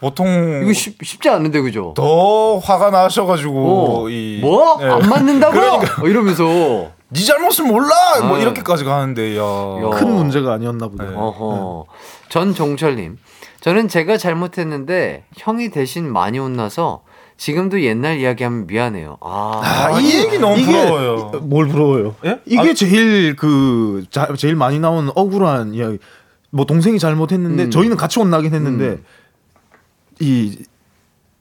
[0.00, 1.94] 보통 이거 쉽, 쉽지 않은데 그죠?
[1.96, 4.08] 더 화가 나셔가지고 어.
[4.10, 4.76] 이, 뭐?
[4.78, 4.86] 네.
[4.90, 5.52] 안 맞는다고?
[5.58, 6.02] 그러니까.
[6.02, 7.90] 어, 이러면서 네 잘못을 몰라
[8.22, 8.42] 뭐 네.
[8.42, 9.42] 이렇게까지 가는데 야.
[9.42, 9.90] 야.
[9.90, 11.10] 큰 문제가 아니었나 보네.
[11.10, 11.14] 네.
[11.14, 11.86] 어허.
[12.28, 13.18] 전종철님,
[13.60, 17.02] 저는 제가 잘못했는데 형이 대신 많이 혼나서
[17.36, 19.18] 지금도 옛날 이야기하면 미안해요.
[19.20, 21.30] 아, 아, 이 얘기 너무 이게, 부러워요.
[21.42, 22.14] 뭘 부러워요?
[22.24, 22.40] 예?
[22.46, 25.98] 이게 아, 제일 그 자, 제일 많이 나오는 억울한 이야기.
[26.50, 27.70] 뭐 동생이 잘못했는데 음.
[27.70, 29.04] 저희는 같이 혼나긴 했는데 음.
[30.20, 30.58] 이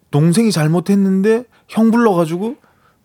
[0.10, 2.56] 동생이 잘못했는데 형 불러가지고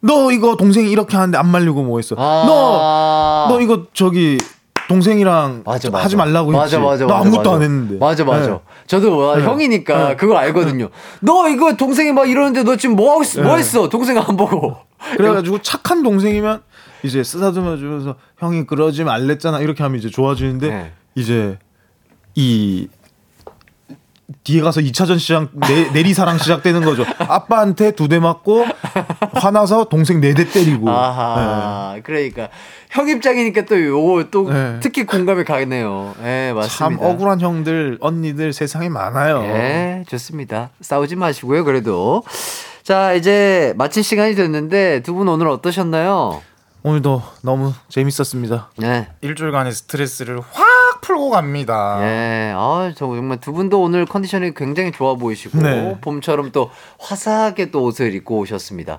[0.06, 2.14] 너 이거 동생이 이렇게 하는데 안 말리고 뭐 했어?
[2.18, 4.38] 아~ 너 너 이거 저기
[4.88, 6.04] 동생이랑 맞아, 맞아.
[6.04, 6.78] 하지 말라고 맞아, 했지.
[6.78, 7.98] 맞아, 나 아무것도 안 했는데.
[7.98, 8.46] 맞아, 맞아.
[8.50, 8.58] 네.
[8.86, 9.44] 저도 네.
[9.44, 10.16] 형이니까 네.
[10.16, 10.90] 그걸 알거든요.
[11.20, 13.42] 너 이거 동생이 막 이러는데 너 지금 뭐 하고 있어?
[13.42, 13.58] 뭐 네.
[13.60, 13.88] 했어?
[13.88, 14.76] 동생 안 보고.
[15.16, 16.62] 그래가지고 착한 동생이면
[17.02, 20.92] 이제 쓰다듬어 주면서 형이 그러지 말랬잖아 이렇게 하면 이제 좋아지는데 네.
[21.16, 21.58] 이제
[22.36, 22.88] 이
[24.42, 27.04] 뒤에 가서 2차전 시작 내, 내리사랑 시작되는 거죠.
[27.18, 28.64] 아빠한테 두 대 맞고
[29.34, 30.90] 화나서 동생 네 대 때리고.
[30.90, 31.92] 아하.
[31.94, 32.02] 네.
[32.02, 32.48] 그러니까
[32.90, 34.78] 형 입장이니까 또 요거 또 네.
[34.80, 36.14] 특히 공감이 가겠네요.
[36.20, 36.76] 예, 네, 맞습니다.
[36.76, 39.42] 참 억울한 형들, 언니들 세상에 많아요.
[39.42, 40.70] 네, 좋습니다.
[40.80, 41.64] 싸우지 마시고요.
[41.64, 42.22] 그래도
[42.82, 46.42] 자 이제 마칠 시간이 됐는데 두 분 오늘 어떠셨나요?
[46.82, 48.70] 오늘도 너무 재밌었습니다.
[48.78, 49.08] 네.
[49.20, 50.66] 일주일간의 스트레스를 확
[51.00, 51.98] 풀고 갑니다.
[52.00, 52.52] 네.
[52.54, 55.98] 아, 정말 두 분도 오늘 컨디션이 굉장히 좋아 보이시고 네.
[56.00, 58.98] 봄처럼 또 화사하게 또 옷을 입고 오셨습니다.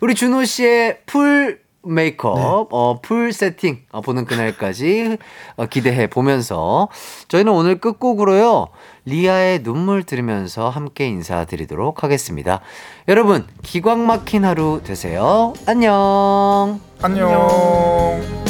[0.00, 2.68] 우리 준호 씨의 full 메이크업, 네.
[2.72, 5.16] 어, full 세팅 어, 보는 그날까지
[5.56, 6.88] 어, 기대해 보면서
[7.28, 8.68] 저희는 오늘 끝곡으로요.
[9.04, 12.60] 리아의 눈물 들으면서 함께 인사드리도록 하겠습니다.
[13.06, 15.54] 여러분, 기광 막힌 하루 되세요.
[15.66, 16.80] 안녕.
[17.00, 18.47] 안녕.